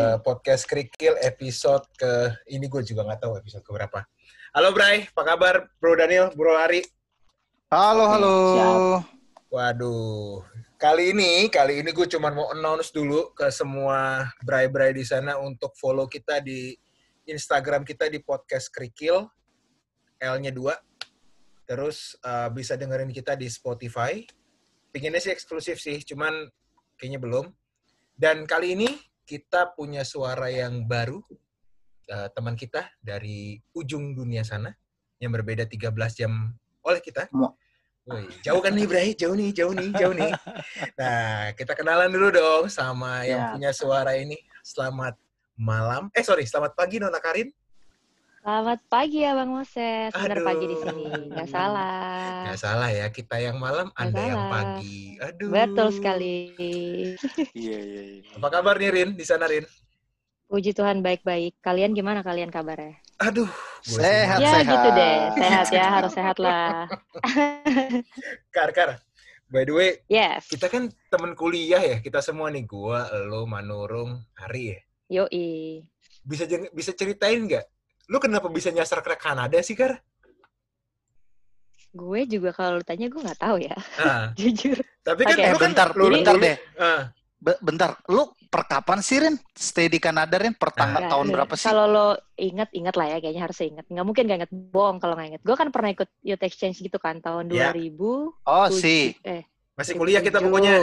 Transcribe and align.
ke 0.00 0.24
podcast 0.24 0.64
Krikil 0.64 1.12
episode 1.20 1.84
ke 1.92 2.32
ini 2.48 2.72
gue 2.72 2.80
juga 2.80 3.04
nggak 3.04 3.20
tahu 3.20 3.36
episode 3.36 3.60
ke 3.60 3.68
berapa. 3.68 4.00
Halo 4.56 4.72
Bray, 4.72 5.04
apa 5.04 5.22
kabar 5.28 5.68
Bro 5.76 6.00
Daniel, 6.00 6.32
Bro 6.32 6.56
Ari? 6.56 6.80
Halo, 7.68 8.08
halo. 8.08 8.34
Waduh, 9.52 10.40
kali 10.80 11.12
ini 11.12 11.52
kali 11.52 11.84
ini 11.84 11.92
gue 11.92 12.08
cuma 12.08 12.32
mau 12.32 12.48
announce 12.48 12.96
dulu 12.96 13.36
ke 13.36 13.52
semua 13.52 14.24
Bray-Bray 14.40 14.96
di 14.96 15.04
sana 15.04 15.36
untuk 15.36 15.76
follow 15.76 16.08
kita 16.08 16.40
di 16.40 16.72
Instagram 17.28 17.84
kita 17.84 18.08
di 18.08 18.24
podcast 18.24 18.72
Krikil, 18.72 19.28
L-nya 20.16 20.48
2. 20.48 21.68
Terus 21.68 22.16
uh, 22.24 22.48
bisa 22.48 22.72
dengerin 22.80 23.12
kita 23.12 23.36
di 23.36 23.52
Spotify. 23.52 24.24
Pinginnya 24.88 25.20
sih 25.20 25.36
eksklusif 25.36 25.76
sih, 25.76 26.00
cuman 26.08 26.48
kayaknya 26.96 27.20
belum. 27.20 27.52
Dan 28.16 28.48
kali 28.48 28.80
ini 28.80 29.09
kita 29.30 29.70
punya 29.78 30.02
suara 30.02 30.50
yang 30.50 30.82
baru, 30.90 31.22
uh, 32.10 32.26
teman 32.34 32.58
kita 32.58 32.90
dari 32.98 33.62
ujung 33.70 34.10
dunia 34.10 34.42
sana, 34.42 34.74
yang 35.22 35.30
berbeda 35.30 35.70
13 35.70 35.94
jam 36.18 36.50
oleh 36.82 36.98
kita. 36.98 37.30
Woi, 38.10 38.26
jauh 38.42 38.58
kan 38.58 38.74
nih 38.74 38.90
Bray, 38.90 39.14
jauh 39.14 39.38
nih, 39.38 39.54
jauh 39.54 39.70
nih, 39.70 39.94
jauh 39.94 40.10
nih. 40.10 40.34
Nah, 40.98 41.54
kita 41.54 41.78
kenalan 41.78 42.10
dulu 42.10 42.34
dong 42.34 42.64
sama 42.66 43.22
yang 43.22 43.38
Ya. 43.38 43.50
punya 43.54 43.70
suara 43.70 44.18
ini. 44.18 44.34
Selamat 44.66 45.14
malam, 45.54 46.10
eh 46.10 46.24
sorry, 46.26 46.42
selamat 46.42 46.74
pagi 46.74 46.98
Nona 46.98 47.22
Karin. 47.22 47.54
Selamat 48.40 48.80
pagi 48.88 49.20
ya 49.20 49.36
Bang 49.36 49.52
Moses. 49.52 50.10
Aduh. 50.16 50.40
pagi 50.40 50.64
di 50.64 50.76
sini. 50.80 51.04
Nggak 51.28 51.48
salah. 51.52 52.48
Nggak 52.48 52.56
salah 52.58 52.88
ya, 52.88 53.06
kita 53.12 53.36
yang 53.36 53.60
malam, 53.60 53.92
Nggak 53.92 54.00
Anda 54.00 54.20
yang 54.24 54.40
salah. 54.40 54.52
pagi. 54.56 54.98
Aduh. 55.20 55.48
Betul 55.52 55.88
sekali. 55.92 56.36
Iya, 57.52 57.78
iya, 57.78 58.02
iya. 58.16 58.32
Apa 58.40 58.48
kabar 58.48 58.80
nih 58.80 58.90
Rin, 58.90 59.08
di 59.12 59.24
sana 59.28 59.44
Rin? 59.44 59.68
Puji 60.48 60.72
Tuhan 60.72 61.04
baik-baik. 61.04 61.60
Kalian 61.60 61.92
gimana 61.92 62.24
kalian 62.24 62.48
kabarnya? 62.48 62.96
Aduh, 63.20 63.46
gue 63.84 64.00
Sehat, 64.00 64.40
ya 64.40 64.50
sehat. 64.56 64.72
gitu 64.72 64.88
deh. 64.96 65.16
Sehat 65.36 65.66
ya, 65.68 65.84
harus 65.92 66.12
sehat 66.16 66.36
lah. 66.40 66.88
Kar, 68.56 68.72
Kar. 68.72 69.04
By 69.52 69.68
the 69.68 69.74
way, 69.76 69.90
Yes. 70.08 70.48
kita 70.48 70.72
kan 70.72 70.88
temen 71.12 71.36
kuliah 71.36 71.82
ya, 71.84 71.96
kita 72.00 72.24
semua 72.24 72.48
nih, 72.48 72.64
gua, 72.64 73.04
lo, 73.28 73.44
Manurung, 73.44 74.24
Hari 74.32 74.62
ya. 74.72 74.78
Yoi. 75.12 75.84
Bisa 76.24 76.48
jeng- 76.48 76.72
bisa 76.72 76.96
ceritain 76.96 77.44
nggak? 77.44 77.66
Lu 78.10 78.18
kenapa 78.18 78.50
bisa 78.50 78.74
nyasar 78.74 79.00
ke 79.00 79.14
Kanada 79.14 79.54
sih, 79.62 79.78
Kar? 79.78 80.02
Gue 81.90 82.26
juga 82.26 82.50
kalau 82.50 82.78
lu 82.78 82.84
tanya 82.84 83.06
gue 83.06 83.18
nggak 83.18 83.38
tahu 83.40 83.56
ya. 83.62 83.74
Nah, 83.98 84.22
Jujur. 84.38 84.78
tapi 85.02 85.22
kan 85.26 85.38
Oke, 85.38 85.42
lu 85.46 85.58
kan 85.58 85.62
bentar, 85.70 85.88
lu, 85.94 86.04
bentar 86.10 86.34
deh. 86.36 86.56
Be- 87.40 87.60
bentar, 87.64 87.90
lu 88.12 88.28
per 88.52 88.68
kapan 88.68 89.00
sih, 89.00 89.16
Rin? 89.16 89.34
Stay 89.54 89.86
di 89.88 89.96
Kanada, 89.96 90.36
Rin? 90.36 90.52
Per 90.52 90.70
tanggal 90.70 91.08
tahun 91.08 91.24
nih, 91.30 91.34
berapa 91.38 91.54
sih? 91.56 91.66
Kalau 91.66 91.86
lo 91.88 92.06
inget, 92.36 92.68
inget 92.74 92.94
lah 92.94 93.06
ya. 93.10 93.16
Kayaknya 93.18 93.42
harus 93.48 93.58
inget. 93.62 93.86
Nggak 93.88 94.04
mungkin 94.06 94.22
nggak 94.26 94.38
inget. 94.44 94.52
Bohong 94.52 94.98
kalau 94.98 95.14
nggak 95.16 95.28
inget. 95.34 95.42
Gue 95.42 95.56
kan 95.56 95.68
pernah 95.70 95.90
ikut 95.90 96.10
youth 96.20 96.44
exchange 96.44 96.82
gitu 96.82 96.98
kan. 97.00 97.18
Tahun 97.18 97.48
Ya. 97.48 97.72
2000. 97.72 98.34
Oh, 98.44 98.66
sih. 98.68 99.14
Eh, 99.24 99.46
masih 99.74 99.94
kuliah 99.96 100.20
kita 100.20 100.38
2007. 100.38 100.46
pokoknya. 100.46 100.74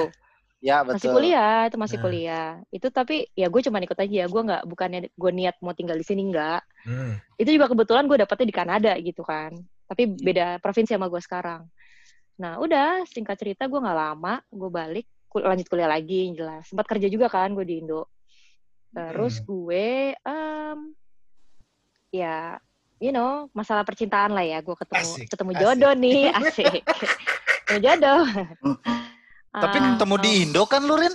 Ya, 0.58 0.81
betul. 0.81 0.97
masih 0.97 1.09
kuliah 1.13 1.59
itu 1.66 1.77
masih 1.77 1.97
Nah. 1.97 2.03
kuliah. 2.03 2.50
Itu 2.67 2.88
tapi 2.89 3.16
ya 3.31 3.45
gue 3.45 3.61
cuma 3.61 3.77
ikut 3.77 3.94
aja. 3.95 4.25
Gue 4.25 4.41
nggak 4.44 4.64
bukannya 4.66 4.99
gue 5.08 5.31
niat 5.31 5.55
mau 5.59 5.72
tinggal 5.72 5.94
di 5.94 6.03
sini 6.03 6.27
nggak. 6.27 6.61
Hmm. 6.83 7.19
itu 7.36 7.52
juga 7.52 7.67
kebetulan 7.67 8.08
gue 8.08 8.17
dapetnya 8.17 8.47
di 8.47 8.55
Kanada 8.55 8.91
gitu 8.97 9.22
kan. 9.22 9.53
Tapi 9.86 10.08
beda 10.09 10.58
provinsi 10.58 10.91
sama 10.91 11.05
gue 11.05 11.19
sekarang. 11.19 11.67
Nah 12.38 12.58
udah 12.58 13.05
singkat 13.05 13.36
cerita 13.36 13.66
gue 13.66 13.75
nggak 13.75 13.94
lama 13.97 14.41
gue 14.44 14.69
balik 14.72 15.05
kul- 15.27 15.44
lanjut 15.44 15.67
kuliah 15.67 15.86
lagi 15.86 16.31
jelas. 16.31 16.66
Sempat 16.66 16.87
kerja 16.87 17.05
juga 17.05 17.27
kan 17.27 17.54
gue 17.54 17.61
di 17.61 17.81
Indo. 17.81 18.10
Terus 18.89 19.37
Hmm. 19.37 19.45
gue 19.45 19.87
em, 20.17 20.80
ya 22.10 22.58
you 22.98 23.11
know 23.11 23.45
masalah 23.52 23.83
percintaan 23.83 24.31
lah 24.31 24.42
ya. 24.42 24.58
Gue 24.60 24.73
ketemu 24.73 25.05
Asik, 25.05 25.27
ketemu 25.27 25.52
asik. 25.52 25.61
jodoh 25.61 25.93
nih 25.93 26.21
asik. 26.31 26.81
Ketemu 27.67 27.80
jodoh 27.83 28.21
Tapi 29.57 29.77
Ah, 29.81 29.97
ketemu 29.97 30.15
di 30.21 30.29
em, 30.29 30.41
Indo 30.49 30.63
kan 30.69 30.81
lu, 30.85 30.95
Rin? 30.97 31.13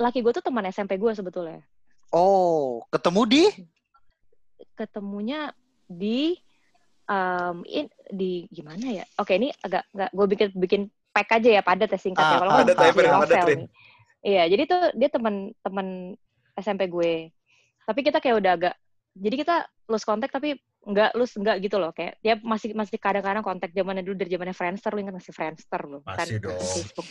laki 0.00 0.24
gue 0.24 0.32
tuh 0.32 0.44
teman 0.44 0.64
SMP 0.72 0.96
gue 0.96 1.12
sebetulnya. 1.12 1.60
Oh, 2.08 2.80
ketemu 2.88 3.22
di? 3.28 3.44
Ketemunya 4.72 5.52
di 5.86 6.34
um, 7.06 7.62
in- 7.68 7.92
di 8.08 8.48
gimana 8.48 9.02
ya? 9.02 9.04
Oke, 9.20 9.36
ini 9.36 9.52
agak 9.60 9.84
nggak 9.92 10.10
gue 10.16 10.26
bikin 10.26 10.48
bikin 10.56 10.82
pack 11.12 11.36
aja 11.36 11.60
ya 11.60 11.62
padat 11.62 11.92
ya 11.92 12.00
singkatnya. 12.00 12.36
Ah, 12.36 12.40
Kalau 12.40 12.52
padat, 12.64 12.76
nggak 12.96 13.22
padat. 13.28 13.46
Iya, 14.18 14.42
jadi 14.50 14.62
tuh 14.66 14.82
dia 14.98 15.08
teman-teman 15.12 16.16
SMP 16.58 16.88
gue. 16.90 17.30
Tapi 17.86 18.00
kita 18.02 18.18
kayak 18.18 18.36
udah 18.40 18.52
agak 18.56 18.74
jadi 19.14 19.36
kita 19.36 19.56
lose 19.88 20.04
kontak 20.04 20.32
tapi 20.32 20.56
nggak 20.86 21.10
lose 21.18 21.34
nggak 21.36 21.56
gitu 21.64 21.76
loh 21.76 21.90
kayak 21.90 22.16
dia 22.22 22.38
masih 22.40 22.72
masih 22.72 22.96
kadang-kadang 22.96 23.42
kontak 23.42 23.74
zamannya 23.74 24.06
dulu 24.06 24.14
dari 24.14 24.30
zamannya 24.30 24.54
Friendster 24.56 24.90
lu 24.94 25.00
ingat 25.04 25.16
masih 25.18 25.32
Friendster 25.34 25.82
loh 25.84 26.00
Masih 26.06 26.38
dong. 26.38 26.54
Facebook 26.54 27.08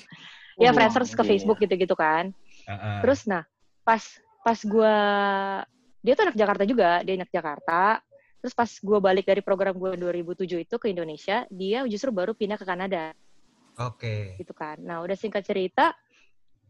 ya 0.57 0.69
Oh, 0.69 0.73
Friendster 0.73 1.03
ke 1.05 1.13
iya. 1.13 1.29
Facebook 1.35 1.57
gitu-gitu 1.61 1.94
kan 1.94 2.33
Ah, 2.67 2.73
ah. 2.75 3.00
Terus 3.00 3.23
nah, 3.25 3.47
pas 3.88 4.03
pas 4.44 4.59
gua 4.67 4.95
dia 6.03 6.13
tuh 6.19 6.28
anak 6.29 6.38
Jakarta 6.39 6.63
juga, 6.67 7.00
dia 7.03 7.16
anak 7.16 7.31
Jakarta. 7.31 8.03
Terus 8.44 8.53
pas 8.53 8.69
gua 8.83 9.00
balik 9.00 9.23
dari 9.28 9.39
program 9.39 9.75
gua 9.79 9.95
2007 9.95 10.67
itu 10.67 10.75
ke 10.75 10.88
Indonesia, 10.91 11.47
dia 11.47 11.84
justru 11.88 12.11
baru 12.11 12.35
pindah 12.35 12.59
ke 12.59 12.63
Kanada 12.67 13.16
Oke. 13.79 14.35
gitu 14.35 14.51
kan. 14.51 14.78
Nah, 14.84 14.99
udah 14.99 15.16
singkat 15.16 15.47
cerita 15.47 15.95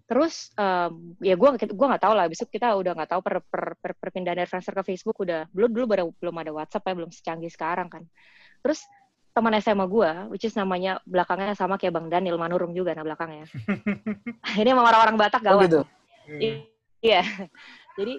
terus 0.07 0.55
em, 0.55 1.13
ya 1.19 1.35
gua 1.35 1.59
gua 1.59 1.87
nggak 1.93 2.03
tahu 2.07 2.13
lah 2.15 2.25
besok 2.31 2.47
kita 2.47 2.73
udah 2.79 2.95
nggak 2.95 3.11
tahu 3.11 3.21
per, 3.21 3.35
per, 3.43 3.63
per, 3.75 3.91
perpindahan 3.99 4.39
dari 4.39 4.47
Friendster 4.47 4.71
ke 4.71 4.95
Facebook 4.95 5.19
udah 5.19 5.51
belum 5.51 5.69
dulu 5.75 5.85
baru 5.85 6.03
belum 6.15 6.35
ada 6.39 6.51
WhatsApp 6.55 6.87
ya 6.87 6.93
belum 6.95 7.11
secanggih 7.11 7.51
sekarang 7.51 7.91
kan 7.91 8.07
terus 8.63 8.87
teman 9.35 9.53
SMA 9.59 9.85
gua 9.85 10.31
which 10.31 10.47
is 10.47 10.55
namanya 10.55 11.03
belakangnya 11.03 11.53
sama 11.53 11.75
kayak 11.75 11.93
Bang 11.93 12.07
Daniel 12.07 12.39
Manurung 12.39 12.71
juga 12.71 12.95
nah 12.95 13.03
belakangnya 13.03 13.51
ini 14.63 14.69
emang 14.71 14.87
orang-orang 14.87 15.19
Batak 15.19 15.43
Oh 15.43 15.59
gawat 15.59 15.67
gitu. 15.67 15.81
Hmm. 16.27 16.67
Iya. 17.01 17.21
Jadi 17.97 18.13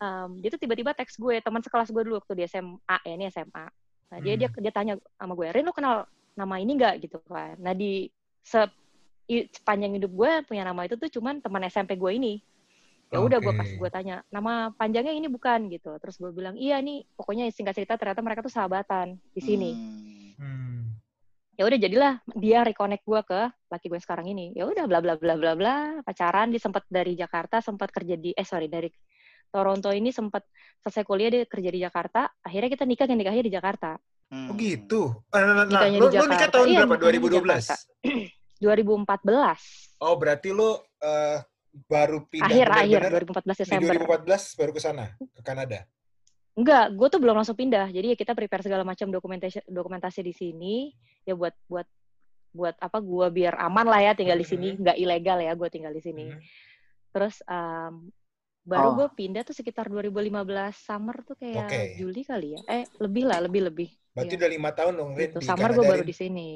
em, 0.00 0.30
dia 0.40 0.50
tuh 0.50 0.60
tiba-tiba 0.60 0.90
teks 0.96 1.20
gue 1.20 1.38
teman 1.42 1.62
sekelas 1.62 1.90
gue 1.92 2.02
dulu 2.02 2.18
waktu 2.18 2.32
di 2.38 2.44
SMA 2.48 2.96
ya 3.04 3.12
ini 3.14 3.24
SMA. 3.30 3.66
Nah 4.10 4.18
dia 4.18 4.34
dia 4.34 4.48
dia 4.50 4.72
tanya 4.74 4.94
sama 5.14 5.38
gue, 5.38 5.46
Rin 5.54 5.62
lu 5.62 5.74
kenal 5.74 6.08
nama 6.34 6.54
ini 6.58 6.74
nggak 6.74 6.94
gitu 7.06 7.22
kan? 7.30 7.54
Nah 7.62 7.76
di 7.76 8.10
se 8.42 8.64
sepanjang 9.50 9.94
hidup 9.94 10.10
gue 10.10 10.32
punya 10.44 10.62
nama 10.62 10.82
itu 10.82 10.94
tuh 10.94 11.08
cuman 11.08 11.38
teman 11.38 11.62
SMP 11.64 11.94
gue 11.94 12.10
ini. 12.10 12.34
Ya 13.10 13.18
udah 13.18 13.38
gue 13.38 13.50
Oke. 13.50 13.58
pas 13.58 13.66
gue 13.66 13.88
tanya 13.90 14.16
nama 14.30 14.70
panjangnya 14.70 15.10
ini 15.10 15.26
bukan 15.26 15.66
gitu. 15.66 15.98
Terus 15.98 16.14
gue 16.16 16.30
bilang 16.30 16.54
iya 16.54 16.78
nih 16.78 17.02
pokoknya 17.14 17.50
singkat 17.50 17.74
cerita 17.74 17.94
ternyata 17.94 18.22
mereka 18.22 18.40
tuh 18.40 18.50
sahabatan 18.50 19.18
di 19.30 19.40
sini. 19.40 19.70
Hmm. 19.74 20.30
Hmm. 20.38 20.80
Ya 21.58 21.66
udah 21.66 21.76
jadilah 21.76 22.14
dia 22.32 22.62
reconnect 22.62 23.02
gue 23.02 23.20
ke 23.26 23.40
laki 23.68 23.86
gue 23.90 24.00
sekarang 24.00 24.30
ini. 24.30 24.54
Ya 24.54 24.64
udah 24.64 24.86
bla 24.86 25.02
bla 25.02 25.18
bla 25.18 25.34
bla 25.34 25.52
bla 25.54 25.74
pacaran 26.00 26.54
dia 26.54 26.62
sempat 26.62 26.86
dari 26.86 27.14
Jakarta 27.14 27.58
sempat 27.58 27.90
kerja 27.90 28.14
di 28.14 28.30
eh 28.30 28.46
sorry 28.46 28.70
dari 28.70 28.88
Toronto 29.50 29.90
ini 29.90 30.14
sempat 30.14 30.46
selesai 30.78 31.02
kuliah 31.02 31.30
dia 31.34 31.42
kerja 31.50 31.70
di 31.70 31.82
Jakarta. 31.82 32.30
Akhirnya 32.40 32.70
kita 32.70 32.86
nikah 32.86 33.10
yang 33.10 33.18
nikahnya 33.18 33.42
di 33.42 33.52
Jakarta. 33.52 33.98
Oh 34.30 34.54
Hmm. 34.54 34.54
gitu. 34.54 35.10
Ah, 35.34 35.42
Nah, 35.42 35.42
nah, 35.42 35.54
nah, 35.58 35.64
Nikahnya 35.66 35.98
lu, 35.98 36.06
di 36.06 36.14
lu 36.14 36.22
nikah 36.22 36.30
Jakarta. 36.38 36.54
tahun 36.54 36.66
Iya, 36.70 36.78
berapa? 36.78 36.94
nikahnya 36.94 37.10
di 37.10 37.18
2012? 37.18 37.66
Jakarta. 37.66 37.74
2014 38.60 39.98
Oh, 40.00 40.14
berarti 40.16 40.48
lu 40.52 40.76
eh, 41.00 41.38
baru 41.86 42.24
pindah 42.24 42.48
akhir 42.48 42.66
akhir 42.68 43.00
benar-benar 43.08 43.24
2014 43.24 43.56
di 43.56 43.62
Desember. 43.64 43.94
2014 44.26 44.58
baru 44.58 44.72
ke 44.72 44.80
sana, 44.80 45.04
ke 45.18 45.42
Kanada. 45.42 45.80
Enggak, 46.50 46.86
gue 46.92 47.08
tuh 47.08 47.20
belum 47.22 47.36
langsung 47.36 47.54
pindah. 47.54 47.88
Jadi 47.88 48.12
ya 48.12 48.16
kita 48.18 48.34
prepare 48.34 48.60
segala 48.60 48.82
macam 48.82 49.06
dokumentasi 49.08 49.64
dokumentasi 49.64 50.20
di 50.20 50.34
sini 50.34 50.74
ya 51.22 51.38
buat 51.38 51.54
buat 51.70 51.86
buat 52.50 52.74
apa 52.76 52.98
gue 52.98 53.26
biar 53.30 53.54
aman 53.62 53.86
lah 53.86 54.02
ya 54.02 54.12
tinggal 54.12 54.34
di 54.34 54.42
sini, 54.42 54.74
Mhm. 54.74 54.82
nggak 54.82 54.96
ilegal 54.98 55.38
ya 55.38 55.52
gue 55.54 55.68
tinggal 55.70 55.94
di 55.94 56.02
sini. 56.02 56.26
Hmm. 56.26 56.40
Terus 57.14 57.38
em, 57.46 58.10
baru 58.60 58.88
Oh. 58.90 58.94
gue 58.98 59.08
pindah 59.14 59.46
tuh 59.46 59.54
sekitar 59.54 59.86
2015 59.86 60.74
summer 60.74 61.22
tuh 61.22 61.38
kayak 61.38 61.70
Oke. 61.70 61.80
Juli 61.96 62.26
kali 62.26 62.58
ya. 62.58 62.60
Eh 62.66 62.84
lebih 62.98 63.24
lah, 63.24 63.38
lebih 63.38 63.70
lebih. 63.70 63.88
Berarti 64.10 64.34
Iya. 64.34 64.40
udah 64.42 64.50
lima 64.50 64.70
tahun 64.74 64.92
dong, 64.98 65.10
Rin, 65.14 65.30
Gitu. 65.30 65.38
Summer 65.40 65.70
gue 65.70 65.84
baru 65.86 66.02
di 66.02 66.12
sini. 66.12 66.48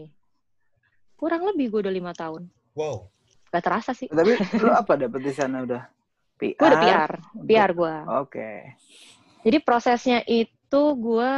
Kurang 1.24 1.48
lebih 1.48 1.72
gue 1.72 1.80
udah 1.88 1.94
lima 1.96 2.12
tahun. 2.12 2.52
Wow. 2.76 3.08
Gak 3.48 3.64
terasa 3.64 3.96
sih. 3.96 4.12
Tapi 4.12 4.36
lu 4.60 4.68
apa 4.68 4.92
dapet 4.92 5.24
di 5.24 5.32
sana 5.32 5.64
udah? 5.64 5.88
PR? 6.36 6.52
Gue 6.60 6.68
udah 6.68 6.80
PR, 6.84 7.12
PR 7.48 7.70
gue. 7.72 7.94
Oke. 8.20 8.50
Jadi 9.40 9.56
prosesnya 9.64 10.20
itu 10.28 10.82
gue 11.00 11.30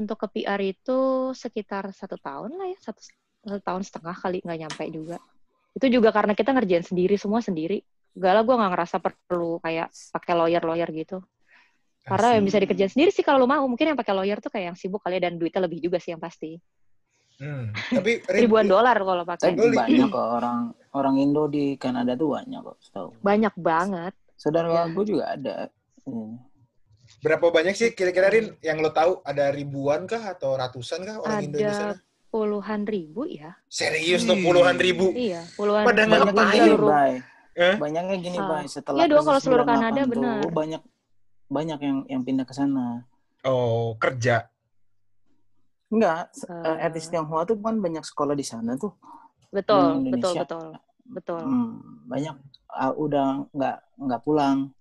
untuk 0.00 0.16
ke 0.16 0.40
PR 0.40 0.64
itu 0.64 1.28
sekitar 1.36 1.92
satu 1.92 2.16
tahun 2.16 2.56
lah 2.56 2.72
ya, 2.72 2.78
satu, 2.88 3.00
satu 3.44 3.60
tahun 3.60 3.84
setengah 3.84 4.16
kali 4.16 4.40
nggak 4.40 4.58
nyampe 4.64 4.84
juga. 4.88 5.20
Itu 5.76 5.92
juga 5.92 6.08
karena 6.08 6.32
kita 6.32 6.56
ngerjain 6.56 6.88
sendiri 6.88 7.20
semua 7.20 7.44
sendiri. 7.44 7.84
Gak 8.16 8.32
lah 8.32 8.42
gue 8.48 8.56
nggak 8.56 8.72
ngerasa 8.72 8.96
perlu 8.96 9.60
kayak 9.60 9.92
pakai 10.08 10.32
lawyer 10.40 10.64
lawyer 10.64 10.88
gitu. 10.88 11.20
Karena 12.00 12.40
yang 12.40 12.48
bisa 12.48 12.56
dikerjain 12.64 12.88
sendiri 12.88 13.12
sih 13.12 13.20
kalau 13.20 13.44
lo 13.44 13.48
mau. 13.48 13.68
Mungkin 13.68 13.92
yang 13.92 13.98
pakai 14.00 14.16
lawyer 14.16 14.40
tuh 14.40 14.48
kayak 14.48 14.72
yang 14.72 14.76
sibuk 14.80 15.04
kali 15.04 15.20
ya, 15.20 15.28
dan 15.28 15.36
duitnya 15.36 15.60
lebih 15.68 15.84
juga 15.84 16.00
sih 16.00 16.16
yang 16.16 16.22
pasti. 16.24 16.56
Hmm. 17.44 17.68
Tapi 17.92 18.24
Ribuan 18.26 18.64
dolar 18.64 18.96
kalau 18.96 19.22
pakai. 19.22 19.52
Tapi 19.52 19.68
banyak 19.68 20.08
kok 20.08 20.28
orang 20.34 20.58
orang 20.90 21.14
Indo 21.18 21.44
di 21.46 21.76
Kanada 21.76 22.16
tuh 22.16 22.32
banyak 22.32 22.60
kok, 22.62 22.76
tahu. 22.88 23.08
Banyak 23.20 23.54
banget. 23.54 24.12
Saudara 24.34 24.66
Iya. 24.66 24.82
gue 24.90 25.04
juga 25.04 25.24
ada. 25.30 25.56
Hmm. 26.02 26.40
Berapa 27.20 27.48
banyak 27.50 27.72
sih 27.72 27.92
kira-kira 27.92 28.28
Rin 28.28 28.56
yang 28.60 28.80
lo 28.80 28.88
tahu 28.90 29.20
ada 29.22 29.48
ribuan 29.48 30.04
kah 30.04 30.24
atau 30.30 30.56
ratusan 30.56 31.04
kah 31.04 31.16
orang 31.18 31.40
Indo 31.42 31.56
di 31.56 31.64
Ada 31.64 31.72
sana? 31.74 31.94
puluhan 32.28 32.82
ribu 32.84 33.24
ya. 33.24 33.52
Serius 33.66 34.24
tuh 34.24 34.36
puluhan 34.36 34.74
ribu. 34.76 35.12
Iya, 35.12 35.44
puluhan 35.54 35.84
Pada 35.84 36.02
ribu. 36.02 36.12
Banyaknya 36.26 36.64
ngapain? 36.64 36.80
Bay. 36.82 37.12
Eh? 37.54 37.74
Banyaknya 37.78 38.16
gini, 38.18 38.36
Ah. 38.36 38.48
Bay. 38.50 38.64
Setelah 38.66 38.98
Iya 38.98 39.06
dong, 39.06 39.22
kalau 39.22 39.38
seluruh 39.38 39.62
98 39.62 39.70
Kanada 39.70 40.00
benar. 40.04 40.40
banyak 40.50 40.82
banyak 41.46 41.78
yang 41.78 41.98
yang 42.08 42.22
pindah 42.22 42.42
ke 42.42 42.52
sana. 42.52 43.04
Oh, 43.42 43.94
kerja. 43.96 44.48
Enggak, 45.94 46.34
s- 46.34 46.50
Eh. 46.50 46.66
eh, 46.66 46.78
etnis 46.90 47.06
Tionghoa 47.06 47.46
tuh 47.46 47.54
kan 47.62 47.78
banyak 47.78 48.02
sekolah 48.02 48.34
di 48.34 48.42
sana 48.42 48.74
tuh. 48.74 48.90
Betul, 49.54 50.10
betul, 50.10 50.34
betul. 50.42 50.66
Betul. 51.04 51.40
Hmm, 51.46 51.70
banyak 52.10 52.34
ah, 52.74 52.90
udah 52.90 53.46
nggak 53.54 53.76
nggak 54.02 54.20
pulang. 54.26 54.74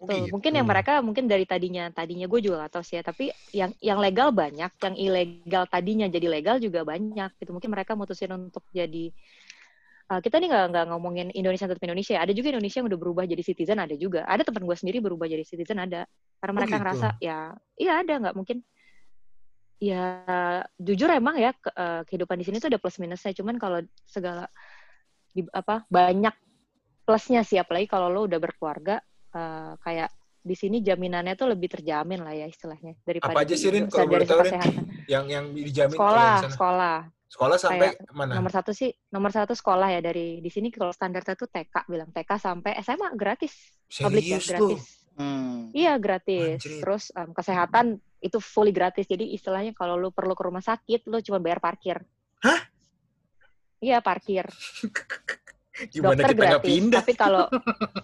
Oh, 0.00 0.08
Tuh, 0.08 0.16
gitu. 0.24 0.32
mungkin 0.32 0.52
yang 0.56 0.64
mereka 0.64 1.04
mungkin 1.04 1.28
dari 1.28 1.44
tadinya 1.44 1.92
tadinya 1.92 2.24
gue 2.24 2.40
juga 2.40 2.64
gak 2.64 2.72
tahu 2.72 2.84
sih 2.88 2.96
ya 2.96 3.04
tapi 3.04 3.28
yang 3.52 3.68
yang 3.84 4.00
legal 4.00 4.32
banyak 4.32 4.72
yang 4.80 4.96
ilegal 4.96 5.68
tadinya 5.68 6.08
jadi 6.08 6.24
legal 6.24 6.56
juga 6.56 6.88
banyak 6.88 7.28
gitu 7.36 7.52
mungkin 7.52 7.68
mereka 7.68 7.92
mutusin 7.92 8.32
untuk 8.32 8.64
jadi 8.72 9.12
uh, 10.08 10.24
kita 10.24 10.40
nih 10.40 10.48
nggak 10.48 10.64
nggak 10.72 10.84
ngomongin 10.88 11.28
Indonesia 11.36 11.68
tetap 11.68 11.84
Indonesia 11.84 12.16
ya. 12.16 12.24
ada 12.24 12.32
juga 12.32 12.48
Indonesia 12.48 12.80
yang 12.80 12.88
udah 12.88 12.96
berubah 12.96 13.24
jadi 13.28 13.42
citizen 13.44 13.76
ada 13.76 13.92
juga 13.92 14.24
ada 14.24 14.40
teman 14.40 14.64
gue 14.64 14.76
sendiri 14.80 15.04
berubah 15.04 15.28
jadi 15.28 15.44
citizen 15.44 15.76
ada 15.84 16.08
karena 16.40 16.52
Oh, 16.52 16.56
mereka 16.56 16.72
gitu. 16.72 16.80
ngerasa 16.80 17.08
ya 17.20 17.38
iya 17.76 17.92
ada 18.00 18.14
nggak 18.24 18.34
mungkin 18.40 18.64
ya 19.80 20.04
jujur 20.76 21.08
emang 21.08 21.40
ya 21.40 21.56
ke- 21.56 21.72
uh, 21.72 22.04
kehidupan 22.04 22.36
di 22.36 22.44
sini 22.44 22.60
tuh 22.60 22.68
ada 22.68 22.76
plus 22.76 23.00
minusnya 23.00 23.32
cuman 23.32 23.56
kalau 23.56 23.80
segala 24.04 24.44
di, 25.32 25.40
apa 25.50 25.88
banyak 25.88 26.36
plusnya 27.08 27.40
sih 27.42 27.56
apalagi 27.56 27.88
kalau 27.88 28.12
lo 28.12 28.28
udah 28.28 28.38
berkeluarga 28.38 29.02
eh, 29.34 29.72
kayak 29.82 30.10
di 30.40 30.56
sini 30.56 30.80
jaminannya 30.80 31.36
tuh 31.36 31.52
lebih 31.52 31.68
terjamin 31.68 32.24
lah 32.24 32.32
ya 32.32 32.48
istilahnya 32.48 32.96
daripada 33.04 33.36
Apa 33.36 33.44
aja 33.44 33.54
sih, 33.56 33.68
Rin, 33.68 33.90
kalau 33.92 34.08
boleh 34.08 34.24
dari 34.24 34.28
tahu, 34.30 34.40
Rin? 34.40 34.52
kesehatan. 34.56 34.84
Yang 35.04 35.24
yang 35.28 35.44
dijamin 35.52 35.96
Sekolah, 36.00 36.24
yang 36.24 36.40
sana. 36.40 36.54
sekolah. 36.56 36.96
Sekolah 37.30 37.56
sampai 37.60 37.88
mana? 38.10 38.32
Nomor 38.40 38.50
satu 38.50 38.72
sih, 38.72 38.90
nomor 39.12 39.30
satu 39.30 39.52
sekolah 39.52 39.88
ya 39.92 40.00
dari 40.00 40.40
di 40.40 40.50
sini 40.50 40.72
kalau 40.72 40.90
standarnya 40.90 41.36
tuh 41.36 41.46
TK 41.46 41.86
bilang 41.86 42.10
TK 42.10 42.30
sampai 42.40 42.72
SMA 42.80 43.12
gratis, 43.14 43.52
publik 44.00 44.26
ya 44.26 44.40
Serius 44.40 44.48
gratis. 44.48 44.82
Hmm. 45.20 45.68
Iya 45.76 45.92
gratis. 46.00 46.58
Anjrit. 46.58 46.80
Terus 46.82 47.04
em, 47.12 47.30
kesehatan 47.36 47.86
itu 48.20 48.38
fully 48.38 48.70
gratis. 48.70 49.08
Jadi 49.08 49.32
istilahnya 49.32 49.72
kalau 49.72 49.96
lu 49.96 50.12
perlu 50.12 50.36
ke 50.36 50.42
rumah 50.44 50.62
sakit, 50.62 51.08
lu 51.08 51.18
cuma 51.24 51.40
bayar 51.40 51.58
parkir. 51.58 52.00
Hah? 52.44 52.60
Iya 53.80 54.04
parkir. 54.04 54.46
Gimana 55.88 56.12
dokter 56.12 56.36
kita 56.36 56.44
gratis. 56.44 56.68
pindah? 56.68 57.00
Tapi 57.00 57.12
kalau 57.16 57.44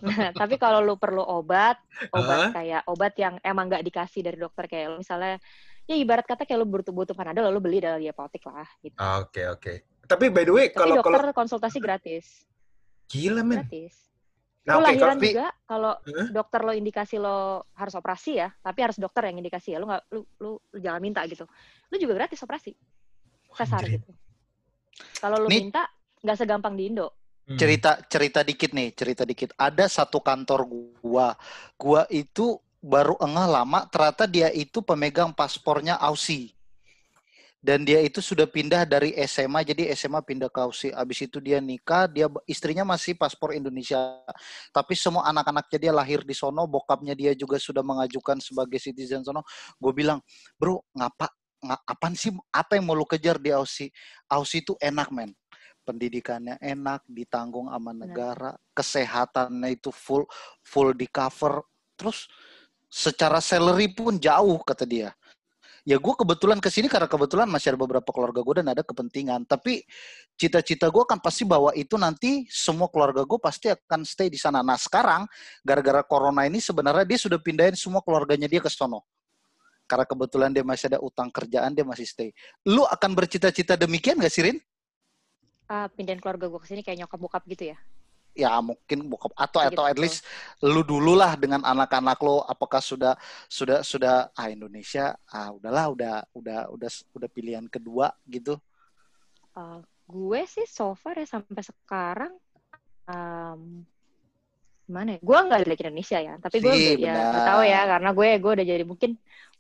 nah, 0.01 0.31
tapi 0.41 0.55
kalau 0.57 0.81
lu 0.81 0.97
perlu 0.97 1.21
obat, 1.21 1.77
obat 2.09 2.49
Hah? 2.49 2.51
kayak 2.57 2.83
obat 2.89 3.13
yang 3.21 3.37
emang 3.45 3.69
nggak 3.69 3.85
dikasih 3.85 4.25
dari 4.25 4.41
dokter 4.41 4.65
kayak 4.65 4.97
lu 4.97 5.05
misalnya 5.05 5.37
ya 5.85 5.95
ibarat 5.95 6.25
kata 6.25 6.49
kayak 6.49 6.65
lu 6.65 6.67
butuh 6.67 6.91
butuh 6.97 7.13
panadol 7.13 7.53
lalu 7.53 7.61
beli 7.61 7.79
dari 7.85 8.09
apotek 8.09 8.49
lah 8.49 8.65
gitu. 8.81 8.97
Oke, 8.97 9.45
oke. 9.53 9.73
Tapi 10.07 10.33
by 10.33 10.45
the 10.49 10.55
way, 10.55 10.67
Tapi 10.73 10.79
kalau 10.81 10.95
dokter 11.05 11.21
kalau 11.21 11.37
konsultasi 11.37 11.79
gratis. 11.83 12.47
gila 13.07 13.45
men. 13.45 13.63
Gratis. 13.63 13.95
Nah, 14.67 14.75
Lu 14.75 14.79
oke, 14.83 14.87
lahiran 14.91 15.15
tapi 15.15 15.31
juga 15.31 15.47
kalau 15.63 15.95
Hah? 15.95 16.29
dokter 16.35 16.61
lo 16.67 16.73
indikasi 16.75 17.17
lo 17.23 17.71
harus 17.79 17.95
operasi 17.95 18.43
ya, 18.43 18.51
tapi 18.51 18.83
harus 18.83 18.99
dokter 18.99 19.31
yang 19.31 19.39
indikasi 19.39 19.73
ya. 19.73 19.79
Lu 19.79 19.87
nggak 19.87 20.03
lu, 20.11 20.21
lu 20.43 20.51
lu 20.59 20.77
jangan 20.83 20.99
minta 20.99 21.23
gitu. 21.31 21.47
Lu 21.87 21.97
juga 22.03 22.19
gratis 22.19 22.43
operasi. 22.43 22.75
Sesar 23.55 23.87
gitu. 23.87 24.11
Kalau 25.23 25.39
lu 25.39 25.47
Nih- 25.47 25.71
minta 25.71 25.87
nggak 26.21 26.37
segampang 26.37 26.75
di 26.75 26.91
Indo. 26.91 27.15
Hmm. 27.47 27.55
cerita 27.55 28.03
cerita 28.11 28.43
dikit 28.43 28.75
nih 28.75 28.91
cerita 28.91 29.23
dikit 29.23 29.55
ada 29.55 29.87
satu 29.87 30.19
kantor 30.19 30.67
gua 30.99 31.39
gua 31.79 32.03
itu 32.11 32.59
baru 32.83 33.15
engah 33.23 33.47
lama 33.47 33.87
ternyata 33.87 34.27
dia 34.27 34.51
itu 34.51 34.83
pemegang 34.83 35.31
paspornya 35.31 35.95
Aussie 35.95 36.56
dan 37.67 37.83
dia 37.83 37.99
itu 37.99 38.23
sudah 38.23 38.47
pindah 38.47 38.87
dari 38.87 39.11
SMA 39.27 39.67
jadi 39.67 39.91
SMA 39.99 40.23
pindah 40.23 40.47
ke 40.47 40.63
Aussie. 40.63 40.95
Abis 40.95 41.27
itu 41.27 41.43
dia 41.43 41.59
nikah 41.59 42.07
dia 42.07 42.31
istrinya 42.47 42.87
masih 42.87 43.19
paspor 43.19 43.59
Indonesia. 43.59 44.23
Tapi 44.71 44.95
semua 44.95 45.27
anak-anaknya 45.27 45.91
dia 45.91 45.91
lahir 45.91 46.23
di 46.23 46.31
sono 46.31 46.63
bokapnya 46.71 47.19
dia 47.19 47.35
juga 47.35 47.59
sudah 47.59 47.83
mengajukan 47.83 48.39
sebagai 48.39 48.79
citizen 48.79 49.27
sono. 49.27 49.43
Gue 49.83 49.91
bilang 49.91 50.23
bro 50.55 50.79
ngapa 50.95 51.27
nggak 51.59 51.81
apaan 51.91 52.15
sih 52.15 52.31
apa 52.55 52.79
yang 52.79 52.87
mau 52.87 52.95
lu 52.95 53.03
kejar 53.03 53.43
di 53.43 53.51
Aussie? 53.51 53.91
Aussie 54.31 54.63
itu 54.63 54.79
enak 54.79 55.11
men. 55.11 55.35
Pendidikannya 55.83 56.63
enak 56.63 57.03
ditanggung 57.11 57.67
sama 57.67 57.91
negara 57.91 58.55
kesehatannya 58.79 59.75
itu 59.75 59.91
full 59.91 60.23
full 60.63 60.95
di 60.95 61.11
cover. 61.11 61.67
Terus 61.99 62.31
secara 62.87 63.43
salary 63.43 63.91
pun 63.91 64.23
jauh 64.23 64.63
kata 64.63 64.87
dia 64.87 65.11
ya 65.87 66.03
gue 66.03 66.15
kebetulan 66.19 66.59
ke 66.59 66.67
sini 66.67 66.91
karena 66.91 67.07
kebetulan 67.07 67.47
masih 67.47 67.73
ada 67.73 67.79
beberapa 67.79 68.11
keluarga 68.11 68.43
gue 68.43 68.55
dan 68.59 68.67
ada 68.75 68.83
kepentingan 68.83 69.47
tapi 69.47 69.87
cita-cita 70.35 70.91
gue 70.91 71.05
kan 71.07 71.23
pasti 71.23 71.47
bahwa 71.47 71.71
itu 71.79 71.95
nanti 71.95 72.43
semua 72.51 72.91
keluarga 72.91 73.23
gue 73.23 73.39
pasti 73.39 73.71
akan 73.71 74.03
stay 74.03 74.27
di 74.27 74.37
sana 74.37 74.67
nah 74.67 74.75
sekarang 74.75 75.23
gara-gara 75.63 76.03
corona 76.03 76.43
ini 76.43 76.59
sebenarnya 76.59 77.07
dia 77.07 77.19
sudah 77.23 77.39
pindahin 77.39 77.79
semua 77.79 78.03
keluarganya 78.03 78.51
dia 78.51 78.59
ke 78.59 78.67
sono 78.67 79.07
karena 79.87 80.03
kebetulan 80.03 80.51
dia 80.51 80.67
masih 80.67 80.91
ada 80.91 80.99
utang 80.99 81.31
kerjaan 81.31 81.71
dia 81.71 81.87
masih 81.87 82.03
stay 82.03 82.35
lu 82.67 82.83
akan 82.83 83.15
bercita-cita 83.15 83.79
demikian 83.79 84.19
gak 84.19 84.35
sih 84.35 84.43
Rin? 84.43 84.59
Ah, 85.67 85.91
pindahin 85.91 86.23
keluarga 86.23 86.47
gue 86.47 86.61
ke 86.63 86.69
sini 86.71 86.83
kayak 86.87 87.07
nyokap 87.07 87.19
bokap 87.19 87.43
gitu 87.51 87.75
ya. 87.75 87.77
Ya 88.37 88.61
mungkin 88.61 89.09
bokap 89.09 89.33
atau 89.33 89.65
Kayak 89.65 89.73
atau 89.73 89.85
at 89.89 89.97
gitu. 89.97 90.03
least 90.05 90.19
lu 90.61 90.85
dulu 90.85 91.17
lah 91.17 91.35
dengan 91.41 91.65
anak-anak 91.65 92.21
lo 92.21 92.45
apakah 92.45 92.85
sudah 92.85 93.17
sudah 93.49 93.81
sudah 93.81 94.29
ah 94.37 94.53
Indonesia 94.53 95.17
ah 95.33 95.51
udahlah 95.57 95.89
udah 95.89 96.15
udah 96.37 96.61
udah 96.69 96.91
udah 97.17 97.29
pilihan 97.33 97.65
kedua 97.67 98.13
gitu 98.29 98.61
Uh, 99.57 99.81
gue 100.05 100.45
sih 100.45 100.69
so 100.69 100.93
far 100.93 101.17
ya 101.17 101.25
sampai 101.25 101.65
sekarang 101.65 102.37
um, 103.09 103.81
gimana 104.85 105.17
ya? 105.17 105.21
Gue 105.25 105.39
nggak 105.49 105.61
dari 105.65 105.77
Indonesia 105.81 106.19
ya, 106.21 106.35
tapi 106.39 106.57
gue 106.61 106.73
udah 106.77 106.93
ya 107.01 107.15
nggak 107.33 107.47
tahu 107.49 107.63
ya 107.65 107.81
karena 107.89 108.11
gue 108.13 108.29
gue 108.37 108.53
udah 108.53 108.67
jadi 108.69 108.85
mungkin 108.85 109.11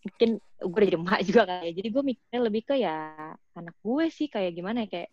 mungkin 0.05 0.28
gue 0.61 0.78
udah 0.78 0.88
jadi 0.93 0.99
emak 1.00 1.20
juga 1.28 1.43
kayak. 1.49 1.73
Jadi 1.81 1.88
gue 1.88 2.02
mikirnya 2.12 2.40
lebih 2.44 2.62
ke 2.69 2.75
ya 2.76 2.96
anak 3.56 3.76
gue 3.80 4.04
sih 4.12 4.28
kayak 4.28 4.52
gimana 4.52 4.85
ya 4.85 4.88
kayak 4.92 5.11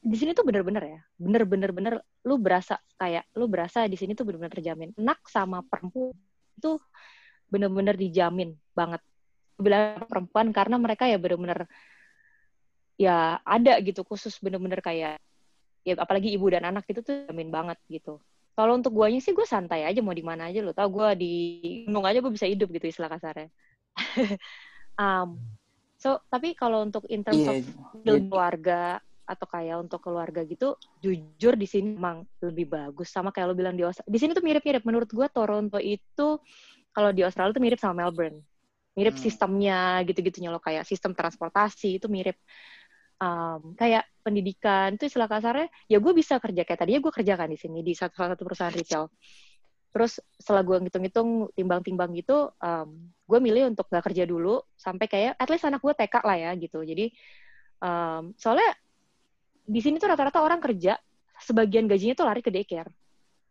di 0.00 0.16
sini 0.16 0.32
tuh 0.36 0.46
bener-bener 0.46 0.84
ya, 0.86 1.00
bener-bener 1.18 1.70
bener 1.74 1.94
lu 2.22 2.38
berasa 2.38 2.78
kayak 2.96 3.26
lu 3.34 3.46
berasa 3.50 3.84
di 3.90 3.98
sini 3.98 4.14
tuh 4.14 4.24
bener-bener 4.28 4.52
terjamin. 4.54 4.90
Anak 5.00 5.24
sama 5.26 5.62
perempuan 5.66 6.14
itu 6.56 6.78
bener-bener 7.50 7.94
dijamin 7.98 8.54
banget. 8.72 9.02
Bilang 9.58 10.04
perempuan 10.06 10.52
karena 10.54 10.76
mereka 10.78 11.08
ya 11.08 11.16
bener-bener 11.18 11.66
ya 12.96 13.40
ada 13.44 13.76
gitu 13.84 14.00
khusus 14.08 14.40
bener-bener 14.40 14.80
kayak 14.80 15.20
ya 15.84 15.94
apalagi 16.00 16.32
ibu 16.32 16.48
dan 16.48 16.64
anak 16.66 16.88
itu 16.88 17.04
tuh 17.04 17.28
jamin 17.28 17.52
banget 17.52 17.78
gitu. 17.86 18.18
Kalau 18.56 18.72
untuk 18.72 18.96
guanya 18.96 19.20
sih 19.20 19.36
gue 19.36 19.44
santai 19.44 19.84
aja 19.84 20.00
mau 20.00 20.16
di 20.16 20.24
mana 20.24 20.48
aja 20.48 20.64
lo 20.64 20.72
tau 20.72 20.88
gue 20.88 21.08
di 21.20 21.32
gunung 21.84 22.08
aja 22.08 22.24
gue 22.24 22.32
bisa 22.32 22.48
hidup 22.48 22.72
gitu 22.72 22.88
istilah 22.88 23.12
kasarnya. 23.12 23.52
um, 25.02 25.36
so 26.00 26.20
tapi 26.32 26.56
kalau 26.56 26.82
untuk 26.84 27.04
in 27.12 27.20
terms 27.20 27.44
Iya. 27.44 27.52
of 27.52 27.60
build 28.00 28.26
keluarga 28.32 28.98
atau 29.26 29.46
kayak 29.50 29.90
untuk 29.90 30.00
keluarga 30.06 30.46
gitu 30.46 30.78
jujur 31.02 31.58
di 31.58 31.66
sini 31.66 31.98
emang 31.98 32.22
lebih 32.40 32.70
bagus 32.70 33.10
sama 33.10 33.34
kayak 33.34 33.52
lo 33.52 33.54
bilang 33.58 33.74
di 33.74 33.82
Australia. 33.82 34.08
Di 34.08 34.18
sini 34.22 34.30
tuh 34.32 34.44
mirip-mirip 34.46 34.82
menurut 34.86 35.10
gue 35.10 35.26
Toronto 35.28 35.78
itu 35.82 36.28
kalau 36.94 37.10
di 37.10 37.26
Australia 37.26 37.52
tuh 37.52 37.64
mirip 37.64 37.78
sama 37.82 38.06
Melbourne. 38.06 38.38
Mirip 38.96 39.18
Hmm. 39.18 39.24
sistemnya 39.28 40.00
gitu-gitunya 40.08 40.48
lo 40.48 40.62
kayak 40.62 40.88
sistem 40.88 41.12
transportasi 41.12 42.00
itu 42.00 42.08
mirip 42.08 42.40
um, 43.20 43.76
kayak 43.76 44.08
pendidikan 44.20 44.96
itu 44.96 45.08
istilah 45.08 45.28
kasarnya 45.28 45.68
ya 45.86 45.98
gue 46.00 46.12
bisa 46.16 46.40
kerja 46.40 46.62
kayak 46.64 46.80
tadinya 46.80 47.00
gue 47.04 47.12
kerjakan 47.12 47.48
di 47.52 47.58
sini 47.58 47.80
di 47.80 47.92
satu 47.92 48.14
salah 48.16 48.30
satu 48.34 48.42
perusahaan 48.44 48.74
retail 48.74 49.04
terus 49.96 50.20
setelah 50.36 50.60
gue 50.60 50.76
ngitung-ngitung 50.84 51.56
timbang-timbang 51.56 52.12
gitu 52.20 52.52
um, 52.60 52.88
gue 53.24 53.38
milih 53.40 53.72
untuk 53.72 53.88
gak 53.88 54.04
kerja 54.12 54.28
dulu 54.28 54.60
sampai 54.76 55.06
kayak 55.08 55.32
at 55.40 55.48
least 55.48 55.64
anak 55.64 55.80
gue 55.80 55.94
TK 55.96 56.14
lah 56.20 56.36
ya 56.36 56.50
gitu 56.60 56.84
jadi 56.84 57.08
um, 57.80 58.36
soalnya 58.36 58.76
di 59.66 59.80
sini 59.80 59.96
tuh 59.96 60.08
rata-rata 60.08 60.38
orang 60.38 60.58
kerja 60.58 60.94
sebagian 61.38 61.84
gajinya 61.84 62.14
tuh 62.14 62.24
lari 62.24 62.38
ke 62.38 62.48
daycare 62.48 62.88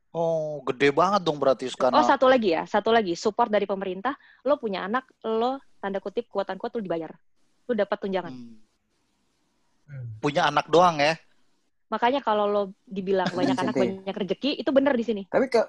oh 0.10 0.64
gede 0.64 0.90
banget 0.90 1.22
dong 1.22 1.36
berarti 1.36 1.68
oh 1.68 1.72
sekarang 1.72 2.02
satu 2.02 2.26
lagi 2.26 2.50
ya 2.52 2.64
satu 2.64 2.90
lagi 2.90 3.14
support 3.14 3.48
dari 3.48 3.64
pemerintah 3.64 4.16
lo 4.42 4.56
punya 4.56 4.82
anak 4.82 5.04
lo 5.22 5.60
tanda 5.78 6.00
kutip 6.00 6.26
kuatan 6.26 6.56
kuat 6.56 6.72
lo 6.72 6.82
dibayar 6.82 7.12
lo 7.62 7.74
dapat 7.74 7.98
tunjangan 8.00 8.32
Hmm. 8.32 8.58
Hmm. 9.86 10.18
punya 10.18 10.48
anak 10.48 10.66
doang 10.66 10.98
ya 10.98 11.14
makanya 11.88 12.18
kalau 12.20 12.46
lo 12.46 12.62
dibilang 12.82 13.30
banyak 13.38 13.54
anak 13.54 13.76
banyak 13.76 14.16
rezeki 14.16 14.58
itu 14.58 14.70
bener 14.72 14.94
di 14.94 15.04
sini 15.04 15.24
Tapi 15.28 15.46
ke, 15.46 15.62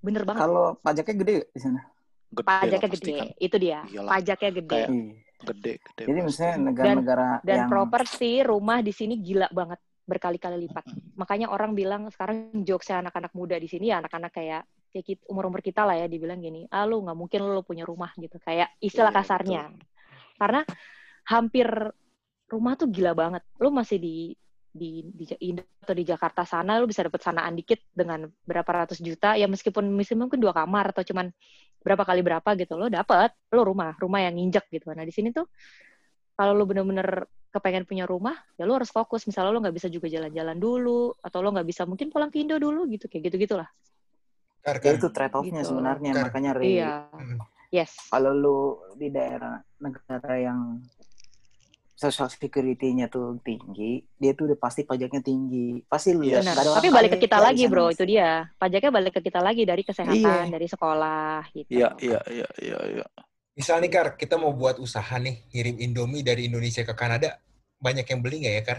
bener 0.00 0.24
banget 0.24 0.40
kalau 0.40 0.74
pajaknya 0.76 1.14
gede 1.16 1.36
di 1.48 1.60
sana. 1.60 1.80
gede 2.28 2.42
pajaknya 2.42 2.88
gede 2.90 3.14
kan. 3.14 3.28
itu 3.38 3.56
dia 3.56 3.78
Iyalah. 3.86 4.10
pajaknya 4.10 4.50
gede 4.52 4.68
Kayak- 4.74 4.90
Iya. 4.90 5.14
Gede 5.42 5.82
gede 5.82 6.02
Jadi 6.06 6.20
pasti. 6.20 6.28
misalnya 6.30 6.56
negara-negara 6.70 7.26
dan 7.42 7.56
yang 7.56 7.70
properti 7.70 8.30
rumah 8.46 8.78
di 8.84 8.92
sini 8.94 9.14
gila 9.18 9.50
banget 9.50 9.80
berkali-kali 10.04 10.68
lipat. 10.68 10.84
Makanya 11.16 11.48
orang 11.48 11.72
bilang 11.72 12.12
sekarang 12.12 12.52
jokesnya 12.60 13.08
anak-anak 13.08 13.32
muda 13.32 13.56
di 13.56 13.68
sini 13.68 13.88
ya 13.88 14.04
anak-anak 14.04 14.32
kayak 14.36 14.62
kayak 14.92 15.04
kita, 15.10 15.22
umur-umur 15.32 15.64
kita 15.64 15.82
lah 15.82 15.96
ya 15.98 16.06
dibilang 16.06 16.38
gini, 16.38 16.68
ah 16.70 16.84
lu 16.86 17.02
nggak 17.02 17.18
mungkin 17.18 17.40
lu 17.40 17.64
punya 17.64 17.82
rumah 17.88 18.12
gitu. 18.20 18.36
Kayak 18.38 18.70
istilah 18.78 19.10
Iya, 19.10 19.18
kasarnya. 19.18 19.62
Karena 20.38 20.60
hampir 21.24 21.66
rumah 22.52 22.76
tuh 22.76 22.92
gila 22.92 23.16
banget. 23.16 23.42
Lu 23.58 23.72
masih 23.72 23.98
di 23.98 24.16
di 24.74 25.06
di 25.06 25.24
Indo 25.46 25.62
atau 25.78 25.94
di 25.94 26.02
Jakarta 26.02 26.42
sana 26.42 26.82
lu 26.82 26.90
bisa 26.90 27.06
dapat 27.06 27.22
sanaan 27.22 27.54
dikit 27.54 27.78
dengan 27.94 28.26
berapa 28.42 28.66
ratus 28.66 28.98
juta 28.98 29.38
ya 29.38 29.46
meskipun 29.46 29.86
meskipun 29.94 30.26
mungkin 30.26 30.42
dua 30.42 30.50
kamar 30.50 30.90
atau 30.90 31.06
cuman 31.06 31.30
berapa 31.78 32.02
kali 32.02 32.26
berapa 32.26 32.48
gitu 32.58 32.74
lo 32.74 32.90
dapat 32.90 33.30
lo 33.54 33.62
rumah 33.62 33.94
rumah 34.02 34.26
yang 34.26 34.34
nginjek 34.34 34.66
gitu 34.74 34.90
nah 34.90 35.06
di 35.06 35.14
sini 35.14 35.30
tuh 35.30 35.46
kalau 36.34 36.58
lo 36.58 36.66
bener-bener 36.66 37.22
kepengen 37.54 37.86
punya 37.86 38.02
rumah 38.02 38.34
ya 38.58 38.66
lo 38.66 38.74
harus 38.74 38.90
fokus 38.90 39.22
misalnya 39.30 39.54
lo 39.54 39.62
nggak 39.62 39.76
bisa 39.78 39.86
juga 39.86 40.10
jalan-jalan 40.10 40.58
dulu 40.58 41.14
atau 41.22 41.38
lo 41.38 41.54
nggak 41.54 41.68
bisa 41.70 41.86
mungkin 41.86 42.10
pulang 42.10 42.34
ke 42.34 42.42
Indo 42.42 42.58
dulu 42.58 42.82
gitu 42.90 43.06
kayak 43.06 43.30
gitu 43.30 43.46
gitulah 43.46 43.70
Kar, 44.58 44.80
Ya 44.82 44.90
kar. 44.90 44.98
itu 44.98 45.06
trade 45.14 45.34
off-nya 45.38 45.62
Gitu. 45.62 45.70
sebenarnya 45.70 46.12
Kan. 46.18 46.22
makanya 46.26 46.50
Ri, 46.58 46.82
iya 46.82 47.06
Hmm. 47.14 47.38
yes 47.70 47.94
kalau 48.10 48.34
lu 48.34 48.58
di 48.98 49.06
daerah 49.06 49.62
negara 49.78 50.34
yang 50.34 50.82
social 51.94 52.26
security-nya 52.26 53.06
tuh 53.06 53.38
tinggi, 53.40 54.02
dia 54.18 54.34
tuh 54.34 54.50
udah 54.50 54.58
pasti 54.58 54.82
pajaknya 54.82 55.22
tinggi. 55.22 55.78
Pasti 55.86 56.10
lu 56.10 56.26
Yes. 56.26 56.42
ada 56.42 56.66
orang 56.66 56.82
tapi 56.82 56.90
balik 56.90 57.10
ke 57.14 57.18
kita 57.24 57.38
lagi 57.38 57.64
bro 57.70 57.86
itu 57.88 58.02
dia 58.02 58.50
pajaknya 58.58 58.90
balik 58.90 59.12
ke 59.14 59.20
kita 59.22 59.38
lagi 59.38 59.62
dari 59.62 59.82
kesehatan 59.86 60.50
Iya. 60.50 60.52
dari 60.52 60.66
sekolah 60.66 61.38
gitu 61.54 61.70
Iya, 61.70 61.88
iya, 62.02 62.20
iya, 62.28 62.48
iya, 62.58 62.78
iya. 62.98 63.06
Misal 63.54 63.78
nih 63.78 63.90
Kar, 63.94 64.18
kita 64.18 64.34
mau 64.34 64.50
buat 64.50 64.82
usaha 64.82 65.14
nih, 65.14 65.46
ngirim 65.54 65.78
Indomie 65.78 66.26
dari 66.26 66.50
Indonesia 66.50 66.82
ke 66.82 66.90
Kanada. 66.92 67.38
Banyak 67.78 68.02
yang 68.02 68.18
beli 68.18 68.42
nggak 68.42 68.54
ya, 68.58 68.62
Kar? 68.66 68.78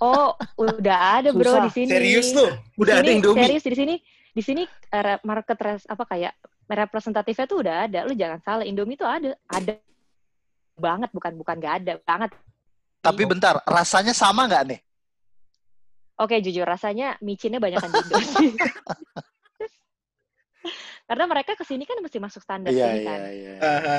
oh 0.00 0.32
udah 0.56 1.20
ada 1.20 1.30
bro 1.36 1.52
Susah. 1.52 1.64
di 1.68 1.70
sini 1.72 1.90
Serius 1.92 2.28
tuh? 2.32 2.48
Di 2.48 2.80
Udah 2.80 2.94
ada 3.00 3.04
sini, 3.04 3.16
Indomie? 3.20 3.44
Serius 3.44 3.64
di 3.68 3.76
sini 3.76 3.94
di 4.32 4.42
sini 4.44 4.62
eh, 4.64 5.16
market 5.24 5.58
res, 5.60 5.84
apa 5.84 6.04
kayak 6.08 6.32
representatifnya 6.66 7.44
tuh 7.44 7.58
udah 7.60 7.76
ada. 7.88 8.00
Lu 8.08 8.16
jangan 8.16 8.40
salah, 8.40 8.64
Indomie 8.64 8.96
tuh 8.96 9.04
ada, 9.08 9.36
ada 9.48 9.76
banget 10.76 11.10
bukan 11.10 11.32
bukan 11.34 11.56
gak 11.58 11.74
ada 11.82 11.94
banget. 12.04 12.30
Tapi 13.00 13.22
bentar, 13.24 13.62
rasanya 13.64 14.12
sama 14.12 14.44
nggak 14.44 14.64
nih? 14.66 14.80
Oke, 16.16 16.40
jujur 16.40 16.64
rasanya 16.64 17.14
micinnya 17.20 17.60
banyak 17.60 17.78
kan 17.78 17.90
di 17.92 18.00
Indo. 18.00 18.16
Karena 21.06 21.24
mereka 21.30 21.54
ke 21.54 21.62
sini 21.62 21.86
kan 21.86 22.02
mesti 22.02 22.18
masuk 22.18 22.42
standar 22.42 22.74
Iya, 22.74 22.82
sini 22.90 22.98
iya, 22.98 23.06
kan. 23.06 23.18
iya. 23.30 23.52
Aha. 23.62 23.98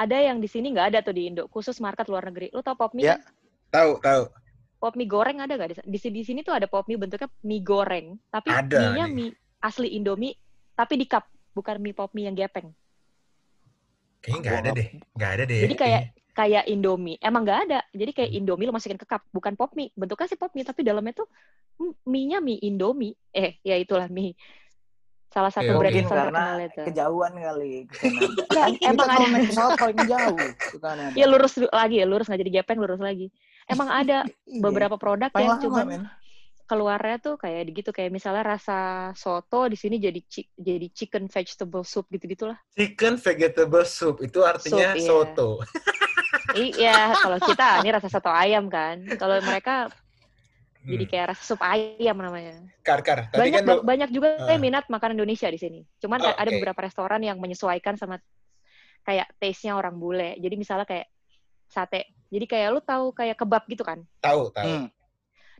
Ada 0.00 0.16
yang 0.32 0.40
di 0.42 0.48
sini 0.50 0.72
nggak 0.72 0.96
ada 0.96 0.98
tuh 1.04 1.14
di 1.14 1.30
Indo, 1.30 1.46
khusus 1.46 1.78
market 1.78 2.08
luar 2.10 2.26
negeri. 2.26 2.50
Lu 2.50 2.64
tau 2.64 2.74
pop 2.74 2.90
mie 2.90 3.06
Ya. 3.06 3.20
kan? 3.20 3.22
Tahu, 3.70 3.90
tahu. 4.02 4.22
Pop 4.80 4.94
mie 4.96 5.06
goreng 5.06 5.38
ada 5.38 5.52
nggak 5.54 5.68
di, 5.70 5.76
di 5.86 5.98
sini? 6.00 6.14
Di 6.18 6.24
sini 6.26 6.40
tuh 6.42 6.56
ada 6.56 6.66
pop 6.66 6.88
mie 6.90 6.98
bentuknya 6.98 7.30
mie 7.44 7.62
goreng, 7.62 8.18
tapi 8.32 8.50
Ada 8.50 8.76
mie-nya 8.90 9.04
nih. 9.06 9.14
mie 9.14 9.30
asli 9.60 9.94
Indomie, 9.94 10.34
tapi 10.74 10.98
di 10.98 11.06
cup, 11.06 11.22
bukan 11.54 11.78
mie 11.78 11.94
pop 11.94 12.10
mie 12.16 12.26
yang 12.26 12.34
gepeng. 12.34 12.72
Kayaknya 14.20 14.40
nggak 14.40 14.58
ada 14.60 14.70
deh. 14.72 14.88
Nggak 15.16 15.30
ada 15.32 15.42
deh. 15.44 15.60
Jadi 15.64 15.74
kayak 15.76 16.02
kayak 16.30 16.64
Indomie. 16.68 17.18
Emang 17.18 17.42
nggak 17.44 17.60
ada. 17.68 17.78
Jadi 17.92 18.10
kayak 18.12 18.30
Indomie 18.32 18.66
lo 18.68 18.72
masukin 18.72 19.00
ke 19.00 19.06
cup, 19.08 19.24
bukan 19.32 19.56
pop 19.56 19.72
mie. 19.74 19.90
Bentuknya 19.96 20.28
sih 20.28 20.38
pop 20.38 20.52
mie, 20.52 20.64
tapi 20.64 20.84
dalamnya 20.84 21.24
tuh 21.24 21.28
mie-nya 22.04 22.38
mie 22.38 22.60
Indomie. 22.60 23.16
Eh, 23.32 23.56
ya 23.64 23.76
itulah 23.76 24.06
mie. 24.08 24.36
Salah 25.30 25.54
satu 25.54 25.70
Ya, 25.70 25.78
brand 25.78 25.94
karena 25.94 26.10
terkenal 26.10 26.56
itu. 26.66 26.82
kejauhan 26.90 27.32
kali 27.38 27.86
Kan 28.56 28.74
emang 28.82 29.06
kalau 29.06 29.28
ada. 29.30 29.46
pesawat 29.46 29.72
paling 29.78 30.00
jauh 30.10 30.38
ke 30.58 30.76
Kanada. 30.82 31.14
Ya 31.14 31.26
lurus 31.30 31.54
lagi 31.70 32.02
ya, 32.02 32.06
lurus 32.10 32.26
nggak 32.26 32.40
jadi 32.42 32.52
gepeng, 32.60 32.82
lurus 32.82 32.98
lagi. 32.98 33.30
Emang 33.70 33.88
ada 33.94 34.26
Iya. 34.50 34.58
beberapa 34.58 34.98
produk 34.98 35.30
yang 35.38 35.62
men. 35.86 36.02
Keluarnya 36.70 37.18
tuh 37.18 37.34
kayak 37.34 37.66
gitu 37.74 37.90
kayak 37.90 38.14
misalnya 38.14 38.46
rasa 38.46 39.10
soto 39.18 39.66
di 39.66 39.74
sini 39.74 39.98
jadi 39.98 40.22
jadi 40.54 40.86
chicken 40.94 41.26
vegetable 41.26 41.82
soup 41.82 42.06
gitu-gitulah. 42.14 42.54
chicken 42.78 43.18
vegetable 43.18 43.82
soup 43.82 44.22
itu 44.22 44.38
artinya 44.46 44.94
Soup, 44.94 45.02
iya. 45.02 45.08
soto. 45.10 45.48
Iya, 46.50 46.98
kalau 47.18 47.38
kita 47.42 47.82
ini 47.82 47.90
rasa 47.90 48.06
soto 48.06 48.30
ayam 48.30 48.70
kan. 48.70 49.02
Kalau 49.18 49.42
mereka 49.42 49.90
jadi 50.80 51.04
Hmm. 51.04 51.10
kayak 51.12 51.26
rasa 51.34 51.42
sup 51.44 51.60
ayam 51.60 52.16
namanya. 52.16 52.56
Kar, 52.80 53.02
kar. 53.02 53.28
Tadi 53.28 53.38
banyak 53.38 53.62
kan 53.66 53.78
banyak 53.84 54.08
juga 54.14 54.48
yang 54.48 54.62
minat 54.62 54.88
makan 54.88 55.12
Indonesia 55.18 55.50
di 55.50 55.60
sini. 55.60 55.80
Cuman 56.00 56.22
Oh, 56.22 56.32
ada 56.32 56.48
beberapa 56.48 56.80
restoran 56.80 57.20
yang 57.20 57.36
menyesuaikan 57.36 58.00
sama 58.00 58.16
kayak 59.04 59.28
taste-nya 59.36 59.76
orang 59.76 59.98
bule. 60.00 60.38
Jadi 60.40 60.54
misalnya 60.56 60.86
kayak 60.88 61.06
sate. 61.68 62.14
Jadi 62.30 62.46
kayak 62.46 62.68
lu 62.72 62.80
tahu 62.80 63.12
kayak 63.12 63.36
kebab 63.36 63.62
gitu 63.68 63.82
kan. 63.82 64.00
tahu, 64.22 64.48
tahu. 64.54 64.64
Hmm. 64.66 64.86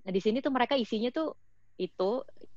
Nah, 0.00 0.12
di 0.12 0.20
sini 0.20 0.40
tuh 0.40 0.52
mereka 0.52 0.74
isinya 0.76 1.12
tuh 1.12 1.36
itu 1.76 2.10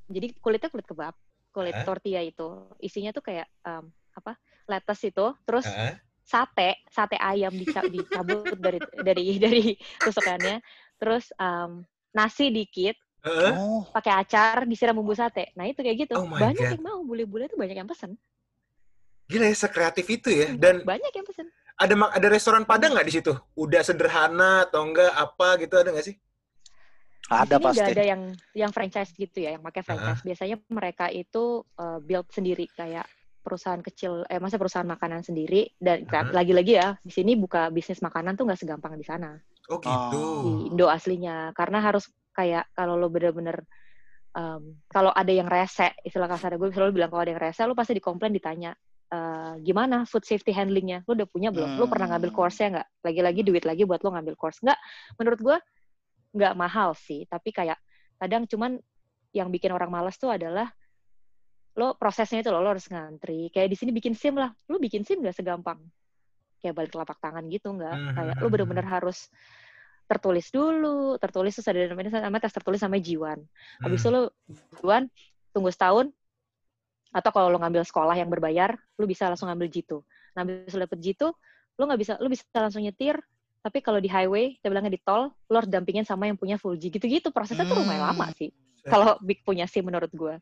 jadi 0.07 0.35
kulitnya 0.39 0.69
kulit 0.71 0.87
kebab, 0.87 1.13
kulit 1.51 1.75
Ah. 1.75 1.85
tortilla 1.87 2.21
itu. 2.23 2.67
Isinya 2.79 3.11
tuh 3.11 3.23
kayak 3.23 3.47
em, 3.63 3.87
apa? 4.13 4.35
lettuce 4.63 5.11
itu, 5.11 5.25
terus 5.43 5.67
Heeh. 5.67 5.99
sate, 6.23 6.79
sate 6.87 7.19
ayam 7.19 7.51
dica- 7.51 7.83
dicabut 7.83 8.55
dari 8.55 8.79
dari 9.03 9.25
dari 9.43 9.65
tusukannya. 9.99 10.63
Terus 10.99 11.31
em, 11.35 11.83
nasi 12.15 12.47
dikit, 12.47 12.95
Heeh. 13.23 13.51
Oh, 13.55 13.87
pakai 13.91 14.11
acar 14.19 14.67
disiram 14.67 14.95
bumbu 14.95 15.15
sate. 15.15 15.51
Nah 15.55 15.67
itu 15.67 15.79
kayak 15.83 16.07
gitu. 16.07 16.15
Oh 16.19 16.27
banyak 16.27 16.63
God. 16.63 16.73
yang 16.75 16.83
mau 16.83 16.99
bule-bule 17.03 17.47
tuh 17.47 17.59
banyak 17.59 17.75
yang 17.79 17.87
pesen. 17.87 18.15
Gila 19.31 19.47
ya, 19.47 19.55
sekreatif 19.55 20.05
itu 20.11 20.29
ya. 20.31 20.51
Dan 20.55 20.83
banyak 20.83 21.11
yang 21.15 21.23
pesen. 21.27 21.47
ada 21.79 21.95
ada 22.11 22.27
restoran 22.27 22.67
Padang 22.67 22.91
nggak 22.93 23.07
di 23.07 23.13
situ? 23.19 23.31
Udah 23.55 23.81
sederhana 23.81 24.67
atau 24.67 24.83
enggak 24.83 25.09
apa 25.15 25.57
gitu 25.63 25.79
ada 25.79 25.89
nggak 25.95 26.05
sih? 26.05 26.15
Ada 27.31 27.55
Di 27.55 27.61
sini 27.61 27.65
pasti. 27.65 27.79
udah 27.79 27.87
ada 27.91 28.03
yang 28.03 28.21
yang 28.53 28.71
franchise 28.75 29.11
gitu 29.13 29.37
ya, 29.39 29.55
yang 29.55 29.63
pakai 29.63 29.81
franchise. 29.81 30.21
Biasanya 30.21 30.55
mereka 30.67 31.07
itu 31.07 31.63
uh, 31.79 31.99
build 31.99 32.27
sendiri 32.29 32.67
kayak 32.75 33.07
perusahaan 33.43 33.79
kecil, 33.79 34.23
eh 34.31 34.39
masa 34.39 34.55
perusahaan 34.55 34.87
makanan 34.87 35.19
sendiri 35.19 35.67
dan 35.75 36.07
Aha. 36.07 36.31
lagi-lagi 36.31 36.79
ya 36.79 36.95
di 37.03 37.11
sini 37.11 37.35
buka 37.35 37.67
bisnis 37.67 37.99
makanan 37.99 38.39
tuh 38.39 38.47
nggak 38.47 38.59
segampang 38.59 38.95
di 38.95 39.03
sana 39.03 39.35
Oh 39.67 39.79
gitu. 39.83 40.23
di 40.47 40.71
Indo 40.71 40.87
aslinya 40.87 41.51
karena 41.51 41.83
harus 41.83 42.07
kayak 42.31 42.71
kalau 42.71 42.95
lo 42.95 43.11
bener-bener 43.11 43.67
um, 44.31 44.79
kalau 44.87 45.11
ada 45.11 45.27
yang 45.27 45.51
rese 45.51 45.91
istilah 46.07 46.31
kasar 46.31 46.55
gue 46.55 46.71
selalu 46.71 47.03
bilang 47.03 47.11
kalau 47.11 47.27
ada 47.27 47.31
yang 47.35 47.43
rese 47.43 47.67
lo 47.67 47.75
pasti 47.75 47.99
dikomplain 47.99 48.31
ditanya 48.31 48.71
"Eh, 49.11 49.53
gimana 49.61 50.07
food 50.07 50.23
safety 50.23 50.55
handlingnya 50.55 51.03
lo 51.05 51.11
udah 51.13 51.27
punya 51.27 51.51
belum 51.51 51.77
lo 51.77 51.85
pernah 51.91 52.15
ngambil 52.15 52.31
Hmm. 52.31 52.37
course-nya 52.39 52.67
nggak 52.79 52.87
lagi-lagi 53.05 53.41
duit 53.43 53.63
lagi 53.67 53.83
buat 53.83 53.99
lo 54.01 54.09
ngambil 54.15 54.35
course 54.39 54.63
nggak 54.63 54.79
menurut 55.19 55.39
gue 55.43 55.57
nggak 56.33 56.53
mahal 56.57 56.97
sih 56.97 57.29
tapi 57.29 57.53
kayak 57.53 57.77
kadang 58.17 58.49
cuman 58.49 58.81
yang 59.33 59.49
bikin 59.49 59.73
orang 59.73 59.89
malas 59.89 60.17
tuh 60.17 60.33
adalah 60.33 60.69
lo 61.73 61.97
prosesnya 61.97 62.45
itu 62.45 62.53
lo, 62.53 62.61
lo 62.61 62.69
harus 62.77 62.85
ngantri. 62.85 63.49
Kayak 63.49 63.73
di 63.73 63.77
sini 63.81 63.89
bikin 63.89 64.13
sim 64.13 64.37
lah. 64.37 64.53
Lo 64.69 64.77
bikin 64.77 65.01
sim 65.01 65.17
nggak 65.25 65.33
segampang. 65.33 65.81
Kayak 66.61 66.77
balik 66.77 66.91
telapak 66.93 67.17
tangan 67.17 67.49
gitu 67.49 67.73
nggak. 67.73 67.97
Hmm, 67.97 68.13
kayak 68.13 68.33
hmm, 68.37 68.41
lo 68.41 68.45
hmm, 68.45 68.53
bener-bener 68.53 68.85
harus 68.85 69.25
tertulis 70.05 70.53
dulu 70.53 71.17
tertulis 71.17 71.57
terus 71.57 71.65
ada 71.65 71.89
namanya 71.89 72.29
namanya 72.29 72.45
tes 72.45 72.53
tertulis 72.53 72.77
sama 72.77 73.01
jiwan. 73.01 73.41
Habis 73.81 74.05
itu 74.05 74.09
lo 74.13 74.21
jiwan 74.77 75.09
tunggu 75.49 75.73
setahun 75.73 76.13
atau 77.13 77.29
kalau 77.29 77.47
lo 77.53 77.61
ngambil 77.61 77.85
sekolah 77.85 78.17
yang 78.17 78.27
berbayar 78.27 78.73
lo 78.73 79.05
bisa 79.05 79.29
langsung 79.29 79.45
ngambil 79.47 79.69
G2 79.69 80.01
nah 80.33 80.41
habis 80.41 80.73
lo 80.73 80.81
dapet 80.81 80.99
G2 80.99 81.21
lo 81.77 81.83
nggak 81.85 82.01
bisa 82.01 82.13
lo 82.17 82.27
bisa 82.27 82.43
langsung 82.57 82.81
nyetir 82.81 83.21
tapi 83.63 83.79
kalau 83.79 84.03
di 84.03 84.11
highway 84.11 84.59
kita 84.59 84.67
bilangnya 84.67 84.91
di 84.91 84.99
tol 84.99 85.31
lo 85.31 85.55
harus 85.55 85.71
dampingin 85.71 86.03
sama 86.03 86.27
yang 86.27 86.35
punya 86.35 86.59
full 86.59 86.75
G 86.75 86.91
gitu-gitu 86.91 87.31
prosesnya 87.31 87.63
tuh 87.63 87.79
lumayan 87.79 88.03
Hmm. 88.03 88.11
lama 88.11 88.27
sih 88.35 88.51
kalau 88.83 89.15
big 89.23 89.39
punya 89.41 89.63
SIM 89.63 89.87
menurut 89.87 90.11
gue 90.11 90.35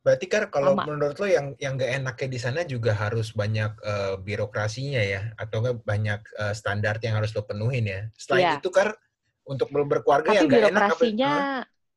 Berarti 0.00 0.32
kan 0.32 0.48
kalau 0.48 0.72
Lama. 0.72 0.88
menurut 0.96 1.12
lo 1.20 1.28
yang 1.28 1.52
yang 1.60 1.76
gak 1.76 2.00
enaknya 2.00 2.28
di 2.32 2.40
sana 2.40 2.64
juga 2.64 2.96
harus 2.96 3.36
banyak 3.36 3.76
eh, 3.84 4.16
birokrasinya 4.16 4.96
ya, 4.96 5.36
atau 5.36 5.60
enggak 5.60 5.76
banyak 5.84 6.20
eh, 6.40 6.54
standar 6.56 6.96
yang 7.04 7.20
harus 7.20 7.36
lo 7.36 7.44
penuhin 7.44 7.84
ya. 7.84 8.00
Selain 8.16 8.40
Iya. 8.48 8.64
itu 8.64 8.72
kan 8.72 8.96
untuk 9.44 9.68
ber- 9.68 9.84
berkeluarga 9.84 10.32
yang 10.32 10.48
tapi 10.48 10.56
gak 10.56 10.72
enak 10.72 10.82
birokrasinya 10.96 11.32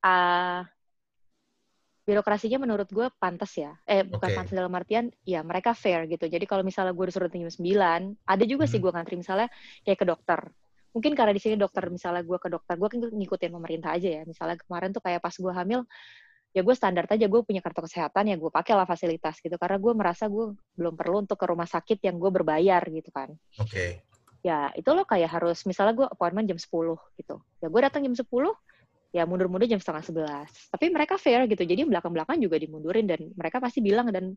ah, 0.04 0.60
birokrasinya 2.04 2.60
menurut 2.60 2.92
gue 2.92 3.08
pantas 3.16 3.56
ya. 3.56 3.80
Eh 3.88 4.04
bukan 4.04 4.28
Oke. 4.28 4.36
pantas 4.36 4.54
dalam 4.54 4.72
artian 4.76 5.08
ya 5.24 5.40
mereka 5.40 5.72
fair 5.72 6.04
gitu. 6.12 6.28
Jadi 6.28 6.44
kalau 6.44 6.62
misalnya 6.62 6.92
gue 6.92 7.06
disuruh 7.08 7.32
jam 7.32 7.48
9 7.48 8.28
ada 8.28 8.44
juga 8.44 8.68
sih 8.68 8.78
Hmm. 8.78 8.84
gue 8.84 8.92
ngantri 8.92 9.16
misalnya 9.16 9.48
kayak 9.88 10.00
ke 10.04 10.06
dokter. 10.08 10.40
Mungkin 10.94 11.16
karena 11.18 11.34
di 11.34 11.42
sini 11.42 11.56
dokter 11.58 11.88
misalnya 11.90 12.22
gue 12.22 12.38
ke 12.38 12.52
dokter 12.52 12.76
gue 12.76 12.90
kan 12.92 13.00
ngikutin 13.00 13.52
pemerintah 13.56 13.96
aja 13.96 14.10
ya. 14.20 14.22
Misalnya 14.28 14.60
kemarin 14.60 14.92
tuh 14.92 15.00
kayak 15.00 15.24
pas 15.24 15.32
gue 15.34 15.54
hamil 15.56 15.82
ya 16.54 16.62
gue 16.62 16.76
standar 16.78 17.10
aja 17.10 17.26
gue 17.26 17.42
punya 17.42 17.66
kartu 17.66 17.82
kesehatan 17.82 18.30
ya 18.30 18.36
gue 18.38 18.52
pakai 18.52 18.76
lah 18.76 18.86
fasilitas 18.86 19.40
gitu. 19.40 19.56
Karena 19.56 19.80
gue 19.80 19.94
merasa 19.96 20.28
gue 20.28 20.54
belum 20.76 20.94
perlu 21.00 21.24
untuk 21.24 21.40
ke 21.40 21.48
rumah 21.48 21.66
sakit 21.66 22.04
yang 22.04 22.20
gue 22.20 22.30
berbayar 22.30 22.84
gitu 22.92 23.10
kan. 23.16 23.32
Oke. 23.64 24.04
ya 24.44 24.68
itu 24.76 24.92
lo 24.92 25.08
kayak 25.08 25.40
harus 25.40 25.64
misalnya 25.64 25.96
gue 25.96 26.04
appointment 26.04 26.44
jam 26.52 26.60
10 26.60 27.00
gitu. 27.16 27.40
Ya 27.64 27.72
gue 27.72 27.80
datang 27.80 28.04
jam 28.04 28.12
10 28.12 28.28
ya 29.14 29.30
mundur-mundur 29.30 29.70
jam 29.70 29.78
setengah 29.78 30.02
11 30.02 30.74
tapi 30.74 30.90
mereka 30.90 31.22
fair 31.22 31.46
gitu 31.46 31.62
jadi 31.62 31.86
belakang-belakang 31.86 32.42
juga 32.42 32.58
dimundurin 32.58 33.06
dan 33.06 33.30
mereka 33.38 33.62
pasti 33.62 33.80
bilang 33.80 34.10
dan 34.10 34.34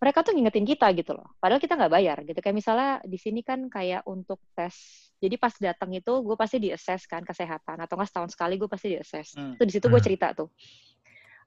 mereka 0.00 0.24
tuh 0.24 0.32
ngingetin 0.32 0.64
kita 0.64 0.88
gitu 0.96 1.12
loh. 1.12 1.36
Padahal 1.36 1.60
kita 1.60 1.76
nggak 1.76 1.92
bayar 1.92 2.16
gitu. 2.24 2.40
Kayak 2.40 2.56
misalnya 2.56 2.92
di 3.04 3.20
sini 3.20 3.44
kan 3.44 3.68
kayak 3.68 4.00
untuk 4.08 4.40
tes. 4.56 4.72
Jadi 5.20 5.36
pas 5.36 5.52
datang 5.60 5.92
itu 5.92 6.12
gue 6.24 6.36
pasti 6.40 6.56
di 6.56 6.72
assess 6.72 7.04
kan 7.04 7.20
kesehatan 7.20 7.76
atau 7.76 8.00
nggak 8.00 8.08
setahun 8.08 8.32
sekali 8.32 8.56
gue 8.56 8.64
pasti 8.64 8.96
di 8.96 8.98
assess. 8.98 9.36
Hmm. 9.36 9.60
Itu 9.60 9.68
di 9.68 9.72
situ 9.76 9.92
gue 9.92 10.00
Hmm. 10.00 10.08
cerita 10.08 10.32
tuh. 10.32 10.48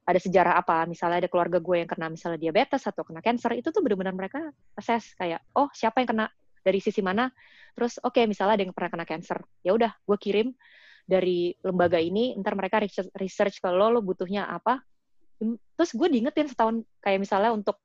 Ada 0.06 0.22
sejarah 0.22 0.54
apa? 0.62 0.86
Misalnya 0.86 1.26
ada 1.26 1.30
keluarga 1.34 1.58
gue 1.58 1.82
yang 1.82 1.90
kena 1.90 2.14
misalnya 2.14 2.38
diabetes 2.38 2.86
atau 2.86 3.02
kena 3.02 3.26
cancer, 3.26 3.58
itu 3.58 3.74
tuh 3.74 3.82
benar-benar 3.82 4.14
mereka 4.14 4.54
assess 4.78 5.18
kayak 5.18 5.42
oh 5.58 5.74
siapa 5.74 6.06
yang 6.06 6.14
kena 6.14 6.26
dari 6.62 6.78
sisi 6.78 7.02
mana? 7.02 7.34
Terus 7.74 7.98
oke 8.06 8.22
misalnya 8.30 8.62
ada 8.62 8.64
yang 8.70 8.76
pernah 8.78 8.92
kena 8.94 9.06
cancer, 9.10 9.42
ya 9.66 9.74
udah 9.74 9.98
gue 9.98 10.18
kirim 10.22 10.54
dari 11.04 11.52
lembaga 11.62 12.00
ini, 12.00 12.36
ntar 12.40 12.56
mereka 12.56 12.80
research, 12.80 13.12
research 13.20 13.56
ke 13.60 13.70
lo, 13.70 13.92
lo 13.92 14.00
butuhnya 14.00 14.48
apa, 14.48 14.80
terus 15.76 15.92
gue 15.92 16.08
diingetin 16.08 16.48
setahun 16.48 16.84
kayak 17.04 17.20
misalnya 17.20 17.52
untuk 17.52 17.84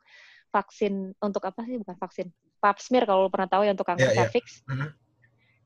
vaksin 0.49 1.13
untuk 1.21 1.43
apa 1.45 1.61
sih 1.67 1.77
bukan 1.77 1.97
vaksin 1.99 2.27
pap 2.59 2.81
smear 2.81 3.05
kalau 3.05 3.29
lo 3.29 3.31
pernah 3.31 3.51
tahu 3.51 3.69
ya 3.69 3.73
untuk 3.77 3.87
kanker 3.87 4.11
Iya, 4.11 4.15
iya. 4.15 4.21
cervix 4.25 4.65
Mhm. 4.65 4.89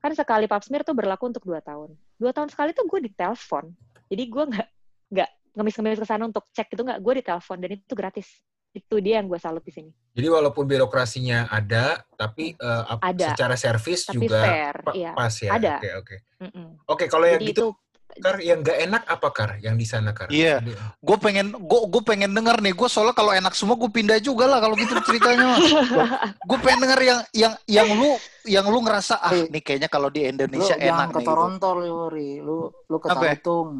kan 0.02 0.12
sekali 0.18 0.44
pap 0.50 0.62
smear 0.66 0.82
tuh 0.82 0.99
berlaku 0.99 1.30
untuk 1.30 1.47
dua 1.47 1.62
tahun. 1.62 1.94
Dua 2.18 2.35
tahun 2.35 2.50
sekali 2.50 2.75
tuh 2.75 2.90
gue 2.90 3.06
ditelepon. 3.06 3.71
Jadi 4.11 4.25
gue 4.26 4.44
nggak 4.50 4.68
nggak 5.14 5.30
ngemis-ngemis 5.54 6.00
ke 6.02 6.06
sana 6.11 6.26
untuk 6.26 6.50
cek 6.50 6.75
itu 6.75 6.82
nggak. 6.82 6.99
Gue 6.99 7.23
ditelepon 7.23 7.56
dan 7.62 7.71
itu 7.71 7.94
gratis 7.94 8.26
itu 8.72 8.94
dia 8.98 9.20
yang 9.20 9.28
gue 9.28 9.36
salut 9.36 9.60
di 9.60 9.70
sini 9.70 9.92
Jadi 10.12 10.28
walaupun 10.28 10.64
birokrasinya 10.64 11.48
ada, 11.48 12.04
tapi 12.12 12.52
ap- 12.58 13.00
Ada. 13.00 13.32
secara 13.32 13.56
servis 13.56 14.04
tapi 14.04 14.24
juga 14.24 14.40
fair 14.40 14.74
pa- 14.80 14.92
iya 14.92 15.12
pas 15.12 15.32
ya. 15.32 15.50
Ada. 15.56 15.72
Oke, 15.76 15.88
oke. 15.94 16.16
Mm-mm. 16.40 16.68
Oke, 16.84 17.04
kalau 17.08 17.24
yang 17.24 17.38
jadi 17.38 17.48
gitu, 17.48 17.72
itu 17.72 18.20
Kar, 18.20 18.36
yang 18.44 18.60
nggak 18.60 18.76
enak 18.82 19.02
apa 19.08 19.28
Kar? 19.32 19.50
Yang 19.56 19.74
di 19.74 19.86
sana 19.88 20.12
Kar? 20.12 20.28
Iya. 20.28 20.60
Gue 21.00 21.16
pengen, 21.16 21.48
gue 21.48 21.80
gue 21.88 22.02
pengen 22.04 22.28
denger 22.28 22.60
nih. 22.60 22.76
Gue 22.76 22.84
soalnya 22.84 23.16
kalau 23.16 23.32
enak 23.32 23.56
semua 23.56 23.72
gue 23.72 23.88
pindah 23.88 24.20
juga 24.20 24.44
lah 24.44 24.60
kalau 24.60 24.76
gitu 24.76 24.92
ceritanya. 25.00 25.56
gue 26.48 26.58
pengen 26.60 26.80
denger 26.84 27.00
yang 27.00 27.20
yang 27.32 27.52
yang 27.64 27.88
lu 27.88 28.12
yang 28.44 28.66
lu 28.66 28.82
ngerasa 28.82 29.14
ah 29.18 29.32
Eh, 29.32 29.46
nih 29.49 29.62
kayaknya 29.62 29.88
kalau 29.88 30.08
di 30.11 30.22
Lu 30.22 30.30
Indonesia 30.34 30.75
jangan 30.75 31.08
enak 31.08 31.08
ke 31.08 31.18
nih. 31.18 31.22
gitu. 31.22 31.28
Toronto 31.30 31.68
lu, 31.75 31.96
Ri. 32.11 32.30
Lu 32.42 32.56
lu 32.88 32.96
ke 32.99 33.08
ya? 33.08 33.14
Tarutung. 33.14 33.70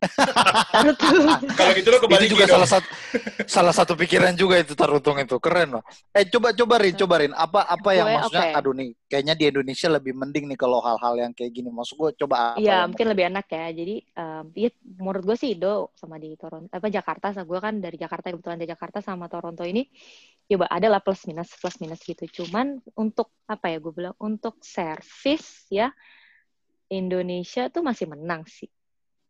Kalau 1.60 1.72
gitu 1.76 1.88
lo 1.92 2.00
kembali 2.00 2.24
Itu 2.24 2.32
juga 2.32 2.48
salah 2.48 2.64
satu 2.64 2.88
salah 3.44 3.74
satu 3.76 3.92
pikiran 3.92 4.32
juga 4.32 4.56
itu 4.56 4.72
tarutung 4.72 5.20
itu 5.20 5.36
keren 5.36 5.76
loh. 5.76 5.84
Eh 6.16 6.24
coba 6.24 6.56
coba 6.56 6.80
Rin, 6.80 6.96
coba 6.96 7.14
Rin. 7.20 7.32
Apa 7.36 7.68
apa 7.68 7.90
yang 7.92 8.08
Gue, 8.08 8.16
maksudnya 8.16 8.48
oke. 8.48 8.58
aduh 8.64 8.72
nih 8.80 8.88
kayaknya 9.04 9.34
di 9.36 9.44
Indonesia 9.52 9.88
lebih 9.92 10.12
mending 10.16 10.44
nih 10.48 10.56
kalau 10.56 10.80
hal-hal 10.80 11.14
yang 11.20 11.32
kayak 11.36 11.52
gini. 11.52 11.68
Maksud 11.68 12.00
gue 12.00 12.10
coba 12.24 12.56
apa 12.56 12.60
Iya, 12.60 12.88
mungkin 12.88 13.06
lebih 13.12 13.24
enak 13.28 13.46
ya. 13.52 13.66
Jadi, 13.76 13.96
um, 14.16 14.44
ya, 14.56 14.70
menurut 14.96 15.22
gue 15.28 15.36
sih 15.36 15.52
Do 15.60 15.92
sama 15.92 16.16
di 16.16 16.32
Toronto, 16.40 16.72
apa 16.72 16.86
Jakarta, 16.88 17.26
sama 17.36 17.44
gue 17.44 17.60
kan 17.60 17.74
dari 17.76 17.96
Jakarta, 18.00 18.32
kebetulan 18.32 18.56
dari 18.56 18.70
Jakarta 18.72 18.98
sama 19.04 19.28
Toronto 19.28 19.62
ini, 19.68 19.84
ya 20.48 20.56
ada 20.64 20.88
lah 20.88 21.00
plus 21.04 21.28
minus, 21.28 21.52
plus 21.60 21.76
minus 21.76 22.00
gitu. 22.00 22.24
Cuman 22.40 22.80
untuk, 22.96 23.36
apa 23.44 23.68
ya 23.68 23.76
gue 23.82 23.92
bilang, 23.92 24.09
untuk 24.18 24.58
service 24.64 25.68
ya, 25.70 25.92
Indonesia 26.90 27.70
tuh 27.70 27.86
masih 27.86 28.10
menang 28.10 28.42
sih. 28.50 28.66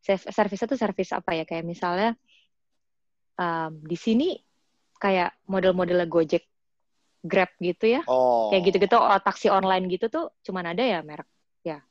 Serv- 0.00 0.32
Servisnya 0.32 0.68
tuh 0.70 0.80
service 0.80 1.12
apa 1.12 1.36
ya, 1.36 1.44
kayak 1.44 1.66
misalnya, 1.68 2.16
um, 3.36 3.76
di 3.84 3.96
sini 4.00 4.40
kayak 4.96 5.44
model-modelnya 5.48 6.08
Gojek, 6.08 6.44
Grab 7.20 7.52
gitu 7.60 7.84
ya, 7.84 8.00
Oh. 8.08 8.48
kayak 8.48 8.72
gitu-gitu 8.72 8.96
oh, 8.96 9.20
taksi 9.20 9.52
online 9.52 9.92
gitu 9.92 10.08
tuh 10.08 10.32
cuman 10.40 10.72
ada 10.72 10.80
ya 10.80 11.04
merek 11.04 11.28
ya. 11.60 11.84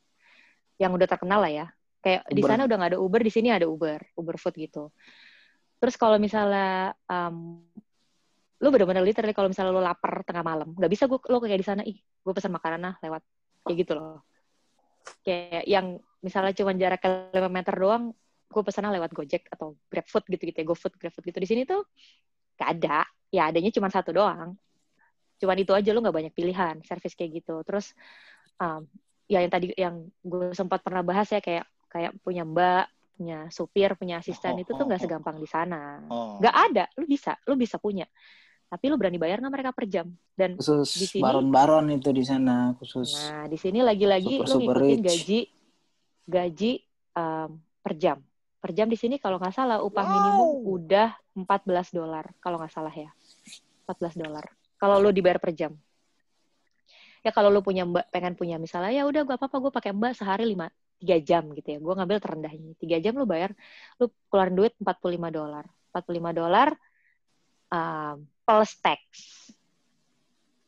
Yang 0.74 0.90
udah 0.98 1.06
terkenal 1.06 1.38
lah 1.46 1.52
ya. 1.54 1.66
Kayak 2.02 2.26
di 2.34 2.42
sana 2.42 2.66
udah 2.66 2.76
nggak 2.80 2.90
ada 2.96 2.98
Uber 2.98 3.22
di 3.22 3.30
sini 3.30 3.52
ada 3.54 3.70
Uber 3.70 4.02
Uber 4.18 4.34
Food 4.42 4.58
gitu. 4.58 4.90
Terus 5.78 5.94
kalau 5.94 6.18
misalnya 6.18 6.98
um, 7.06 7.62
lu 8.60 8.68
bener-bener 8.68 9.00
literally 9.00 9.32
kalau 9.32 9.48
misalnya 9.48 9.72
lu 9.72 9.80
lapar 9.80 10.20
tengah 10.20 10.44
malam 10.44 10.76
nggak 10.76 10.90
bisa 10.92 11.08
gue 11.08 11.16
lo 11.16 11.40
kayak 11.40 11.60
di 11.60 11.66
sana 11.66 11.82
ih 11.82 11.96
gue 11.96 12.32
pesan 12.36 12.52
makanan 12.52 12.80
lah 12.80 12.94
lewat. 13.00 13.22
Kayak 13.64 13.76
gitu 13.84 13.92
loh. 13.96 14.20
Kayak 15.24 15.64
yang 15.64 15.86
misalnya 16.20 16.52
cuman 16.52 16.76
jarak 16.76 17.00
5 17.32 17.48
meter 17.48 17.74
doang 17.76 18.12
gue 18.50 18.62
pesannya 18.66 18.92
lewat 18.98 19.10
Gojek 19.14 19.46
atau 19.48 19.78
GrabFood 19.88 20.24
gitu 20.26 20.42
gitu 20.50 20.58
ya 20.60 20.66
GoFood 20.68 20.94
GrabFood 21.00 21.24
gitu. 21.32 21.38
Di 21.40 21.48
sini 21.48 21.62
tuh 21.64 21.88
gak 22.60 22.68
ada. 22.76 23.08
Ya 23.32 23.48
adanya 23.48 23.72
cuma 23.72 23.88
satu 23.88 24.12
doang. 24.12 24.58
Cuman 25.40 25.56
itu 25.56 25.72
aja 25.72 25.90
lu 25.96 26.04
nggak 26.04 26.16
banyak 26.20 26.34
pilihan 26.36 26.84
service 26.84 27.16
kayak 27.16 27.40
gitu. 27.40 27.64
Terus 27.64 27.96
um, 28.60 28.84
ya 29.24 29.40
yang 29.40 29.52
tadi 29.52 29.72
yang 29.72 30.04
gue 30.20 30.52
sempat 30.52 30.84
pernah 30.84 31.00
bahas 31.00 31.32
ya 31.32 31.40
kayak 31.40 31.64
kayak 31.88 32.12
punya 32.20 32.44
mbak 32.44 32.90
punya 33.16 33.48
supir 33.52 33.92
punya 34.00 34.20
asisten 34.20 34.56
itu 34.60 34.72
tuh 34.72 34.84
nggak 34.84 35.00
segampang 35.00 35.36
di 35.40 35.48
sana. 35.48 36.04
Oh. 36.08 36.36
nggak 36.42 36.56
ada 36.56 36.84
lu 37.00 37.08
bisa 37.08 37.36
lu 37.48 37.56
bisa 37.56 37.80
punya 37.80 38.04
tapi 38.70 38.86
lu 38.86 38.94
berani 38.94 39.18
bayar 39.18 39.42
nggak 39.42 39.50
mereka 39.50 39.70
per 39.74 39.90
jam? 39.90 40.06
Dan 40.30 40.54
Khusus 40.54 40.94
Di 40.94 41.06
sini- 41.10 41.26
baron-baron 41.26 41.90
itu 41.90 42.14
di 42.14 42.22
sana 42.22 42.70
khusus. 42.78 43.18
nah 43.26 43.50
di 43.50 43.58
sini 43.58 43.82
lagi-lagi 43.82 44.38
lu 44.38 44.46
Super, 44.46 44.54
super 44.54 44.76
ngikutin 44.78 45.00
gaji 45.02 45.40
gaji 46.24 46.72
um, 47.18 47.58
per 47.82 47.92
jam. 47.98 48.18
Per 48.60 48.70
jam 48.70 48.86
di 48.86 48.94
sini 48.94 49.18
kalau 49.18 49.42
nggak 49.42 49.50
salah 49.50 49.82
upah 49.82 50.06
minimum 50.06 50.48
udah 50.70 51.10
14 51.34 51.90
dolar 51.90 52.30
kalau 52.38 52.62
nggak 52.62 52.70
salah 52.70 52.94
ya. 52.94 53.10
14 53.84 54.14
dolar. 54.16 54.46
Kalau 54.78 55.02
lu 55.02 55.10
dibayar 55.10 55.42
per 55.42 55.50
jam. 55.50 55.74
Ya 57.20 57.34
kalau 57.34 57.50
lu 57.50 57.60
punya 57.60 57.84
mbak 57.84 58.08
pengen 58.08 58.32
punya 58.32 58.56
misalnya 58.56 58.94
ya 58.94 59.04
udah 59.04 59.26
gua 59.26 59.36
apa 59.36 59.44
apa 59.44 59.56
gue 59.58 59.72
pakai 59.74 59.90
mbak 59.92 60.16
sehari 60.16 60.46
lima 60.46 60.70
tiga 60.96 61.18
jam 61.18 61.50
gitu 61.52 61.68
ya. 61.74 61.78
Gue 61.82 61.92
ngambil 61.92 62.16
terendahnya 62.16 62.72
tiga 62.78 62.96
jam 62.96 63.18
lu 63.18 63.26
bayar 63.26 63.50
lu 63.98 64.08
keluarin 64.30 64.54
duit 64.54 64.72
45 64.78 64.94
dolar. 65.28 65.64
45 65.90 66.38
dolar 66.38 66.68
um, 67.68 68.16
plus 68.50 68.72
tax 68.82 68.98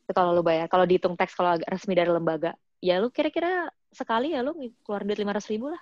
Itu 0.07 0.11
kalau 0.15 0.31
lu 0.31 0.39
bayar 0.39 0.71
kalau 0.71 0.87
dihitung 0.87 1.19
tax 1.19 1.35
kalau 1.35 1.59
agak 1.59 1.67
resmi 1.67 1.91
dari 1.91 2.07
lembaga 2.07 2.55
ya 2.79 2.99
lu 3.03 3.11
kira-kira 3.11 3.67
sekali 3.91 4.31
ya 4.31 4.39
lu 4.39 4.55
keluarin 4.87 5.11
duit 5.11 5.19
500 5.19 5.51
ribu 5.51 5.67
lah 5.71 5.81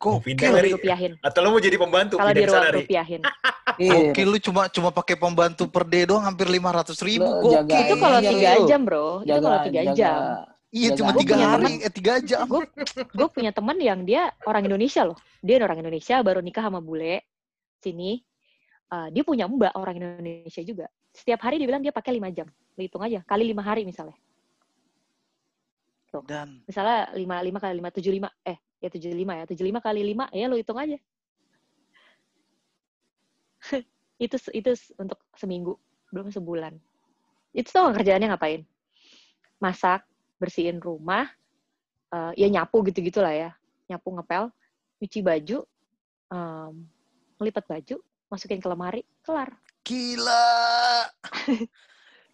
Gokil. 0.00 0.36
pindah 0.36 0.50
dari 0.52 0.68
dirupiahin 0.72 1.12
atau 1.20 1.38
lo 1.44 1.48
mau 1.52 1.60
jadi 1.60 1.76
pembantu 1.76 2.16
kalau 2.20 2.32
sana, 2.32 2.68
Ri? 2.72 2.84
dirupiahin 2.84 3.22
Iya. 3.74 3.90
Gokil 4.14 4.28
lu 4.30 4.38
cuma 4.38 4.70
cuma 4.70 4.94
pakai 4.94 5.16
pembantu 5.18 5.66
per 5.66 5.82
day 5.88 6.06
doang 6.06 6.22
hampir 6.22 6.46
500 6.46 6.94
ribu. 7.10 7.26
Lu 7.26 7.58
Gokil. 7.58 7.74
itu 7.74 7.94
kalau 7.98 8.16
aja 8.22 8.30
tiga 8.30 8.50
lu. 8.54 8.66
jam 8.70 8.80
bro 8.86 9.06
itu 9.24 9.40
kalau 9.40 9.60
tiga 9.66 9.82
jam 9.96 10.20
Iya 10.74 10.88
cuma 10.98 11.10
tiga 11.14 11.34
hari, 11.38 11.72
eh 11.86 11.92
tiga 11.94 12.18
jam. 12.18 12.50
gue 12.50 12.66
gue 13.14 13.28
punya 13.30 13.54
temen 13.54 13.78
yang 13.78 14.02
dia 14.02 14.30
orang 14.42 14.66
Indonesia 14.66 15.02
loh 15.06 15.18
dia 15.42 15.58
orang 15.62 15.78
Indonesia 15.82 16.18
baru 16.22 16.38
nikah 16.42 16.66
sama 16.66 16.82
bule 16.82 17.22
sini 17.78 18.22
Eh, 18.92 19.08
dia 19.10 19.22
punya 19.24 19.48
mbak 19.48 19.72
orang 19.74 19.96
Indonesia 19.96 20.60
juga. 20.60 20.86
Setiap 21.14 21.40
hari 21.40 21.56
dia 21.56 21.68
bilang 21.68 21.80
dia 21.80 21.94
pakai 21.94 22.12
lima 22.12 22.28
jam. 22.28 22.46
Lu 22.76 22.82
hitung 22.84 23.00
aja 23.00 23.24
kali 23.24 23.48
lima 23.48 23.64
hari 23.64 23.86
misalnya. 23.88 24.16
Dan 26.14 26.62
misalnya 26.62 27.10
lima 27.18 27.42
lima 27.42 27.58
kali 27.58 27.74
lima 27.80 27.90
tujuh 27.90 28.12
lima. 28.12 28.28
Eh 28.46 28.54
ya 28.78 28.88
tujuh 28.92 29.10
lima 29.10 29.34
ya. 29.42 29.44
Tujuh 29.50 29.64
lima 29.66 29.80
kali 29.82 30.04
lima 30.04 30.28
ya 30.30 30.46
lu 30.46 30.60
hitung 30.60 30.78
aja. 30.78 30.98
Itu 34.24 34.38
itu 34.54 34.70
untuk 34.94 35.18
seminggu 35.34 35.74
belum 36.14 36.30
sebulan. 36.30 36.78
Itu 37.50 37.74
tau 37.74 37.90
gak 37.90 37.98
kerjaannya 37.98 38.30
ngapain? 38.30 38.62
Masak 39.58 40.06
bersihin 40.38 40.78
rumah 40.78 41.26
eh, 42.14 42.32
ya 42.38 42.46
nyapu 42.46 42.78
gitu 42.86 43.02
gitulah 43.02 43.34
ya. 43.34 43.50
Nyapu 43.90 44.14
ngepel 44.14 44.54
nyuci 45.02 45.18
baju 45.18 45.58
em, 46.30 46.72
ngelipat 47.42 47.64
baju 47.66 47.96
masukin 48.34 48.58
ke 48.58 48.66
lemari 48.66 49.06
kelar 49.22 49.54
gila. 49.86 50.46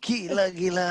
Gila 0.01 0.49
gila. 0.51 0.91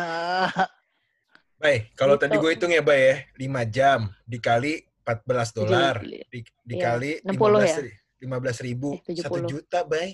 Baik, 1.58 1.91
kalau 1.98 2.15
Gitu. 2.15 2.24
tadi 2.24 2.36
gue 2.38 2.52
hitung 2.54 2.69
ya, 2.69 2.80
Bay 2.80 3.02
ya, 3.02 3.15
5 3.36 3.65
jam 3.65 4.00
dikali 4.24 4.80
14 5.02 5.50
dolar, 5.52 5.98
Tujuh- 6.00 6.30
di, 6.30 6.39
dikali 6.62 7.12
60 7.26 7.34
15 7.36 7.65
ya? 7.65 7.78
ri- 7.84 7.98
15 8.22 8.58
ribu, 8.62 8.89
Eh, 8.93 9.02
1 9.04 9.24
70. 9.26 9.50
juta, 9.50 9.80
Bay. 9.82 10.13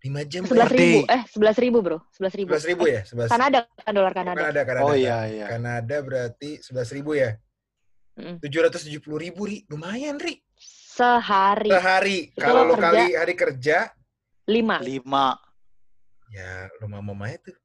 5 0.00 0.22
jam, 0.24 0.42
sebelas 0.42 0.70
Bay. 0.70 0.78
ribu 0.80 1.00
day. 1.02 1.14
eh 1.18 1.22
sebelas 1.26 1.56
ribu 1.58 1.78
bro 1.82 1.98
sebelas 2.14 2.34
ribu 2.34 2.48
11 2.54 2.66
ribu 2.66 2.84
ya? 2.86 3.00
11 3.04 3.28
Kanada 3.28 3.58
kan 3.66 3.92
dolar 3.92 4.12
Kanada 4.14 4.38
Kanada, 4.38 4.60
Kanada. 4.64 4.84
Oh 4.86 4.92
kan. 4.94 4.98
iya 5.02 5.18
iya. 5.26 5.46
Kanada 5.46 5.96
berarti 6.00 6.50
11 6.62 6.90
ribu 6.94 7.10
ya? 7.14 7.30
Mm. 8.16 8.36
770 8.40 9.18
ribu, 9.18 9.44
Ri. 9.44 9.66
Lumayan, 9.68 10.16
Ri. 10.16 10.40
sehari 10.56 11.68
Sehari. 11.68 12.18
Kalau 12.32 12.64
lo 12.64 12.72
lo 12.72 12.74
kerja- 12.74 12.86
kali 12.96 13.04
hari 13.12 13.34
kerja, 13.36 13.78
lima 14.46 14.76
Lima. 14.78 15.26
ya 16.30 16.70
rumah 16.78 17.02
mamanya 17.02 17.38
tuh. 17.42 17.56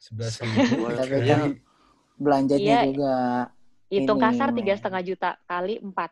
11 0.00 0.40
ribu. 0.40 0.86
Kan 1.22 1.60
belanjanya 2.16 2.64
Iya. 2.82 2.88
juga 2.88 3.14
hitung 3.88 4.18
Ini, 4.18 4.24
kasar 4.26 4.48
tiga 4.50 4.74
setengah 4.76 5.02
juta 5.02 5.30
kali 5.44 5.76
empat 5.78 6.10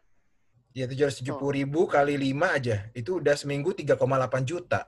Ya 0.77 0.85
770 0.87 1.51
ribu 1.51 1.89
kali 1.89 2.15
5 2.15 2.55
aja. 2.55 2.87
Itu 2.93 3.19
udah 3.19 3.35
seminggu 3.35 3.75
3,8 3.75 4.45
juta. 4.47 4.87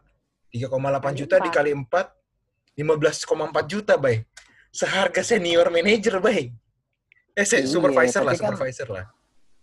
3,8 0.52 0.70
Kali 1.11 1.18
juta 1.18 1.35
empat. 1.37 1.46
dikali 1.50 1.70
4, 1.74 2.06
15,4 2.76 3.64
juta, 3.66 3.94
Bay. 3.98 4.22
Seharga 4.70 5.24
senior 5.24 5.66
manager, 5.66 6.22
Bay. 6.22 6.54
Eh, 7.35 7.42
se- 7.42 7.64
Iya, 7.64 7.66
supervisor 7.66 8.22
lah, 8.22 8.35
kan- 8.38 8.54
supervisor 8.54 8.88
lah. 8.92 9.04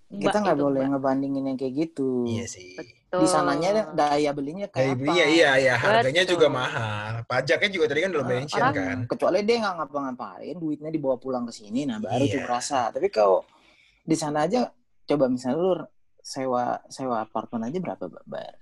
Kita 0.08 0.38
nggak 0.40 0.56
boleh 0.58 0.84
ngebandingin 0.88 1.44
yang 1.52 1.58
kayak 1.60 1.74
gitu. 1.88 2.24
Iya 2.24 2.46
sih. 2.48 2.80
Betul. 2.80 3.24
Di 3.24 3.28
sananya 3.28 3.92
daya 3.92 4.32
belinya 4.32 4.68
Ya, 4.68 4.72
kayak 4.72 4.94
apa? 4.96 5.12
iya, 5.12 5.26
iya, 5.28 5.50
iya, 5.60 5.74
harganya 5.76 6.24
Betul. 6.24 6.34
juga 6.40 6.48
mahal. 6.48 7.12
Pajaknya 7.24 7.70
juga 7.72 7.86
tadi 7.88 8.00
kan 8.04 8.12
udah 8.16 8.24
Ah, 8.24 8.30
mention 8.32 8.62
orang- 8.64 8.76
kan. 8.76 8.98
Kecuali 9.08 9.38
dia 9.44 9.56
nggak 9.60 9.76
ngapa-ngapain, 9.80 10.56
duitnya 10.56 10.90
dibawa 10.92 11.16
pulang 11.16 11.44
ke 11.44 11.54
sini, 11.54 11.84
nah 11.84 12.00
baru 12.00 12.24
Iya. 12.24 12.34
tuh 12.36 12.42
berasa. 12.44 12.80
Tapi 12.90 13.08
kalau 13.08 13.44
di 14.02 14.16
sana 14.16 14.48
aja, 14.48 14.72
coba 15.04 15.26
misalnya 15.28 15.60
lu 15.60 15.72
sewa 16.20 16.80
sewa 16.88 17.24
apartemen 17.24 17.68
aja 17.68 17.80
berapa 17.80 18.04
bayar? 18.24 18.56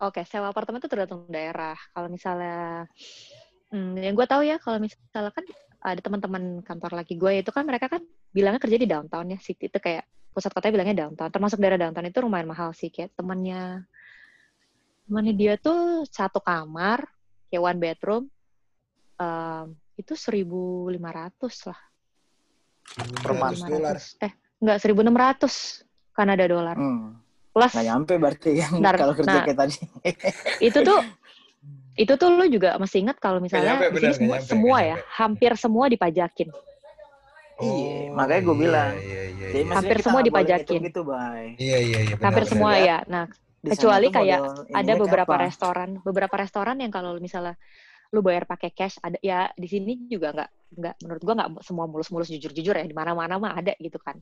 Oke, 0.00 0.24
sewa 0.24 0.48
apartemen 0.48 0.80
itu 0.80 0.88
tergantung 0.88 1.28
daerah. 1.28 1.76
Kalau 1.92 2.08
misalnya, 2.08 2.88
hmm, 3.68 4.00
yang 4.00 4.14
gue 4.14 4.24
tahu 4.24 4.42
ya, 4.44 4.56
kalau 4.56 4.80
misalnya 4.80 5.28
kan 5.28 5.44
ada 5.80 6.00
teman-teman 6.00 6.60
kantor 6.60 6.92
lagi 6.94 7.16
gue 7.16 7.32
itu 7.36 7.48
kan 7.48 7.64
mereka 7.64 7.88
kan 7.88 8.00
bilangnya 8.30 8.60
kerja 8.62 8.78
di 8.78 8.86
downtown 8.86 9.26
ya, 9.34 9.38
city 9.42 9.66
itu 9.66 9.78
kayak 9.78 10.06
pusat 10.30 10.50
kotanya 10.54 10.74
bilangnya 10.80 10.96
downtown. 11.06 11.30
Termasuk 11.30 11.58
daerah 11.58 11.78
downtown 11.78 12.06
itu 12.06 12.18
lumayan 12.22 12.46
mahal 12.46 12.70
sih, 12.70 12.88
kayak 12.88 13.14
temannya 13.18 13.84
temannya 15.10 15.34
dia 15.34 15.58
tuh 15.58 16.06
satu 16.06 16.38
kamar, 16.38 17.02
kayak 17.50 17.62
one 17.62 17.80
bedroom, 17.82 18.24
em, 19.18 19.74
itu 19.98 20.14
1.500 20.14 21.66
lah. 21.66 21.80
Per 23.20 23.32
month. 23.34 23.66
100 23.66 23.74
dolar. 23.74 23.96
1.500. 23.98 24.24
Eh, 24.26 24.32
enggak, 24.62 24.76
1.600 24.78 25.82
Kanada 26.10 26.44
dolar. 26.46 26.76
Hmm. 26.78 27.18
Plus, 27.50 27.72
Nggak 27.74 27.86
nyampe 27.90 28.14
berarti 28.22 28.50
yang 28.54 28.72
Bentar, 28.78 28.94
kalau 28.94 29.14
kerja 29.18 29.34
nah. 29.34 29.42
kayak 29.42 29.58
tadi. 29.58 29.76
itu 30.70 30.78
tuh 30.86 30.98
itu 31.98 32.12
tuh 32.14 32.28
lu 32.32 32.46
juga 32.46 32.78
mesti 32.78 33.02
ingat 33.02 33.18
kalau 33.18 33.42
misalnya 33.42 33.76
nyampe, 33.76 33.98
di 33.98 33.98
sini 33.98 34.14
semua, 34.14 34.24
nggak 34.24 34.40
nyampe, 34.40 34.50
semua 34.54 34.78
ya 34.78 34.96
nyampe. 34.96 35.16
hampir 35.18 35.50
semua 35.58 35.84
dipajakin 35.90 36.48
Iya, 37.60 38.12
makanya 38.12 38.42
gua 38.42 38.56
bilang. 38.56 38.92
Iya, 38.96 39.04
iya, 39.04 39.22
iya. 39.28 39.46
Jadi 39.50 39.58
iya. 39.60 39.74
Hampir 39.76 39.96
semua 40.00 40.20
dipajakin. 40.20 40.80
Gitu, 40.88 41.00
Bay. 41.02 41.44
Iya, 41.60 41.78
iya, 41.78 41.98
iya. 42.04 42.14
benar, 42.16 42.24
hampir 42.26 42.44
benar. 42.44 42.52
semua 42.52 42.72
benar. 42.72 42.88
ya 42.88 42.98
nah 43.06 43.24
Di 43.60 43.68
kecuali 43.76 44.06
kayak 44.08 44.40
ada 44.72 44.92
beberapa 44.96 45.34
apa? 45.36 45.44
restoran 45.44 45.88
beberapa 46.00 46.34
restoran 46.40 46.76
yang 46.80 46.88
kalau 46.88 47.20
misalnya 47.20 47.54
lu 48.10 48.24
bayar 48.24 48.42
pakai 48.42 48.72
cash 48.72 48.96
ada 48.98 49.20
ya 49.22 49.52
di 49.54 49.68
sini 49.68 50.10
juga 50.10 50.32
nggak 50.34 50.50
nggak 50.80 50.94
menurut 51.04 51.22
gua 51.22 51.34
nggak 51.38 51.50
semua 51.62 51.84
mulus-mulus 51.86 52.26
jujur-jujur 52.26 52.74
ya 52.74 52.82
di 52.82 52.96
mana-mana 52.96 53.36
mah 53.36 53.52
ada 53.54 53.76
gitu 53.76 54.00
kan. 54.00 54.16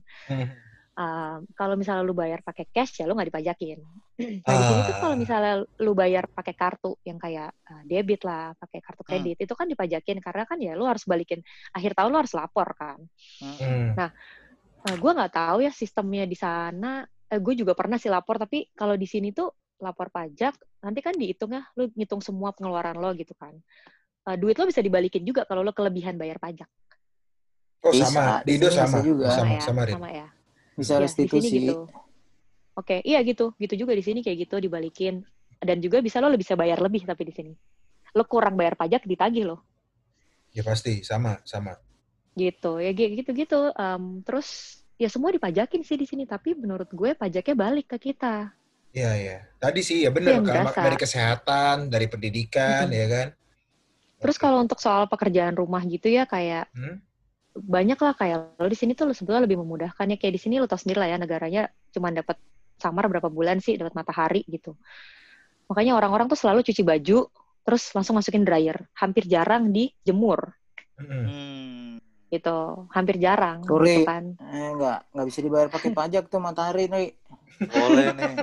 Um, 0.99 1.47
kalau 1.55 1.79
misalnya 1.79 2.03
lu 2.03 2.11
bayar 2.11 2.43
pakai 2.43 2.67
cash 2.67 2.99
ya 2.99 3.07
lu 3.07 3.15
nggak 3.15 3.31
dipajakin. 3.31 3.79
Nah 4.43 4.51
di 4.51 4.63
sini 4.67 4.81
tuh 4.83 4.95
kalau 4.99 5.15
Ah. 5.15 5.19
misalnya 5.23 5.53
lu 5.79 5.91
bayar 5.95 6.27
pakai 6.27 6.51
kartu 6.51 6.99
yang 7.07 7.15
kayak 7.15 7.55
uh, 7.71 7.81
debit 7.87 8.19
lah, 8.27 8.51
pakai 8.59 8.83
kartu 8.83 8.98
Hmm. 9.09 9.25
kredit 9.25 9.37
itu 9.41 9.53
kan 9.57 9.65
dipajakin 9.65 10.21
karena 10.21 10.43
kan 10.45 10.57
ya 10.61 10.77
lu 10.77 10.85
harus 10.85 11.01
balikin 11.09 11.41
akhir 11.73 11.97
tahun 11.97 12.13
lu 12.13 12.19
harus 12.21 12.33
lapor 12.37 12.69
kan. 12.77 13.01
Hmm. 13.41 13.97
Uh, 13.97 14.95
gue 14.95 15.11
nggak 15.17 15.33
tahu 15.33 15.65
ya 15.65 15.73
sistemnya 15.73 16.29
di 16.29 16.37
sana. 16.37 17.01
Eh, 17.29 17.41
gue 17.41 17.53
juga 17.57 17.73
pernah 17.73 17.97
sih 17.97 18.13
lapor 18.13 18.37
tapi 18.37 18.69
kalau 18.77 18.93
di 18.93 19.09
sini 19.09 19.33
tuh 19.33 19.49
lapor 19.81 20.13
pajak 20.13 20.53
nanti 20.85 20.99
kan 21.01 21.17
dihitung 21.17 21.51
ya, 21.57 21.65
lu 21.73 21.89
ngitung 21.97 22.21
semua 22.21 22.53
pengeluaran 22.53 22.95
lo 23.01 23.09
gitu 23.17 23.33
kan. 23.33 23.57
Uh, 24.29 24.37
duit 24.37 24.53
lo 24.61 24.69
bisa 24.69 24.85
dibalikin 24.85 25.25
juga 25.25 25.43
kalau 25.49 25.65
lo 25.65 25.73
kelebihan 25.73 26.13
bayar 26.13 26.37
pajak. 26.37 26.69
Oh, 27.79 27.95
Bisa, 27.95 28.11
sama. 28.11 28.43
di 28.43 28.59
Indo 28.59 28.67
bisa 28.67 28.83
sama. 28.83 28.99
juga. 28.99 29.27
Sama, 29.31 29.55
ya, 29.55 29.61
sama, 29.63 29.81
sama 29.87 30.09
ya. 30.11 30.27
Bisa 30.75 30.99
Iya, 30.99 31.07
di 31.07 31.07
sini 31.07 31.23
restitusi. 31.31 31.57
gitu. 31.63 31.77
Oke, 32.75 33.03
iya 33.03 33.19
gitu, 33.23 33.51
gitu 33.59 33.75
juga 33.75 33.91
di 33.91 34.03
sini 34.03 34.19
kayak 34.23 34.47
gitu 34.47 34.55
dibalikin 34.59 35.23
dan 35.59 35.83
juga 35.83 35.99
bisa 35.99 36.23
lo 36.23 36.31
bisa 36.39 36.55
bayar 36.55 36.79
lebih 36.79 37.03
tapi 37.03 37.27
di 37.27 37.33
sini. 37.35 37.53
Lo 38.17 38.23
kurang 38.25 38.55
bayar 38.59 38.75
pajak 38.79 39.05
ditagih 39.05 39.45
lo. 39.49 39.57
Ya 40.53 40.65
pasti, 40.65 41.05
sama, 41.05 41.37
sama. 41.45 41.77
Gitu. 42.33 42.71
Ya 42.81 42.91
gi- 42.95 43.21
gitu-gitu. 43.21 43.69
Em, 43.75 44.21
terus 44.25 44.79
ya 44.99 45.07
semua 45.07 45.31
dipajakin 45.31 45.81
sih 45.85 45.95
di 45.95 46.05
sini 46.09 46.23
tapi 46.27 46.55
menurut 46.57 46.89
gue 46.91 47.13
pajaknya 47.15 47.55
balik 47.55 47.87
ke 47.95 48.11
kita. 48.11 48.51
Iya, 48.89 49.11
iya. 49.15 49.37
Tadi 49.61 49.79
sih 49.85 50.01
ya 50.05 50.09
benar 50.09 50.41
berasa. 50.41 50.81
dari 50.81 50.97
kesehatan, 50.97 51.75
dari 51.93 52.09
pendidikan, 52.09 52.89
ya 52.89 53.05
kan. 53.05 53.27
Terus 54.19 54.35
kalau 54.41 54.59
untuk 54.59 54.81
soal 54.81 55.07
pekerjaan 55.07 55.55
rumah 55.55 55.79
gitu 55.85 56.09
ya 56.09 56.25
kayak 56.25 56.67
Hmm? 56.73 56.99
banyak 57.59 57.97
lah 57.99 58.13
kayak 58.15 58.37
lo 58.61 58.67
di 58.69 58.77
sini 58.77 58.93
tuh 58.95 59.09
lo 59.09 59.13
sebetulnya 59.13 59.43
lebih 59.43 59.59
memudahkan 59.59 60.05
ya 60.05 60.17
kayak 60.21 60.33
di 60.37 60.41
sini 60.41 60.55
lo 60.61 60.67
tau 60.69 60.79
sendiri 60.79 61.01
lah 61.01 61.09
ya 61.11 61.17
negaranya 61.19 61.67
cuma 61.91 62.07
dapat 62.13 62.37
samar 62.79 63.09
berapa 63.11 63.27
bulan 63.27 63.59
sih 63.59 63.75
dapat 63.75 63.91
matahari 63.97 64.45
gitu 64.47 64.77
makanya 65.67 65.97
orang-orang 65.97 66.29
tuh 66.31 66.39
selalu 66.39 66.63
cuci 66.63 66.81
baju 66.85 67.27
terus 67.63 67.91
langsung 67.93 68.15
masukin 68.17 68.43
dryer 68.43 68.77
hampir 68.95 69.25
jarang 69.29 69.69
dijemur. 69.71 70.53
Hmm. 70.99 71.95
gitu 72.29 72.85
hampir 72.93 73.17
jarang 73.17 73.63
Sorry. 73.65 73.89
gitu 73.89 74.05
kan 74.05 74.37
Eh, 74.37 74.69
enggak, 74.75 75.01
enggak 75.09 75.27
bisa 75.33 75.39
dibayar 75.41 75.69
pakai 75.71 75.89
pajak 75.95 76.23
tuh 76.29 76.37
matahari 76.37 76.85
nih. 76.85 77.17
Boleh 77.65 78.07
nih. 78.13 78.33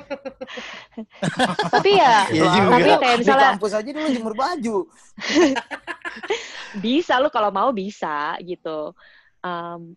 tapi 1.77 1.91
ya 1.95 2.27
juga. 2.33 2.67
tapi 2.75 2.91
kayak 2.99 3.17
Di 3.17 3.21
misalnya 3.23 3.47
kampus 3.55 3.73
aja 3.79 3.91
dulu 3.95 4.09
jemur 4.11 4.35
baju. 4.35 4.77
bisa 6.85 7.21
lo 7.23 7.31
kalau 7.31 7.55
mau 7.55 7.71
bisa 7.71 8.35
gitu 8.43 8.91
Em, 9.47 9.95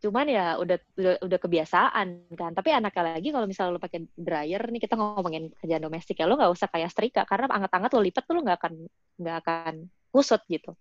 cuman 0.00 0.26
ya 0.26 0.56
udah, 0.56 0.80
udah 0.96 1.14
udah 1.20 1.38
kebiasaan 1.38 2.32
kan 2.32 2.52
tapi 2.52 2.72
anaknya 2.72 3.20
lagi 3.20 3.28
kalau 3.28 3.44
misalnya 3.44 3.76
lo 3.76 3.80
pakai 3.80 4.08
dryer 4.10 4.62
nih 4.66 4.80
kita 4.80 4.96
ngomongin 4.96 5.52
kerjaan 5.54 5.84
domestik 5.84 6.16
ya 6.16 6.24
lo 6.24 6.34
nggak 6.34 6.48
usah 6.50 6.68
kayak 6.68 6.88
setrika 6.88 7.28
karena 7.28 7.52
anget-anget 7.52 7.92
lo 7.92 8.00
lipat 8.00 8.24
tuh 8.24 8.34
lo 8.34 8.40
nggak 8.40 8.58
akan 8.58 8.72
nggak 9.16 9.36
akan 9.44 9.74
kusut 10.08 10.40
gitu 10.46 10.72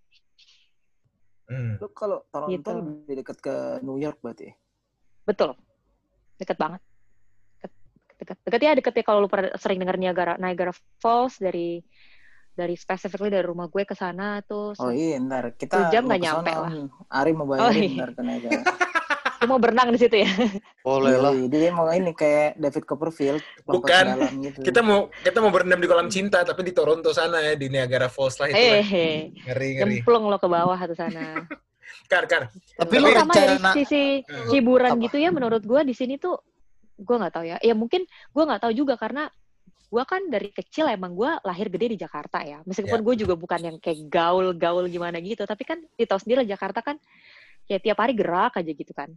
Hmm. 1.49 1.82
Lu 1.82 1.89
kalau 1.89 2.21
Toronto 2.29 2.53
Gitu. 2.53 2.69
lebih 2.77 3.15
dekat 3.19 3.38
ke 3.41 3.55
New 3.82 3.97
York 3.97 4.21
berarti. 4.21 4.53
betul 5.25 5.58
deket 6.38 6.62
banget 6.62 6.77
deket 7.58 7.71
deket, 8.21 8.38
deket 8.45 8.62
ya 8.62 8.71
deket 8.77 8.93
ya 8.93 9.03
kalau 9.03 9.25
lo 9.25 9.29
sering 9.58 9.77
denger 9.77 9.97
Niagara 9.97 10.38
Niagara 10.38 10.69
Falls 11.01 11.41
dari 11.41 11.82
dari 12.53 12.77
specifically 12.77 13.29
dari 13.29 13.41
rumah 13.41 13.65
gue 13.65 13.82
ke 13.82 13.93
sana 13.93 14.45
tuh 14.45 14.77
Oh 14.77 14.93
iya, 14.93 15.17
ntar 15.17 15.58
kita 15.58 15.89
mau 15.89 16.05
nggak 16.05 16.21
nyampe 16.21 16.51
lah. 16.53 16.71
Ari 17.10 17.32
mau 17.34 17.45
Oh, 17.45 17.49
bayarin 17.49 17.82
iya. 17.82 17.97
ntar 17.97 18.10
ke 18.13 18.21
Niagara. 18.21 18.62
Lu 19.39 19.45
mau 19.47 19.58
berenang 19.58 19.89
di 19.89 19.97
situ 19.97 20.15
ya 20.15 20.28
Boleh 20.80 21.15
lah. 21.15 21.32
Iya, 21.32 21.47
Dia 21.47 21.69
mau 21.69 21.88
ini 21.88 22.12
kayak 22.12 22.56
David 22.56 22.84
Copperfield. 22.84 23.39
Bukan. 23.63 24.06
ke 24.06 24.12
dalam 24.13 24.34
gitu. 24.41 24.60
Kita 24.62 24.80
mau 24.80 24.99
kita 25.15 25.38
mau 25.38 25.47
berendam 25.47 25.78
di 25.78 25.88
kolam 25.88 26.08
cinta 26.08 26.41
tapi 26.41 26.62
di 26.62 26.71
Toronto 26.71 27.10
sana 27.10 27.39
ya 27.41 27.54
di 27.54 27.67
Niagara 27.67 28.08
Falls 28.08 28.36
lah 28.36 28.47
itu. 28.47 28.58
lah. 28.58 28.84
eh 28.84 28.84
Ngeri 29.45 29.69
ngeri. 29.75 29.95
nyemplung 29.97 30.25
lo 30.25 30.36
ke 30.36 30.47
bawah 30.47 30.75
ke 30.78 30.93
sana 30.93 31.47
Kar 32.12 32.25
kar. 32.25 32.49
Tapi 32.75 32.89
Tapi 32.89 32.95
lu 32.97 33.10
sama 33.12 33.34
dari 33.34 33.56
sisi 33.75 34.04
Hmm. 34.21 34.49
hiburan 34.49 34.91
Apa? 34.91 35.04
gitu 35.04 35.17
ya 35.17 35.30
menurut 35.30 35.62
gua 35.62 35.82
di 35.82 35.93
sini 35.93 36.17
tuh 36.17 36.41
gua 36.97 37.15
nggak 37.17 37.34
tahu 37.34 37.45
ya. 37.45 37.58
Ya 37.60 37.73
mungkin 37.73 38.04
gua 38.30 38.43
nggak 38.45 38.62
tahu 38.62 38.73
juga 38.73 38.93
karena 38.95 39.30
gua 39.88 40.04
kan 40.04 40.25
dari 40.25 40.49
kecil 40.49 40.86
emang 40.86 41.13
gua 41.13 41.38
lahir 41.39 41.65
gede 41.67 41.93
di 41.93 41.97
Jakarta 41.97 42.41
ya. 42.41 42.62
Meskipun 42.62 42.99
Ya. 42.99 43.06
gue 43.06 43.15
juga 43.19 43.34
bukan 43.34 43.60
yang 43.60 43.78
kayak 43.78 44.06
gaul-gaul 44.06 44.86
gimana 44.86 45.17
gitu, 45.17 45.41
tapi 45.43 45.63
kan 45.63 45.82
di 45.82 46.04
tahu 46.04 46.17
sendiri 46.17 46.43
lah, 46.43 46.49
Jakarta 46.52 46.82
kan 46.82 46.97
kayak 47.69 47.82
tiap 47.86 47.97
hari 48.01 48.17
gerak 48.17 48.58
aja 48.58 48.71
gitu 48.73 48.89
kan. 48.89 49.13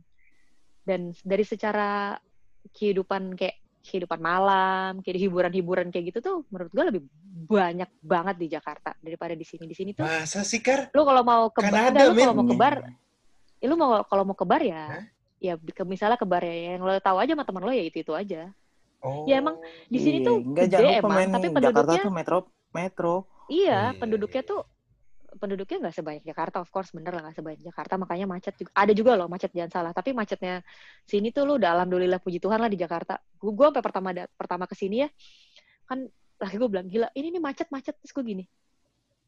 Dan 0.85 1.17
dari 1.25 1.41
secara 1.43 2.21
kehidupan 2.69 3.33
kayak 3.33 3.57
kehidupan 3.83 4.21
malam, 4.21 5.01
kayak 5.01 5.19
hiburan-hiburan 5.19 5.89
kayak 5.89 6.13
gitu 6.13 6.19
tuh 6.21 6.37
menurut 6.53 6.71
gua 6.71 6.85
lebih 6.87 7.03
banyak 7.49 7.91
banget 7.99 8.37
di 8.39 8.47
Jakarta 8.47 8.93
daripada 9.01 9.33
di 9.33 9.43
sini. 9.43 9.65
Di 9.65 9.75
sini 9.75 9.91
tuh 9.97 10.05
Masa 10.05 10.45
sih 10.45 10.61
kar? 10.61 10.93
lu 10.93 11.03
kalau 11.03 11.25
mau 11.25 11.49
ke 11.49 11.65
Kanada, 11.65 11.91
enggak, 11.91 12.07
lu 12.07 12.21
kalau 12.21 12.35
mau 12.37 12.47
ke 12.47 12.55
bar 12.55 12.77
Iya. 12.79 12.93
ya 13.59 13.67
lu 13.67 13.75
mau 13.79 13.91
kalau 14.05 14.23
mau 14.27 14.37
ke 14.37 14.43
bar 14.43 14.63
ya 14.63 14.83
Hah? 14.91 15.05
ya 15.39 15.53
ke, 15.55 15.83
misalnya 15.83 16.19
ke 16.19 16.27
bar 16.27 16.43
ya 16.43 16.75
yang 16.75 16.83
lo 16.83 16.95
tahu 16.99 17.19
aja 17.19 17.31
sama 17.35 17.47
teman 17.47 17.63
lo 17.63 17.71
ya 17.73 17.83
itu 17.83 17.99
itu 17.99 18.13
aja 18.13 18.53
Oh. 19.03 19.27
Ya, 19.27 19.43
emang 19.43 19.59
di 19.91 19.99
sini 19.99 20.23
Iya, 20.23 20.27
tuh 20.31 20.37
enggak 20.47 20.67
gede 20.71 20.87
emang, 21.03 21.11
tapi 21.27 21.47
Jakarta 21.51 21.59
penduduknya- 21.59 22.05
tuh 22.07 22.15
metro 22.15 22.39
metro. 22.71 23.15
iya 23.51 23.91
Iya, 23.91 23.99
penduduknya 23.99 24.43
iya. 24.43 24.51
tuh 24.55 24.61
penduduknya 25.41 25.89
nggak 25.89 25.97
sebanyak 25.97 26.25
Jakarta 26.25 26.61
of 26.61 26.69
course 26.69 26.93
bener 26.93 27.13
lah 27.13 27.29
nggak 27.29 27.37
sebanyak 27.41 27.63
Jakarta 27.65 27.95
makanya 28.01 28.27
macet 28.29 28.55
juga. 28.57 28.71
Ada 28.77 28.93
juga 28.93 29.13
loh 29.17 29.29
macet 29.29 29.51
jangan 29.53 29.71
salah 29.73 29.93
tapi 29.97 30.11
macetnya 30.13 30.61
sini 31.05 31.33
tuh 31.33 31.45
lu 31.49 31.57
udah 31.61 31.71
alhamdulillah 31.79 32.21
puji 32.21 32.39
Tuhan 32.41 32.59
lah 32.61 32.71
di 32.73 32.79
Jakarta. 32.81 33.21
Gue 33.41 33.67
sampai 33.69 33.83
pertama 33.85 34.09
pertama 34.37 34.65
ke 34.69 34.75
sini 34.77 35.05
ya 35.05 35.09
kan 35.89 36.05
lagi 36.43 36.57
gue 36.59 36.69
bilang 36.71 36.87
gila 36.91 37.09
ini 37.17 37.29
nih 37.33 37.43
macet 37.43 37.69
macet. 37.73 37.95
Terus 38.01 38.13
gue 38.13 38.25
gini 38.25 38.45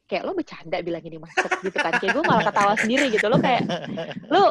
kayak 0.05 0.23
lo 0.23 0.33
bercanda 0.33 0.77
bilang 0.81 1.01
ini 1.01 1.17
macet 1.17 1.49
gitu 1.61 1.73
kan 1.75 1.97
kayak 1.97 2.13
gue 2.13 2.23
malah 2.23 2.45
ketawa 2.45 2.77
sendiri 2.77 3.09
gitu 3.09 3.25
lo 3.25 3.41
kayak 3.41 3.65
lu 4.29 4.45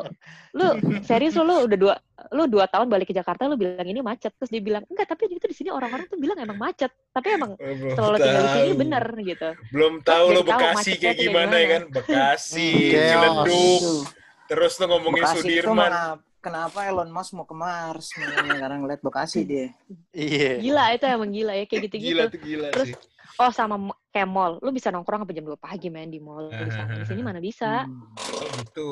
lu 0.52 0.68
serius 1.02 1.38
lo 1.38 1.46
lu 1.46 1.56
udah 1.66 1.78
dua 1.78 1.96
lu 2.30 2.50
dua 2.50 2.66
tahun 2.66 2.90
balik 2.90 3.10
ke 3.10 3.16
Jakarta 3.16 3.46
lu 3.46 3.54
bilang 3.54 3.86
ini 3.86 4.02
macet 4.02 4.34
terus 4.34 4.50
dia 4.50 4.58
bilang 4.60 4.82
enggak 4.90 5.06
tapi 5.06 5.30
itu 5.30 5.46
di 5.46 5.54
sini 5.54 5.70
orang-orang 5.70 6.10
tuh 6.10 6.18
bilang 6.18 6.38
emang 6.38 6.58
macet 6.58 6.90
tapi 7.10 7.38
emang 7.38 7.54
belum 7.54 7.94
kalau 7.94 8.10
lo 8.12 8.18
tinggal 8.18 8.42
di 8.42 8.50
sini 8.50 8.66
tahu. 8.66 8.82
bener 8.82 9.06
gitu 9.20 9.50
Belum 9.70 9.94
tahu 10.02 10.26
lo 10.28 10.40
tahu 10.40 10.48
Bekasi 10.50 10.74
macetnya 10.74 10.98
kayak 11.04 11.18
gimana 11.20 11.54
ya 11.54 11.68
kan? 11.70 11.82
Bekasi, 11.92 12.70
Hmm. 12.74 12.98
Ciledug, 13.14 13.82
Tuh. 13.84 14.02
terus 14.46 14.74
lo 14.76 14.86
ngomongin 14.88 15.22
Bekasi 15.22 15.38
Sudirman. 15.40 15.92
kenapa, 16.40 16.80
Elon 16.84 17.10
Musk 17.10 17.32
mau 17.34 17.46
ke 17.46 17.54
Mars 17.54 18.10
karena 18.12 18.76
ngeliat 18.76 19.00
Bekasi 19.00 19.40
dia. 19.44 19.68
Iya. 20.12 20.58
gila 20.60 20.84
itu 20.92 21.06
emang 21.06 21.30
gila 21.30 21.54
ya 21.54 21.64
kayak 21.64 21.82
gitu-gitu 21.88 22.10
Gila 22.12 22.24
tuh 22.28 22.40
gila 22.42 22.68
Terus, 22.72 22.88
sih. 22.90 22.96
Oh 23.40 23.52
sama 23.52 23.76
kayak 24.10 24.30
mall 24.30 24.62
lu 24.62 24.70
bisa 24.70 24.90
nongkrong 24.90 25.26
sampai 25.26 25.36
jam 25.36 25.46
2 25.48 25.58
pagi 25.58 25.88
main 25.90 26.08
di 26.08 26.20
mall 26.20 26.50
di 26.50 26.70
sana 26.70 27.02
di 27.02 27.06
sini 27.06 27.22
mana 27.22 27.40
bisa 27.40 27.86
Hmm. 27.86 28.14
Oh 28.18 28.50
gitu. 28.62 28.88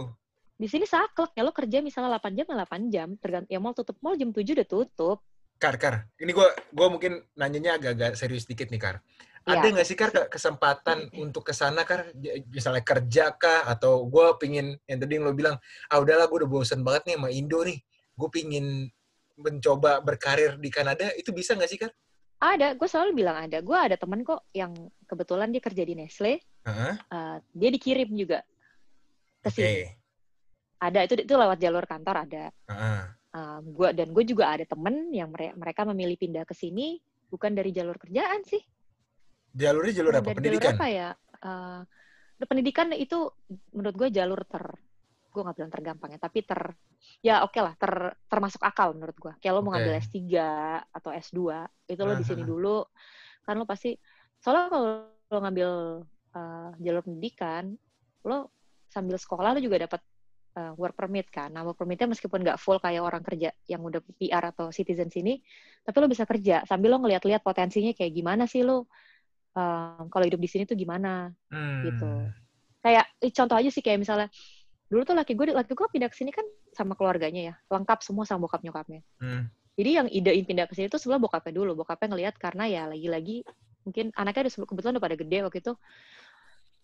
Di 0.55 0.69
sini 0.69 0.85
saklek 0.85 1.33
ya 1.33 1.41
lo 1.41 1.49
kerja 1.49 1.81
misalnya 1.81 2.21
8 2.21 2.37
jam 2.37 2.45
8 2.45 2.93
jam, 2.93 3.07
tergantung 3.17 3.49
ya 3.49 3.57
mall 3.57 3.73
tutup 3.73 3.97
mall 3.99 4.13
jam 4.13 4.29
7 4.29 4.45
udah 4.53 4.67
tutup. 4.69 5.17
Kar, 5.57 5.77
Kar. 5.77 6.05
Ini 6.17 6.33
gue 6.33 6.47
gua 6.69 6.87
mungkin 6.89 7.21
nanyanya 7.33 7.77
agak-agak 7.77 8.13
serius 8.13 8.45
dikit 8.45 8.69
nih, 8.69 8.81
Kar. 8.81 8.97
Ada 9.41 9.69
Iya. 9.69 9.73
nggak 9.73 9.87
sih, 9.89 9.97
Kar, 9.97 10.09
ke- 10.09 10.29
kesempatan 10.29 11.09
untuk 11.17 11.45
ke 11.45 11.53
sana, 11.53 11.81
Kar? 11.81 12.13
Misalnya 12.49 12.81
kerja 12.81 13.33
kah? 13.33 13.65
Atau 13.65 14.05
gue 14.05 14.37
pingin, 14.37 14.77
yang 14.85 14.97
tadi 15.01 15.17
yang 15.17 15.25
lo 15.25 15.33
bilang, 15.33 15.57
ah 15.89 15.97
udahlah 15.97 16.29
gue 16.29 16.45
udah 16.45 16.49
bosen 16.49 16.81
banget 16.81 17.09
nih 17.09 17.15
sama 17.17 17.29
Indo 17.29 17.61
nih. 17.61 17.77
Gue 18.13 18.29
pingin 18.29 18.89
mencoba 19.37 20.01
berkarir 20.01 20.61
di 20.61 20.69
Kanada. 20.69 21.09
Itu 21.13 21.33
bisa 21.33 21.57
nggak 21.57 21.69
sih, 21.69 21.77
Kar? 21.81 21.89
Ada, 22.41 22.73
gue 22.73 22.87
selalu 22.89 23.21
bilang 23.21 23.37
ada. 23.37 23.61
Gue 23.61 23.77
ada 23.77 23.93
temen 23.93 24.25
kok 24.25 24.49
yang 24.49 24.73
kebetulan 25.05 25.53
dia 25.53 25.61
kerja 25.61 25.83
di 25.85 25.93
Nestle, 25.93 26.41
Heeh. 26.65 26.93
eh, 26.97 27.37
dia 27.53 27.69
dikirim 27.69 28.09
juga 28.17 28.41
ke 29.45 29.49
sini. 29.53 29.85
Ada 30.81 31.05
itu 31.05 31.21
itu 31.21 31.33
lewat 31.37 31.61
jalur 31.61 31.85
kantor 31.85 32.25
ada. 32.25 32.49
Heeh. 32.49 33.01
Eh, 33.31 33.59
gua 33.71 33.93
dan 33.93 34.09
gue 34.09 34.25
juga 34.25 34.57
ada 34.57 34.65
temen 34.65 35.13
yang 35.13 35.29
mere- 35.29 35.53
mereka 35.53 35.85
memilih 35.85 36.17
pindah 36.17 36.43
ke 36.43 36.57
sini 36.57 36.97
bukan 37.29 37.53
dari 37.53 37.69
jalur 37.69 37.95
kerjaan 38.01 38.41
sih. 38.41 38.59
Jalurnya 39.53 39.93
jalur 40.01 40.13
apa? 40.17 40.33
dari 40.33 40.37
Pendidikan? 40.41 40.73
jalur 40.73 40.81
apa 40.81 40.87
ya? 40.89 41.09
Eh, 41.45 41.81
pendidikan 42.41 42.89
itu 42.97 43.29
menurut 43.77 43.95
gue 44.01 44.09
jalur 44.09 44.41
ter 44.49 44.65
gue 45.31 45.41
nggak 45.41 45.55
bilang 45.57 45.71
tergampang 45.71 46.09
ya, 46.15 46.19
tapi 46.19 46.39
ter 46.43 46.61
ya 47.23 47.35
oke 47.47 47.59
lah 47.63 47.73
ter 47.79 47.91
termasuk 48.27 48.61
akal 48.61 48.93
menurut 48.93 49.15
gue. 49.17 49.33
Kayak 49.41 49.53
lo 49.57 49.61
mau 49.63 49.71
Oke. 49.73 49.79
ngambil 49.79 49.93
S3 50.03 50.19
atau 50.91 51.11
S2 51.15 51.39
itu 51.87 52.01
lo 52.03 52.13
di 52.19 52.25
sini 52.27 52.43
dulu 52.43 52.83
kan 53.47 53.55
lo 53.57 53.65
pasti 53.65 53.95
soalnya 54.43 54.67
kalau 54.69 54.87
lo 55.31 55.37
ngambil 55.41 55.69
eh, 56.35 56.69
jalur 56.83 57.01
pendidikan 57.07 57.73
lo 58.27 58.51
sambil 58.91 59.15
sekolah 59.17 59.55
lo 59.55 59.59
juga 59.63 59.87
dapat 59.87 60.01
eh, 60.59 60.71
work 60.75 60.95
permit 60.99 61.27
kan. 61.31 61.49
Nah, 61.55 61.63
work 61.63 61.79
permitnya 61.79 62.07
meskipun 62.11 62.43
nggak 62.43 62.59
full 62.59 62.77
kayak 62.83 63.01
orang 63.01 63.23
kerja 63.23 63.49
yang 63.71 63.81
udah 63.87 64.03
PR 64.19 64.51
atau 64.51 64.69
citizen 64.75 65.07
sini, 65.09 65.39
tapi 65.85 65.95
lo 66.03 66.07
bisa 66.11 66.27
kerja 66.27 66.63
sambil 66.67 66.91
lo 66.93 66.99
ngeliat-liat 67.03 67.41
potensinya 67.43 67.91
kayak 67.95 68.11
gimana 68.13 68.43
sih 68.51 68.61
lo 68.67 68.87
eh, 69.57 70.03
kalau 70.11 70.25
hidup 70.27 70.39
di 70.41 70.49
sini 70.51 70.63
tuh 70.69 70.75
gimana 70.79 71.31
Hmm. 71.51 71.83
gitu. 71.83 72.05
Kayak 72.81 73.05
contoh 73.37 73.55
aja 73.59 73.69
sih 73.69 73.83
kayak 73.85 73.99
misalnya 74.01 74.27
dulu 74.91 75.07
tuh 75.07 75.15
laki 75.15 75.39
gue 75.39 75.55
laki 75.55 75.71
gue 75.71 75.87
pindah 75.87 76.11
ke 76.11 76.19
sini 76.19 76.35
kan 76.35 76.43
sama 76.75 76.99
keluarganya 76.99 77.41
ya, 77.41 77.55
lengkap 77.71 78.03
semua 78.03 78.27
sama 78.27 78.43
bokap 78.43 78.59
nyokapnya. 78.59 78.99
Hmm. 79.23 79.47
Jadi 79.79 79.89
yang 79.95 80.07
idein 80.11 80.43
pindah 80.43 80.67
ke 80.67 80.75
sini 80.75 80.91
tuh 80.91 80.99
sebelah 80.99 81.23
bokapnya 81.23 81.55
dulu. 81.55 81.79
Bokapnya 81.79 82.11
ngelihat 82.11 82.35
karena 82.35 82.67
ya 82.67 82.83
lagi-lagi 82.91 83.47
mungkin 83.87 84.11
anaknya 84.13 84.51
udah 84.51 84.67
kebetulan 84.67 84.93
udah 84.99 85.05
pada 85.07 85.17
gede 85.17 85.37
waktu 85.47 85.59
itu 85.63 85.73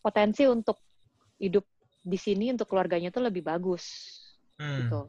potensi 0.02 0.43
untuk 0.48 0.80
hidup 1.38 1.67
di 2.02 2.15
sini 2.17 2.56
untuk 2.56 2.72
keluarganya 2.72 3.12
tuh 3.12 3.28
lebih 3.28 3.43
bagus 3.43 4.15
Hmm. 4.58 4.88
gitu. 4.88 5.00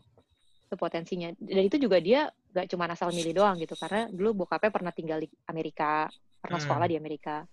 Itu 0.68 0.74
potensinya. 0.76 1.32
Dan 1.38 1.64
itu 1.64 1.80
juga 1.80 1.96
dia 2.02 2.28
gak 2.52 2.68
cuma 2.68 2.84
asal 2.90 3.14
milih 3.14 3.32
doang 3.32 3.56
gitu 3.62 3.72
karena 3.78 4.11
dulu 4.12 4.44
bokapnya 4.44 4.68
pernah 4.74 4.92
tinggal 4.92 5.22
di 5.24 5.28
Amerika, 5.48 6.11
pernah 6.42 6.58
Hmm. 6.61 6.66
sekolah 6.68 6.87
di 6.90 6.96
Amerika. 7.00 7.46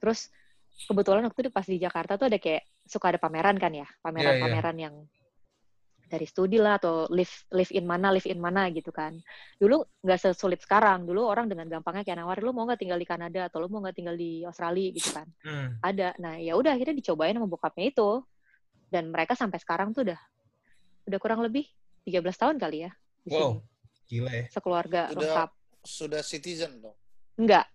Terus 0.00 0.32
kebetulan 0.76 1.24
waktu 1.24 1.40
itu 1.40 1.50
pas 1.50 1.64
di 1.64 1.80
Jakarta 1.80 2.20
tuh 2.20 2.28
ada 2.28 2.36
kayak 2.36 2.62
suka 2.84 3.08
ada 3.08 3.18
pameran 3.18 3.56
kan 3.56 3.72
ya, 3.72 3.82
Iya, 3.82 3.88
iya. 3.88 4.00
pameran-pameran 4.04 4.76
yang 4.76 4.94
dari 6.06 6.22
studi 6.22 6.62
lah 6.62 6.78
atau 6.78 7.10
live 7.10 7.50
live 7.50 7.72
in 7.74 7.82
mana 7.82 8.14
live 8.14 8.30
in 8.30 8.38
mana 8.38 8.70
gitu 8.70 8.94
kan. 8.94 9.18
Dulu 9.58 9.82
nggak 10.06 10.20
sesulit 10.22 10.62
sekarang. 10.62 11.02
Dulu 11.02 11.26
orang 11.26 11.50
dengan 11.50 11.66
gampangnya 11.66 12.06
kayak 12.06 12.22
nawarin 12.22 12.44
lu 12.46 12.52
mau 12.54 12.62
nggak 12.62 12.78
tinggal 12.78 12.94
di 12.94 13.08
Kanada 13.08 13.50
atau 13.50 13.58
lu 13.58 13.66
mau 13.66 13.82
nggak 13.82 13.96
tinggal 13.96 14.14
di 14.14 14.46
Australia 14.46 14.94
gitu 14.94 15.10
kan. 15.10 15.26
Hmm. 15.42 15.82
Ada. 15.82 16.14
Nah 16.22 16.38
ya 16.38 16.54
udah 16.54 16.78
akhirnya 16.78 16.94
dicobain 16.94 17.34
sama 17.34 17.50
bokapnya 17.50 17.90
itu. 17.90 18.22
Dan 18.86 19.10
mereka 19.10 19.34
sampai 19.34 19.58
sekarang 19.58 19.90
tuh 19.90 20.06
udah 20.06 20.20
udah 21.10 21.18
kurang 21.18 21.42
lebih 21.42 21.66
13 22.06 22.38
tahun 22.38 22.56
kali 22.62 22.86
ya 22.86 22.90
di 23.26 23.30
Wow. 23.34 23.38
sini. 23.42 23.58
Gila 24.06 24.30
ya. 24.30 24.44
Sekeluarga 24.54 25.00
Udah. 25.10 25.18
lengkap. 25.18 25.50
Sudah 25.82 26.22
citizen 26.22 26.78
dong? 26.78 26.94
Enggak, 27.34 27.66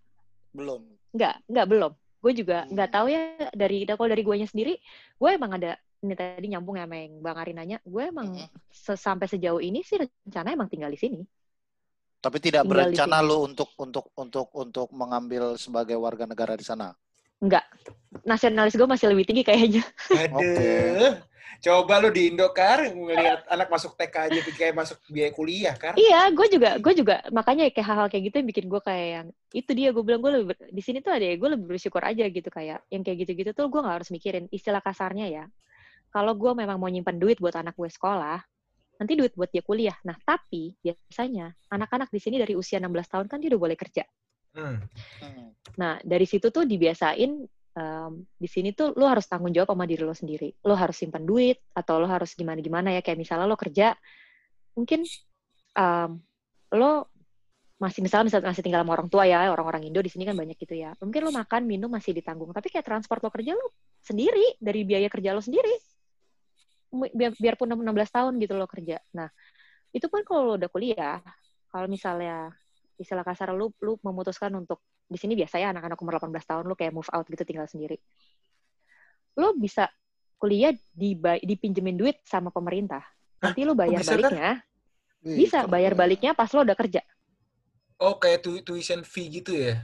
Belum. 0.56 0.88
enggak, 1.12 1.36
enggak 1.52 1.68
belum. 1.68 1.92
Gue 2.22 2.32
juga 2.38 2.64
Hmm. 2.64 2.78
nggak 2.78 2.90
tahu 2.94 3.06
ya 3.10 3.22
dari 3.52 3.84
kalau 3.90 4.10
dari 4.10 4.22
guanya 4.22 4.46
sendiri, 4.46 4.78
gue 5.18 5.30
emang 5.34 5.58
ada 5.58 5.74
ini 6.02 6.14
tadi 6.18 6.46
nyambung 6.50 6.78
ya 6.78 6.86
sama 6.86 6.98
yang 6.98 7.14
Bang 7.22 7.38
Ari 7.38 7.54
nanya, 7.54 7.78
gue 7.82 8.04
emang 8.10 8.30
se- 8.70 8.98
sampai 8.98 9.26
sejauh 9.30 9.62
ini 9.62 9.82
sih 9.86 10.02
rencana 10.02 10.54
emang 10.54 10.70
tinggal 10.70 10.90
di 10.90 10.98
sini. 11.02 11.20
Tapi 12.22 12.38
tidak 12.38 12.66
Tinggal 12.66 12.94
berencana 12.94 13.18
lu 13.26 13.50
untuk 13.50 13.74
untuk 13.82 14.14
untuk 14.14 14.48
untuk 14.54 14.88
mengambil 14.94 15.58
sebagai 15.58 15.98
warga 15.98 16.30
negara 16.30 16.54
di 16.54 16.62
sana. 16.62 16.94
Enggak. 17.42 17.66
Nasionalis 18.22 18.78
gue 18.78 18.86
masih 18.86 19.10
lebih 19.10 19.26
tinggi 19.26 19.42
kayaknya. 19.42 19.82
Aduh. 20.14 21.18
Coba 21.60 22.00
lu 22.00 22.10
di 22.14 22.32
Indo, 22.32 22.48
Kar, 22.56 22.88
ngelihat 22.88 23.44
anak 23.52 23.68
masuk 23.68 24.00
TK 24.00 24.16
aja 24.32 24.40
kayak 24.40 24.76
masuk 24.78 24.98
biaya 25.12 25.32
kuliah, 25.36 25.76
Kar. 25.76 26.00
Iya, 26.00 26.32
gue 26.32 26.48
juga, 26.48 26.80
gue 26.80 26.94
juga 26.96 27.16
makanya 27.34 27.68
kayak 27.68 27.88
hal-hal 27.92 28.08
kayak 28.08 28.24
gitu 28.32 28.36
yang 28.40 28.50
bikin 28.50 28.66
gue 28.72 28.82
kayak 28.82 29.08
yang 29.12 29.28
itu 29.52 29.72
dia 29.76 29.90
gue 29.92 30.04
bilang 30.06 30.22
gue 30.24 30.32
lebih 30.32 30.56
di 30.72 30.82
sini 30.82 31.04
tuh 31.04 31.12
ada 31.12 31.26
ya 31.28 31.36
gue 31.36 31.50
lebih 31.52 31.66
bersyukur 31.76 32.00
aja 32.00 32.24
gitu 32.24 32.48
kayak 32.48 32.80
yang 32.88 33.04
kayak 33.04 33.28
gitu-gitu 33.28 33.52
tuh 33.52 33.68
gue 33.68 33.80
nggak 33.84 33.96
harus 34.00 34.10
mikirin 34.16 34.48
istilah 34.50 34.80
kasarnya 34.80 35.28
ya. 35.28 35.46
Kalau 36.12 36.36
gue 36.36 36.52
memang 36.56 36.80
mau 36.80 36.88
nyimpan 36.88 37.20
duit 37.20 37.38
buat 37.40 37.56
anak 37.56 37.76
gue 37.76 37.88
sekolah, 37.88 38.40
nanti 39.00 39.14
duit 39.18 39.34
buat 39.34 39.50
dia 39.50 39.64
kuliah. 39.66 39.98
Nah 40.08 40.16
tapi 40.22 40.78
biasanya 40.80 41.52
anak-anak 41.74 42.14
di 42.14 42.20
sini 42.22 42.36
dari 42.38 42.54
usia 42.54 42.78
16 42.78 43.12
tahun 43.12 43.26
kan 43.28 43.38
dia 43.42 43.50
udah 43.52 43.62
boleh 43.62 43.78
kerja. 43.80 44.04
Hmm. 44.52 44.84
Hmm. 45.24 45.56
Nah 45.80 45.98
dari 46.04 46.28
situ 46.28 46.52
tuh 46.52 46.68
dibiasain 46.68 47.48
em, 47.76 48.24
di 48.38 48.48
sini 48.50 48.76
tuh 48.76 48.92
lo 48.96 49.06
harus 49.08 49.26
tanggung 49.28 49.54
jawab 49.56 49.72
sama 49.74 49.86
diri 49.88 50.04
lo 50.04 50.16
sendiri. 50.16 50.50
Lo 50.66 50.76
harus 50.76 50.96
simpan 50.98 51.24
duit 51.24 51.60
atau 51.76 52.00
lo 52.02 52.08
harus 52.08 52.36
gimana-gimana 52.36 52.96
ya. 52.96 53.02
Kayak 53.04 53.20
misalnya 53.20 53.48
lo 53.48 53.58
kerja 53.60 53.96
mungkin 54.76 55.04
em, 55.78 56.12
lo 56.76 56.92
masih 57.82 58.06
misalnya 58.06 58.30
misalnya 58.30 58.54
masih 58.54 58.64
tinggal 58.64 58.82
sama 58.86 58.94
orang 58.94 59.10
tua 59.10 59.26
ya 59.26 59.50
orang-orang 59.50 59.90
Indo 59.90 60.06
di 60.06 60.12
sini 60.14 60.24
kan 60.28 60.38
banyak 60.38 60.58
gitu 60.60 60.76
ya. 60.78 60.94
Mungkin 61.02 61.22
lo 61.26 61.32
makan 61.34 61.62
minum 61.66 61.90
masih 61.90 62.14
ditanggung. 62.14 62.54
Tapi 62.54 62.70
kayak 62.70 62.86
transport 62.86 63.20
lo 63.26 63.34
kerja 63.34 63.58
lo 63.58 63.74
sendiri 64.06 64.58
dari 64.62 64.86
biaya 64.86 65.10
kerja 65.10 65.34
lo 65.34 65.42
sendiri. 65.42 65.74
Biar 66.92 67.34
biarpun 67.34 67.74
16 67.74 67.88
tahun 68.12 68.34
gitu 68.38 68.54
lo 68.54 68.68
kerja. 68.70 69.02
Nah 69.18 69.32
itu 69.92 70.08
pun 70.08 70.22
kalau 70.24 70.54
lo 70.54 70.54
udah 70.62 70.70
kuliah 70.70 71.20
kalau 71.72 71.88
misalnya 71.88 72.52
istilah 73.02 73.26
kasar 73.26 73.50
lu 73.52 73.74
lu 73.82 73.98
memutuskan 74.06 74.54
untuk 74.54 74.80
di 75.10 75.18
sini 75.18 75.34
biasa 75.34 75.58
ya 75.58 75.74
anak-anak 75.74 75.98
umur 75.98 76.14
18 76.22 76.46
tahun 76.46 76.64
lu 76.70 76.76
kayak 76.78 76.94
move 76.94 77.10
out 77.10 77.26
gitu 77.26 77.44
tinggal 77.44 77.66
sendiri 77.66 77.98
lo 79.36 79.58
bisa 79.58 79.90
kuliah 80.38 80.74
di 80.94 81.18
dipinjemin 81.42 81.98
duit 81.98 82.18
sama 82.24 82.54
pemerintah 82.54 83.02
nanti 83.42 83.66
lo 83.66 83.74
bayar 83.74 84.00
bisa 84.02 84.14
kan? 84.14 84.18
baliknya 84.22 84.50
Wih, 85.22 85.38
bisa 85.46 85.60
bayar 85.66 85.94
ya. 85.94 85.98
baliknya 85.98 86.32
pas 86.38 86.50
lo 86.54 86.62
udah 86.62 86.78
kerja 86.78 87.02
Oh, 88.02 88.18
kayak 88.18 88.42
tu- 88.42 88.66
tuition 88.66 89.06
fee 89.06 89.30
gitu 89.30 89.54
ya? 89.54 89.78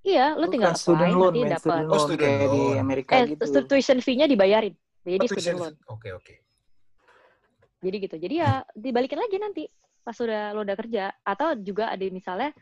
iya 0.00 0.32
lo 0.32 0.48
tinggal 0.48 0.72
Bukan 0.72 0.80
student 0.80 1.12
apply 1.12 1.12
loan, 1.12 1.32
nanti 1.36 1.40
dapat 1.52 1.68
Oh, 1.76 1.88
loan 1.92 2.00
student 2.08 2.24
kayak 2.24 2.48
di 2.48 2.62
loan. 2.64 2.76
Amerika 2.80 3.12
eh 3.12 3.24
gitu. 3.28 3.44
tu- 3.52 3.66
tuition 3.68 3.98
fee-nya 4.00 4.24
dibayarin 4.24 4.74
jadi 5.04 5.20
Oh, 5.20 5.28
student 5.28 5.56
loan. 5.60 5.74
Oke, 5.92 6.08
oke. 6.16 6.34
jadi 7.84 7.96
gitu 8.00 8.16
jadi 8.16 8.34
ya 8.40 8.50
dibalikin 8.72 9.20
lagi 9.20 9.36
nanti 9.36 9.62
pas 10.06 10.14
udah 10.22 10.54
lo 10.54 10.62
udah 10.62 10.76
kerja 10.78 11.10
atau 11.26 11.58
juga 11.58 11.90
ada 11.90 12.06
misalnya 12.06 12.54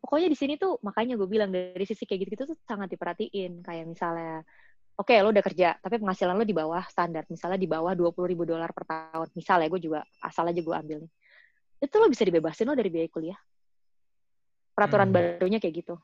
pokoknya 0.00 0.32
di 0.32 0.38
sini 0.40 0.56
tuh 0.56 0.80
makanya 0.80 1.20
gue 1.20 1.28
bilang 1.28 1.52
dari 1.52 1.84
sisi 1.84 2.08
kayak 2.08 2.24
gitu-gitu 2.24 2.56
tuh 2.56 2.58
sangat 2.64 2.88
diperhatiin 2.88 3.60
kayak 3.60 3.84
misalnya 3.84 4.40
oke 4.96 5.12
lo 5.20 5.28
udah 5.28 5.44
kerja 5.44 5.76
tapi 5.76 6.00
penghasilan 6.00 6.40
lo 6.40 6.48
di 6.48 6.56
bawah 6.56 6.80
standar 6.88 7.28
misalnya 7.28 7.60
di 7.60 7.68
bawah 7.68 7.92
dua 7.92 8.16
puluh 8.16 8.32
ribu 8.32 8.48
dolar 8.48 8.72
per 8.72 8.88
tahun 8.88 9.28
misalnya 9.36 9.68
gue 9.68 9.80
juga 9.84 10.00
asal 10.24 10.48
aja 10.48 10.56
gue 10.56 10.72
ambil 10.72 11.04
nih 11.04 11.12
itu 11.84 11.94
lo 12.00 12.08
bisa 12.08 12.24
dibebasin 12.24 12.64
lo 12.64 12.72
dari 12.72 12.88
biaya 12.88 13.12
kuliah 13.12 13.38
peraturan 14.72 15.12
Hmm. 15.12 15.36
barunya 15.36 15.60
kayak 15.60 15.84
gitu 15.84 16.00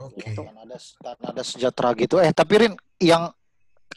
Oke. 0.00 0.32
Gitu. 0.32 0.40
Kanada, 0.40 0.80
Kanada 1.04 1.42
sejahtera 1.44 1.92
gitu. 1.92 2.16
Eh 2.24 2.32
tapi 2.32 2.56
Rin, 2.56 2.72
yang 3.04 3.28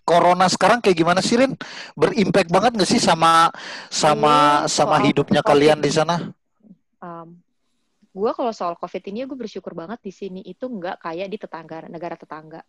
corona 0.03 0.45
sekarang 0.45 0.79
kayak 0.79 0.95
gimana 0.95 1.19
sih 1.19 1.35
Rin? 1.35 1.55
Berimpact 1.93 2.47
banget 2.47 2.71
nggak 2.75 2.89
sih 2.89 2.99
sama 2.99 3.49
sama 3.87 4.63
Ini 4.63 4.69
sama 4.69 4.95
soal 4.95 5.07
hidupnya 5.07 5.41
COVID. 5.41 5.49
kalian 5.49 5.79
di 5.79 5.89
sana? 5.89 6.15
um, 6.99 7.27
gue 8.09 8.31
kalau 8.31 8.51
soal 8.51 8.75
covid 8.75 9.03
ini 9.05 9.25
gue 9.25 9.33
bersyukur 9.33 9.73
banget 9.73 9.97
di 9.99 10.11
sini 10.11 10.41
itu 10.41 10.63
nggak 10.63 11.01
kayak 11.01 11.27
di 11.27 11.35
tetangga 11.35 11.87
negara 11.87 12.13
tetangga 12.13 12.61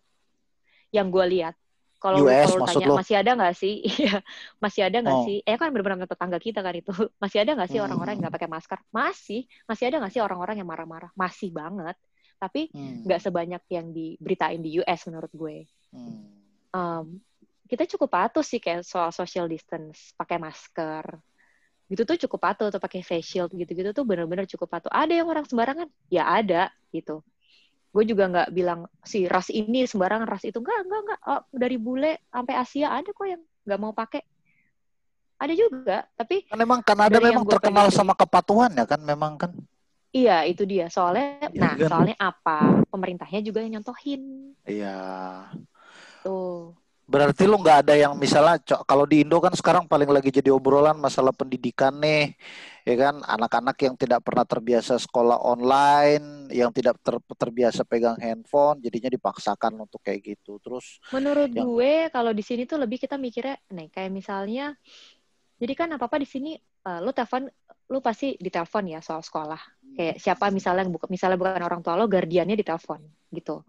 yang 0.88 1.06
gue 1.06 1.24
lihat 1.28 1.52
kalau 2.00 2.20
lu- 2.20 2.32
kalau 2.32 2.64
tanya 2.64 2.86
lo? 2.86 2.96
masih 2.96 3.14
ada 3.14 3.30
nggak 3.32 3.54
sih 3.54 3.74
Iya, 4.00 4.24
masih 4.56 4.80
ada 4.82 4.96
nggak 5.00 5.14
Oh. 5.14 5.24
sih 5.24 5.38
eh 5.40 5.54
kan 5.54 5.68
benar-benar 5.68 6.06
tetangga 6.06 6.38
kita 6.38 6.60
kan 6.60 6.72
itu 6.72 6.90
masih 7.22 7.38
ada 7.40 7.50
nggak 7.52 7.68
sih 7.68 7.76
Hmm. 7.76 7.86
orang-orang 7.86 8.12
yang 8.14 8.22
nggak 8.24 8.34
pakai 8.34 8.50
masker 8.50 8.78
masih 8.88 9.40
masih 9.64 9.84
ada 9.86 9.96
nggak 10.00 10.12
sih 10.12 10.22
orang-orang 10.22 10.56
yang 10.56 10.68
marah-marah 10.68 11.10
masih 11.12 11.50
banget 11.50 11.96
tapi 12.36 12.72
Hmm. 12.72 13.04
nggak 13.04 13.20
sebanyak 13.20 13.62
yang 13.68 13.86
diberitain 13.90 14.60
di 14.60 14.80
US 14.80 15.00
menurut 15.06 15.30
gue 15.30 15.56
Hmm. 15.92 16.24
Um, 16.74 17.22
kita 17.70 17.86
cukup 17.94 18.10
patuh 18.10 18.42
sih 18.42 18.58
kayak 18.58 18.82
soal 18.82 19.14
social 19.14 19.46
distance, 19.46 20.10
pakai 20.18 20.42
masker. 20.42 21.06
Gitu 21.86 22.02
tuh 22.02 22.16
cukup 22.26 22.40
patuh 22.42 22.68
tuh 22.74 22.82
pakai 22.82 23.00
face 23.06 23.30
shield 23.30 23.54
gitu-gitu 23.54 23.94
tuh 23.94 24.02
bener-bener 24.02 24.44
cukup 24.50 24.66
patuh. 24.66 24.90
Ada 24.90 25.22
yang 25.22 25.30
orang 25.30 25.46
sembarangan? 25.46 25.88
Ya 26.10 26.26
ada 26.26 26.68
gitu. 26.90 27.22
gue 27.94 28.02
juga 28.10 28.26
nggak 28.26 28.50
bilang 28.50 28.90
si 29.06 29.30
ras 29.30 29.54
ini 29.54 29.86
sembarangan 29.86 30.26
ras 30.26 30.42
itu 30.42 30.58
enggak 30.58 30.82
enggak 30.82 31.00
enggak 31.06 31.20
oh, 31.30 31.42
dari 31.54 31.78
bule 31.78 32.26
sampai 32.26 32.54
Asia 32.58 32.90
ada 32.90 33.06
kok 33.06 33.22
yang 33.22 33.38
nggak 33.38 33.78
mau 33.78 33.94
pakai 33.94 34.18
ada 35.38 35.54
juga 35.54 36.02
tapi 36.18 36.42
kan 36.50 36.58
memang 36.58 36.82
Kanada 36.82 37.22
memang 37.22 37.46
terkenal 37.46 37.86
pelajari. 37.86 37.98
sama 38.02 38.18
kepatuhan 38.18 38.74
ya 38.74 38.82
kan 38.82 38.98
memang 38.98 39.38
kan 39.38 39.54
iya 40.10 40.42
itu 40.42 40.66
dia 40.66 40.90
soalnya 40.90 41.46
Iya 41.46 41.54
nah 41.54 41.72
kan? 41.78 41.86
soalnya 41.86 42.16
apa 42.18 42.58
pemerintahnya 42.90 43.40
juga 43.46 43.62
yang 43.62 43.78
nyontohin 43.78 44.22
iya 44.66 44.98
tuh 46.24 46.72
Berarti 47.04 47.44
lu 47.44 47.60
nggak 47.60 47.84
ada 47.84 47.94
yang 48.00 48.16
misalnya 48.16 48.56
kalau 48.88 49.04
di 49.04 49.20
Indo 49.20 49.36
kan 49.36 49.52
sekarang 49.52 49.84
paling 49.84 50.08
lagi 50.08 50.32
jadi 50.32 50.48
obrolan 50.48 50.96
masalah 50.96 51.36
pendidikan 51.36 51.92
nih, 52.00 52.32
ya 52.80 52.94
kan 52.96 53.20
anak-anak 53.20 53.76
yang 53.76 53.92
tidak 53.92 54.24
pernah 54.24 54.48
terbiasa 54.48 54.96
sekolah 54.96 55.36
online, 55.44 56.48
yang 56.48 56.72
tidak 56.72 56.96
ter- 57.04 57.20
terbiasa 57.36 57.84
pegang 57.84 58.16
handphone, 58.16 58.80
jadinya 58.80 59.12
dipaksakan 59.12 59.84
untuk 59.84 60.00
kayak 60.00 60.32
gitu. 60.32 60.56
Terus 60.64 60.96
Menurut 61.12 61.52
Yang- 61.52 61.68
gue 61.68 61.92
kalau 62.08 62.32
di 62.32 62.40
sini 62.40 62.64
tuh 62.64 62.80
lebih 62.80 62.96
kita 62.96 63.20
mikirnya 63.20 63.60
nih 63.68 63.92
kayak 63.92 64.08
misalnya 64.08 64.72
jadi 65.60 65.72
kan 65.76 65.88
apa-apa 66.00 66.16
di 66.24 66.28
sini 66.28 66.56
eh, 66.56 67.00
lu 67.04 67.12
telepon 67.12 67.44
lu 67.92 68.00
pasti 68.00 68.40
ditelepon 68.40 68.96
ya 68.96 69.04
soal 69.04 69.20
sekolah. 69.20 69.60
Kayak 69.92 70.24
siapa 70.24 70.48
misalnya 70.48 70.88
yang 70.88 70.96
buka 70.96 71.04
misalnya 71.12 71.36
bukan 71.36 71.60
orang 71.60 71.84
tua 71.84 72.00
lo, 72.00 72.08
guardiannya 72.08 72.56
ditelepon 72.56 73.04
gitu. 73.28 73.60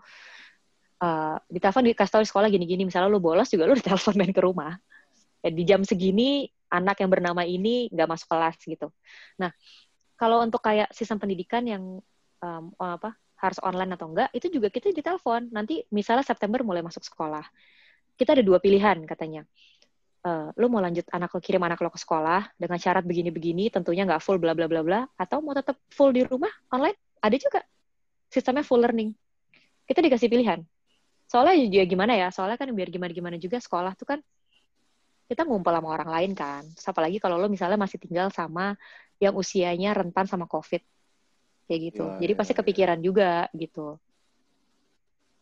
Eh 0.95 1.37
ditelepon 1.51 1.83
di 1.83 1.93
sekolah 2.29 2.47
gini-gini, 2.47 2.87
misalnya 2.87 3.11
lu 3.11 3.19
bolos 3.19 3.51
juga 3.51 3.67
lu 3.67 3.75
ditelepon 3.75 4.15
main 4.19 4.31
ke 4.31 4.41
rumah. 4.43 4.73
Ya, 5.43 5.49
di 5.53 5.63
jam 5.67 5.85
segini 5.85 6.49
anak 6.71 6.99
yang 7.03 7.11
bernama 7.11 7.45
ini 7.45 7.91
nggak 7.93 8.09
masuk 8.09 8.27
kelas 8.31 8.57
gitu. 8.65 8.89
Nah, 9.37 9.53
kalau 10.17 10.41
untuk 10.41 10.63
kayak 10.63 10.89
sistem 10.95 11.21
pendidikan 11.21 11.61
yang 11.67 12.01
em, 12.41 12.63
apa 12.81 13.13
harus 13.35 13.59
online 13.61 13.93
atau 13.93 14.09
enggak, 14.09 14.29
itu 14.33 14.47
juga 14.49 14.71
kita 14.71 14.89
ditelepon. 14.89 15.51
Nanti 15.53 15.83
misalnya 15.91 16.25
September 16.25 16.63
mulai 16.65 16.81
masuk 16.81 17.03
sekolah. 17.03 17.43
Kita 18.15 18.33
ada 18.33 18.41
dua 18.41 18.63
pilihan 18.63 19.03
katanya. 19.03 19.43
Eh, 20.25 20.47
lu 20.57 20.65
mau 20.73 20.81
lanjut 20.81 21.05
anak 21.13 21.29
lo 21.37 21.39
kirim 21.43 21.61
anak 21.61 21.77
lo 21.85 21.93
ke 21.93 22.01
sekolah 22.01 22.49
dengan 22.57 22.81
syarat 22.81 23.05
begini-begini, 23.05 23.69
tentunya 23.69 24.09
nggak 24.09 24.25
full 24.25 24.41
bla 24.41 24.57
bla 24.57 24.65
bla 24.65 24.81
bla, 24.81 25.05
atau 25.21 25.37
mau 25.45 25.53
tetap 25.53 25.77
full 25.93 26.09
di 26.09 26.25
rumah 26.25 26.49
online, 26.73 26.97
ada 27.21 27.37
juga 27.37 27.61
sistemnya 28.33 28.65
full 28.65 28.81
learning. 28.81 29.13
Kita 29.85 30.01
dikasih 30.01 30.25
pilihan. 30.25 30.65
Soalnya 31.35 31.67
ya 31.67 31.83
gimana 31.83 32.15
ya, 32.15 32.31
soalnya 32.31 32.55
kan 32.55 32.71
biar 32.71 32.87
gimana-gimana 32.87 33.35
juga 33.35 33.59
sekolah 33.59 33.91
tuh 33.99 34.07
kan 34.07 34.19
kita 35.27 35.43
ngumpul 35.43 35.75
sama 35.75 35.91
orang 35.91 36.07
lain 36.07 36.31
kan. 36.31 36.63
Terus 36.63 36.87
apalagi 36.87 37.19
kalau 37.19 37.35
lo 37.35 37.51
misalnya 37.51 37.75
masih 37.75 37.99
tinggal 37.99 38.31
sama 38.31 38.79
yang 39.19 39.35
usianya 39.35 39.91
rentan 39.91 40.31
sama 40.31 40.47
COVID. 40.47 40.79
Kayak 41.67 41.79
gitu. 41.91 42.03
Ya, 42.07 42.23
Jadi 42.23 42.31
ya, 42.31 42.37
pasti 42.39 42.53
ya. 42.55 42.57
kepikiran 42.63 42.99
juga 43.03 43.51
gitu. 43.51 43.99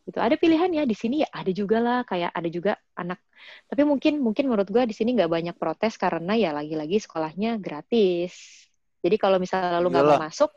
Gitu. 0.02 0.18
Ada 0.18 0.34
pilihan 0.34 0.74
ya 0.74 0.82
di 0.82 0.98
sini 0.98 1.22
ya 1.22 1.30
ada 1.30 1.54
juga 1.54 1.78
lah 1.78 2.02
kayak 2.02 2.34
ada 2.34 2.48
juga 2.50 2.74
anak. 2.98 3.22
Tapi 3.70 3.86
mungkin 3.86 4.18
mungkin 4.18 4.50
menurut 4.50 4.66
gua 4.74 4.90
di 4.90 4.98
sini 4.98 5.14
nggak 5.14 5.30
banyak 5.30 5.54
protes 5.54 5.94
karena 5.94 6.34
ya 6.34 6.50
lagi-lagi 6.50 6.98
sekolahnya 7.06 7.62
gratis. 7.62 8.66
Jadi 8.98 9.14
kalau 9.14 9.38
misalnya 9.38 9.78
lo 9.78 9.94
nggak 9.94 10.10
mau 10.10 10.26
masuk, 10.26 10.50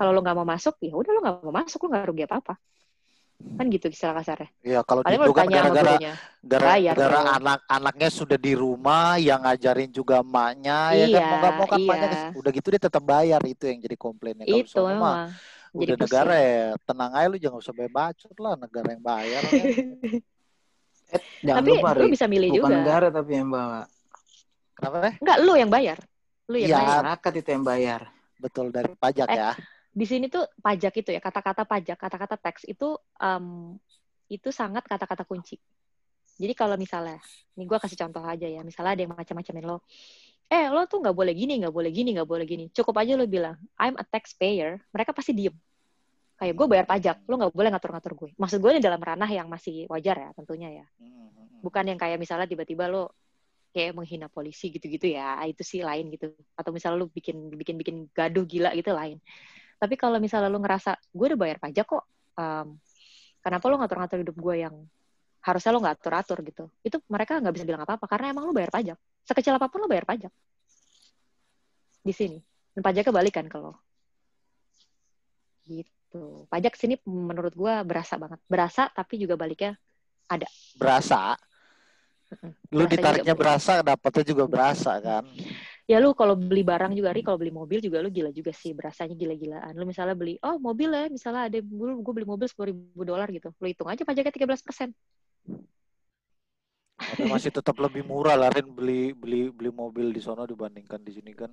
kalau 0.00 0.16
lo 0.16 0.24
nggak 0.24 0.38
mau 0.40 0.48
masuk 0.48 0.80
ya 0.80 0.96
udah 0.96 1.10
lo 1.12 1.20
nggak 1.20 1.36
mau 1.44 1.54
masuk 1.60 1.78
lo 1.84 1.88
nggak 1.92 2.06
rugi 2.08 2.24
apa-apa. 2.24 2.56
Kan 3.42 3.66
gitu 3.68 3.86
istilah 3.86 4.14
kasarnya. 4.16 4.48
ya 4.60 4.80
kalau 4.82 5.02
Paling 5.02 5.20
lo 5.20 5.30
kan 5.30 5.46
gara-gara 5.46 5.94
gara-gara 6.40 7.20
anak-anaknya 7.36 8.08
sudah 8.08 8.34
di 8.36 8.52
rumah, 8.52 9.16
yang 9.16 9.40
ngajarin 9.40 9.88
juga 9.88 10.20
emaknya, 10.20 10.94
ya 10.94 11.06
kan 11.06 11.12
Iya, 11.12 11.22
mau 11.22 11.36
nggak 11.38 11.54
mau 11.54 11.66
kan 11.66 11.78
emaknya 11.78 12.08
iya. 12.08 12.24
udah 12.32 12.50
gitu 12.50 12.66
dia 12.68 12.80
tetap 12.80 13.02
bayar 13.02 13.40
itu 13.44 13.64
yang 13.66 13.78
jadi 13.78 13.96
komplainnya. 13.96 14.44
Kalau 14.44 14.58
Itu 14.58 14.78
mah 14.78 14.88
memang. 14.88 15.16
Jadi 15.72 15.80
udah 15.82 15.96
pusing. 15.96 16.04
negara 16.04 16.34
ya 16.36 16.60
tenang 16.82 17.12
aja 17.12 17.26
lu 17.26 17.36
jangan 17.38 17.58
usah 17.58 17.72
bayar 17.72 17.92
bacot 17.92 18.36
lah 18.36 18.54
negara 18.56 18.88
yang 18.90 19.02
bayar 19.02 19.40
kan. 19.42 19.66
Eh, 21.12 21.20
jangan 21.44 21.60
Tapi 21.60 21.70
lupa, 21.76 21.88
lu 21.92 22.08
bisa 22.08 22.24
milih 22.24 22.48
Bukan 22.48 22.60
juga. 22.64 22.72
negara 22.72 23.06
tapi 23.08 23.30
yang 23.36 23.52
bawa. 23.52 23.84
Kenapa? 24.72 25.12
Enggak, 25.20 25.36
lu 25.38 25.52
yang 25.52 25.68
bayar. 25.68 25.98
Lu 26.48 26.56
yang 26.56 26.68
Iya. 26.72 26.76
bayar. 26.80 26.88
Masyarakat 27.04 27.32
itu 27.36 27.48
yang 27.52 27.64
bayar. 27.68 28.00
Betul 28.40 28.66
dari 28.72 28.92
pajak 28.96 29.28
Eh, 29.28 29.36
ya. 29.36 29.52
Di 29.92 30.08
sini 30.08 30.32
tuh 30.32 30.48
pajak 30.64 31.04
itu 31.04 31.10
ya, 31.12 31.20
kata-kata 31.20 31.68
pajak, 31.68 32.00
kata-kata 32.00 32.36
tax 32.40 32.64
itu 32.64 32.96
em, 33.20 33.76
itu 34.32 34.48
sangat 34.48 34.88
kata-kata 34.88 35.28
kunci. 35.28 35.60
Jadi 36.40 36.56
kalau 36.56 36.80
misalnya, 36.80 37.20
nih 37.54 37.68
gue 37.68 37.78
kasih 37.78 38.00
contoh 38.00 38.24
aja 38.24 38.48
ya, 38.48 38.64
misalnya 38.64 38.96
ada 38.96 39.02
yang 39.04 39.12
macam-macamin 39.12 39.64
lo, 39.68 39.84
eh 40.48 40.66
lo 40.72 40.88
tuh 40.88 41.04
nggak 41.04 41.12
boleh 41.12 41.36
gini, 41.36 41.60
nggak 41.60 41.74
boleh 41.76 41.92
gini, 41.92 42.16
nggak 42.16 42.28
boleh 42.28 42.46
gini. 42.48 42.64
Cukup 42.72 42.96
aja 42.98 43.12
lo 43.20 43.28
bilang, 43.28 43.60
I'm 43.76 43.94
a 44.00 44.04
taxpayer, 44.08 44.80
mereka 44.96 45.12
pasti 45.12 45.36
diem. 45.36 45.52
Kayak 46.40 46.54
gue 46.56 46.66
bayar 46.66 46.86
pajak, 46.88 47.16
lo 47.28 47.34
nggak 47.36 47.52
boleh 47.52 47.68
ngatur-ngatur 47.76 48.12
gue. 48.16 48.30
Maksud 48.40 48.58
gue 48.58 48.70
ini 48.72 48.80
dalam 48.80 48.98
ranah 48.98 49.28
yang 49.28 49.46
masih 49.46 49.84
wajar 49.92 50.16
ya 50.16 50.30
tentunya 50.32 50.82
ya. 50.82 50.86
bukan 51.62 51.84
yang 51.86 51.98
kayak 52.00 52.18
misalnya 52.18 52.50
tiba-tiba 52.50 52.90
lo 52.90 53.14
kayak 53.72 53.94
menghina 53.96 54.28
polisi 54.28 54.68
gitu-gitu 54.68 55.14
ya 55.14 55.40
itu 55.48 55.62
sih 55.64 55.80
lain 55.80 56.12
gitu 56.12 56.34
atau 56.58 56.74
misalnya 56.74 57.00
lo 57.00 57.06
bikin 57.08 57.54
bikin 57.54 57.76
bikin 57.80 57.96
gaduh 58.12 58.44
gila 58.44 58.74
gitu 58.76 58.92
lain 58.92 59.22
tapi 59.82 59.98
kalau 59.98 60.22
misalnya 60.22 60.46
lo 60.46 60.62
ngerasa 60.62 60.94
gue 61.10 61.26
udah 61.34 61.40
bayar 61.42 61.58
pajak 61.58 61.82
kok 61.82 62.06
em, 62.38 62.78
kenapa 63.42 63.66
lo 63.66 63.82
ngatur-ngatur 63.82 64.22
hidup 64.22 64.36
gue 64.38 64.54
yang 64.62 64.74
harusnya 65.42 65.74
lo 65.74 65.82
nggak 65.82 65.98
atur-atur? 65.98 66.38
Gitu. 66.46 66.64
Itu 66.86 67.02
mereka 67.10 67.42
nggak 67.42 67.50
bisa 67.50 67.66
bilang 67.66 67.82
apa-apa 67.82 68.06
karena 68.06 68.30
emang 68.30 68.46
lo 68.46 68.54
bayar 68.54 68.70
pajak. 68.70 68.98
Sekecil 69.26 69.58
apa 69.58 69.66
pun 69.66 69.82
lo 69.82 69.90
bayar 69.90 70.06
pajak. 70.06 70.30
Di 72.06 72.14
sini. 72.14 72.38
Dan 72.72 72.80
pajaknya 72.86 73.10
balikan 73.10 73.46
ke 73.50 73.58
lo. 73.58 73.74
Gitu. 75.66 76.46
Pajak 76.46 76.78
sini 76.78 76.94
menurut 77.02 77.52
gue 77.52 77.74
berasa 77.82 78.14
banget. 78.16 78.38
Berasa 78.46 78.86
tapi 78.94 79.18
juga 79.18 79.34
baliknya 79.34 79.74
Berasa. 80.80 81.36
Lu 82.72 82.88
Berasa 82.88 82.92
ditariknya 82.96 83.34
berasa, 83.36 83.84
dapatnya 83.84 84.24
juga 84.24 84.48
berasa 84.48 84.96
kan. 85.04 85.28
Ya 85.92 86.00
lu 86.00 86.16
kalau 86.16 86.32
beli 86.40 86.64
barang 86.64 86.92
juga 86.96 87.12
ri 87.12 87.20
kalau 87.20 87.36
beli 87.36 87.52
mobil 87.52 87.78
juga 87.84 88.00
lu 88.00 88.08
gila 88.08 88.32
juga 88.32 88.48
sih 88.56 88.72
berasanya 88.72 89.12
gila-gilaan 89.12 89.76
lu 89.76 89.84
misalnya 89.84 90.16
beli 90.16 90.40
oh 90.40 90.56
mobil 90.56 90.88
ya 90.88 91.04
misalnya 91.12 91.52
ada 91.52 91.58
gue 91.60 91.90
gue 92.00 92.12
beli 92.16 92.24
mobil 92.32 92.46
sepuluh 92.48 92.72
ribu 92.72 93.02
dolar 93.04 93.28
gitu 93.28 93.52
lu 93.60 93.66
hitung 93.68 93.88
aja 93.92 94.00
pajaknya 94.00 94.32
13 94.32 94.64
persen 94.66 94.88
Tapi 97.02 97.26
masih 97.26 97.50
tetap 97.50 97.74
lebih 97.82 98.06
murah 98.06 98.38
lah 98.38 98.48
Rin 98.48 98.70
beli 98.72 99.10
beli 99.12 99.50
beli 99.50 99.70
mobil 99.74 100.14
di 100.14 100.22
sono 100.22 100.46
dibandingkan 100.46 101.02
di 101.02 101.12
sini 101.12 101.32
kan. 101.34 101.50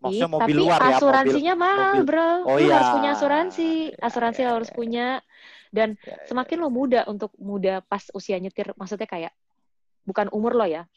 Maksudnya 0.00 0.30
mobil 0.32 0.56
tapi 0.56 0.62
luar 0.64 0.80
ya, 0.80 0.80
mobil. 0.80 0.96
asuransinya 0.96 1.54
mahal 1.54 1.96
mobil. 2.00 2.08
bro 2.08 2.30
Oh, 2.48 2.56
lu 2.56 2.64
iya. 2.64 2.74
harus 2.80 2.90
punya 2.96 3.10
asuransi 3.12 3.70
Ya, 3.92 4.00
asuransi 4.08 4.40
ya, 4.40 4.46
lo 4.48 4.52
harus 4.56 4.70
ya. 4.72 4.76
punya 4.80 5.06
dan 5.68 5.88
Ya, 6.00 6.16
ya. 6.16 6.24
semakin 6.26 6.56
lo 6.58 6.68
muda 6.72 7.00
untuk 7.06 7.30
muda 7.36 7.84
pas 7.84 8.02
usia 8.16 8.40
nyetir 8.40 8.72
maksudnya 8.80 9.04
kayak 9.04 9.32
bukan 10.08 10.32
umur 10.32 10.56
lo 10.56 10.64
ya 10.64 10.88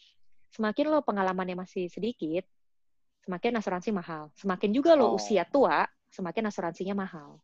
semakin 0.55 0.85
lo 0.87 1.03
pengalamannya 1.03 1.59
masih 1.59 1.91
sedikit 1.91 2.47
semakin 3.23 3.51
asuransi 3.55 3.89
mahal 3.89 4.27
semakin 4.33 4.69
juga 4.69 4.93
lo 4.93 5.05
Oh. 5.05 5.15
usia 5.15 5.43
tua 5.45 5.83
semakin 6.09 6.43
asuransinya 6.45 6.95
mahal 6.97 7.39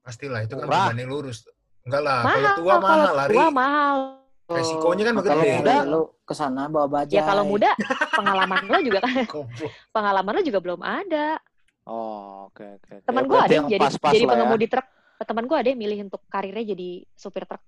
Pastilah 0.00 0.40
itu 0.40 0.52
kan 0.52 0.64
Murah. 0.64 0.84
berbanding 0.84 1.08
lurus. 1.08 1.48
Enggak 1.80 2.02
lah, 2.02 2.20
kalau 2.20 2.28
mahal 2.28 2.54
tua 2.54 2.74
mahal 2.74 2.84
kalau 3.00 3.12
lari. 3.14 3.34
tua 3.34 3.48
mahal 3.50 3.96
Resikonya 4.44 5.02
kan 5.02 5.14
Kalau 5.16 5.24
gede. 5.40 5.52
muda 5.56 5.76
lu 5.86 6.02
ke 6.20 6.34
sana 6.34 6.62
bawa 6.66 6.84
bajai. 6.86 7.16
ya 7.16 7.22
kalau 7.24 7.44
muda 7.44 7.70
pengalaman 8.12 8.62
lo 8.62 8.78
juga 8.78 8.98
kan 9.00 9.14
pengalaman 9.96 10.32
lo 10.34 10.42
juga 10.42 10.58
belum 10.60 10.80
ada 10.80 11.40
Oh, 11.84 12.48
oke 12.48 12.64
oke. 12.78 12.92
oke. 12.94 13.04
teman 13.04 13.24
Ya, 13.24 13.28
gue 13.28 13.38
ada 13.38 13.54
yang 13.54 13.66
jadi 13.66 13.80
pas-pas 13.82 14.12
jadi 14.12 14.20
lah 14.20 14.24
ya. 14.24 14.32
pengemudi 14.36 14.66
truk 14.66 14.86
teman 15.20 15.44
gue 15.44 15.56
ada 15.56 15.68
yang 15.68 15.80
milih 15.80 15.98
untuk 16.02 16.20
karirnya 16.26 16.64
jadi 16.66 16.88
supir 17.10 17.44
truk 17.44 17.62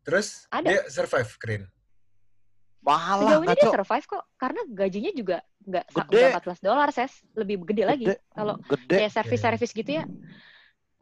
Terus 0.00 0.48
Ada. 0.48 0.64
dia 0.66 0.80
survive, 0.88 1.30
Krin. 1.36 1.62
Mahal 2.88 3.16
lah, 3.20 3.28
sejauh 3.28 3.44
ini 3.44 3.52
dia 3.52 3.64
ngaco. 3.68 3.74
survive 3.76 4.06
kok 4.08 4.22
karena 4.40 4.60
gajinya 4.72 5.12
juga 5.12 5.36
nggak 5.68 5.84
nggak 5.92 6.40
14 6.40 6.64
dolar 6.64 6.88
ses 6.88 7.12
lebih 7.36 7.60
gede 7.68 7.84
lagi 7.84 8.06
Gede. 8.08 8.24
kalau 8.32 8.56
Gede. 8.64 8.96
kayak 8.96 9.12
servis 9.12 9.40
servis 9.44 9.72
gitu 9.76 9.90
ya 10.00 10.08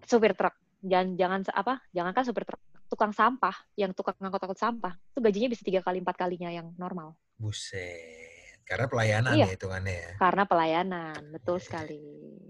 supir 0.03 0.35
truk 0.35 0.55
jangan 0.83 1.15
jangan 1.15 1.41
apa 1.55 1.75
jangan 1.95 2.11
kan 2.11 2.25
supir 2.27 2.43
truk 2.43 2.59
tukang 2.91 3.15
sampah 3.15 3.55
yang 3.79 3.95
tukang 3.95 4.19
ngangkut-ngangkut 4.19 4.59
sampah 4.59 4.99
itu 4.99 5.19
gajinya 5.23 5.49
bisa 5.55 5.63
tiga 5.63 5.81
kali 5.87 6.03
empat 6.03 6.19
kalinya 6.19 6.51
yang 6.51 6.75
normal 6.75 7.15
Buset. 7.39 8.36
Karena 8.67 8.87
pelayanan 8.87 9.33
Iya. 9.33 9.47
ya 9.47 9.49
hitungannya 9.49 9.95
ya. 9.95 10.11
karena 10.19 10.43
pelayanan 10.43 11.21
betul 11.31 11.57
Iya. 11.57 11.65
sekali 11.65 12.03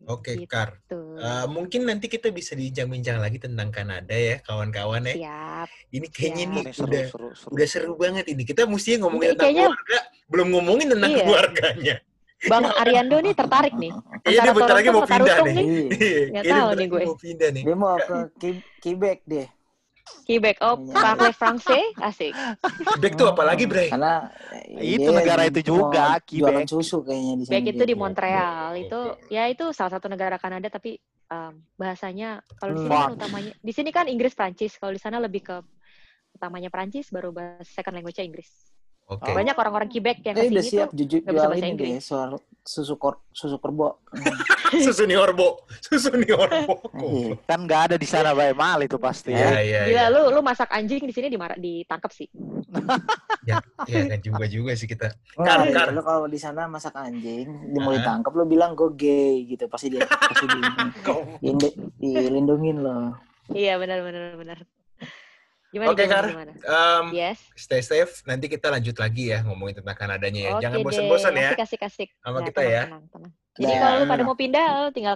Oke, 0.06 0.38
Gitu. 0.38 0.46
Kar. 0.46 0.78
Eh, 1.18 1.46
mungkin 1.50 1.82
nanti 1.82 2.06
kita 2.06 2.30
bisa 2.30 2.54
bincang-bincang 2.54 3.18
lagi 3.18 3.36
tentang 3.36 3.68
Kanada 3.68 4.14
ya, 4.14 4.38
kawan-kawan 4.40 5.02
ya. 5.04 5.14
siap 5.18 5.68
Ini 5.90 6.06
kayaknya 6.08 6.44
Siap. 6.46 6.54
nih 6.54 6.62
Ini 6.62 6.72
seru, 6.72 6.86
udah 6.86 7.04
seru, 7.04 7.28
seru, 7.34 7.48
udah 7.50 7.66
seru 7.66 7.92
banget 7.96 8.24
ini. 8.28 8.42
Kita 8.42 8.64
mesti 8.64 8.96
ngomongin 8.96 9.26
Ini 9.26 9.32
tentang 9.34 9.50
kayaknya- 9.50 9.66
keluarga, 9.68 9.98
belum 10.30 10.46
ngomongin 10.48 10.86
tentang 10.88 11.10
Iya. 11.10 11.18
keluarganya. 11.20 11.96
bang 12.36 12.64
Ariando 12.70 13.16
nih 13.18 13.32
tertarik 13.32 13.74
nih 13.74 13.92
Kayaknya 14.22 14.28
dia 14.44 14.52
bentar 14.54 14.74
lagi 14.76 14.88
mau 14.90 15.02
pindah 15.02 15.36
nih. 15.42 15.54
Iya. 15.90 16.22
Nggak 16.30 16.44
tahu 16.46 16.68
nih 16.70 16.86
gue. 16.86 17.00
mau 17.02 17.16
pindah 17.18 17.48
nih. 17.50 17.62
Dia 17.66 17.76
mau 17.76 17.96
ke 18.38 18.48
Quebec 18.78 19.18
deh. 19.26 19.46
Quebec. 20.26 20.56
Oh, 20.62 20.78
Iya. 20.78 20.94
parle 20.94 21.32
français? 21.40 21.84
Asik. 21.98 22.34
Quebec 22.94 23.12
tuh 23.18 23.30
apalagi, 23.30 23.64
Bre? 23.66 23.90
Karena 23.90 24.30
Itu 24.78 25.10
negara 25.10 25.46
itu 25.46 25.60
juga, 25.62 26.18
Quebec. 26.22 26.66
susu 26.66 27.02
kayaknya 27.02 27.34
di 27.38 27.44
sini. 27.46 27.52
Quebec 27.54 27.66
itu 27.74 27.84
di 27.86 27.94
dia. 27.94 28.00
Montreal. 28.00 28.68
Itu 28.78 28.98
ya 29.30 29.44
itu 29.50 29.64
salah 29.70 29.92
satu 29.98 30.06
negara 30.10 30.36
Kanada 30.38 30.66
tapi 30.70 30.98
um, 31.30 31.58
bahasanya 31.74 32.42
kalau 32.58 32.74
di 32.74 32.80
sini 32.86 32.94
kan 32.94 33.12
utamanya 33.14 33.52
di 33.58 33.72
sini 33.74 33.90
kan 33.94 34.06
Inggris 34.06 34.34
Prancis. 34.34 34.78
Kalau 34.78 34.92
di 34.94 35.00
sana 35.02 35.18
lebih 35.22 35.42
ke 35.46 35.56
utamanya 36.36 36.68
Prancis 36.68 37.08
baru 37.08 37.32
bahasa 37.32 37.64
second 37.64 37.96
language-nya 37.96 38.26
Inggris. 38.28 38.50
Oke. 39.06 39.30
Oh. 39.30 39.34
Banyak 39.34 39.54
orang-orang 39.54 39.86
Quebec 39.86 40.18
yang 40.20 40.34
Eh, 40.34 40.36
ke 40.36 40.42
sini 40.42 40.52
udah 40.52 40.64
siap 40.66 40.88
tuh 40.90 41.06
jual 41.06 41.22
bahasa 41.24 41.54
ini 41.54 41.68
Inggris. 41.70 41.88
deh 41.88 42.00
soal 42.00 42.30
susu 42.60 42.94
kor 42.96 43.22
susu 43.30 43.56
kerbo. 43.56 44.02
Susu 44.66 45.06
Niorbo. 45.06 45.62
Susu 45.78 46.10
Niorbo. 46.10 46.90
Iya. 46.92 47.38
Kan 47.46 47.70
nggak 47.70 47.80
ada 47.86 47.96
di 47.96 48.02
sana, 48.02 48.34
Bay. 48.34 48.50
Mahal 48.50 48.82
itu 48.82 48.98
pasti 48.98 49.30
Iya, 49.30 49.46
ya. 49.46 49.60
iya, 49.62 49.80
Gila 49.86 49.94
iya. 49.94 50.04
lu 50.10 50.20
lu 50.28 50.42
masak 50.42 50.66
anjing 50.68 50.98
di 51.00 51.14
sini 51.14 51.30
dimar 51.30 51.54
ditangkap 51.54 52.10
sih. 52.10 52.26
Ya, 53.46 53.62
ya 53.86 54.00
kan 54.04 54.18
juga 54.18 54.44
juga 54.46 54.74
sih 54.74 54.84
kita. 54.84 55.14
Nggak, 55.34 55.70
Kar. 55.70 55.88
Lu 55.94 56.02
kalau 56.02 56.26
di 56.26 56.34
sana 56.34 56.66
masak 56.66 56.98
anjing, 56.98 57.46
dia 57.46 57.78
mau 57.78 57.94
Ah. 57.94 58.02
ditangkap 58.02 58.32
lu 58.32 58.42
bilang 58.44 58.74
gue 58.74 58.90
gay 58.92 59.46
gitu, 59.46 59.64
pasti 59.66 59.86
dia 59.86 60.02
pasti 60.02 60.44
di, 60.44 60.58
di- 61.46 61.76
dilindungin 62.02 62.82
lo. 62.82 63.14
Iya 63.48 63.78
benar 63.78 64.02
benar 64.02 64.34
benar. 64.34 64.58
Gimana 65.76 65.92
Oke, 65.92 66.02
gimana, 66.02 66.16
Kar. 66.16 66.26
gimana? 66.32 66.52
Em, 66.56 67.04
Yes. 67.12 67.38
stay 67.52 67.84
safe. 67.84 68.24
Nanti 68.24 68.48
kita 68.48 68.72
lanjut 68.72 68.96
lagi 68.96 69.28
ya 69.28 69.44
ngomongin 69.44 69.84
tentang 69.84 69.92
Kanadanya 69.92 70.40
ya. 70.40 70.50
Oke 70.56 70.62
Jangan 70.64 70.78
bosan-bosan 70.80 71.32
ya. 71.36 71.50
Asik 71.52 71.84
asik. 71.84 72.08
Sama 72.16 72.40
Ya, 72.40 72.44
kita 72.46 72.56
tenang, 72.58 72.72
ya. 72.72 72.82
Tenang, 72.82 73.04
tenang. 73.12 73.32
Jadi 73.56 73.72
Ya. 73.72 73.80
kalau 73.80 73.96
lu 73.96 74.04
pada 74.06 74.22
mau 74.22 74.36
pindah, 74.36 74.64
lu 74.78 74.88
tinggal 74.92 75.14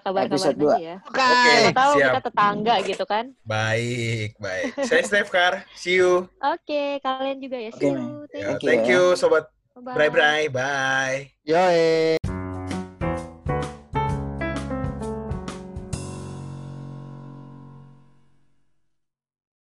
dua. 0.54 0.74
aja 0.76 0.84
ya. 0.84 0.96
Oke. 1.02 1.20
Siapa 1.24 1.72
tahu 1.74 1.92
siap. 1.94 2.04
kita 2.06 2.20
tetangga 2.22 2.74
gitu 2.84 3.04
kan. 3.04 3.24
Baik, 3.42 4.28
baik. 4.36 4.64
Stay 4.82 5.00
safe, 5.02 5.28
Kar. 5.28 5.64
See 5.72 5.96
you. 5.96 6.28
Oke, 6.38 7.00
kalian 7.00 7.40
juga 7.40 7.56
ya. 7.56 7.70
See 7.72 7.88
man. 7.88 8.00
you. 8.00 8.12
Thank 8.28 8.36
Ya, 8.36 8.44
Thank 8.46 8.60
you 8.60 8.68
thank 8.68 8.82
ya. 8.82 8.92
you, 8.92 9.02
sobat. 9.16 9.44
you. 9.48 9.80
Bye. 9.80 9.96
Bye-bye. 9.98 10.44
Bye. 10.52 11.32
Yoi. 11.42 12.29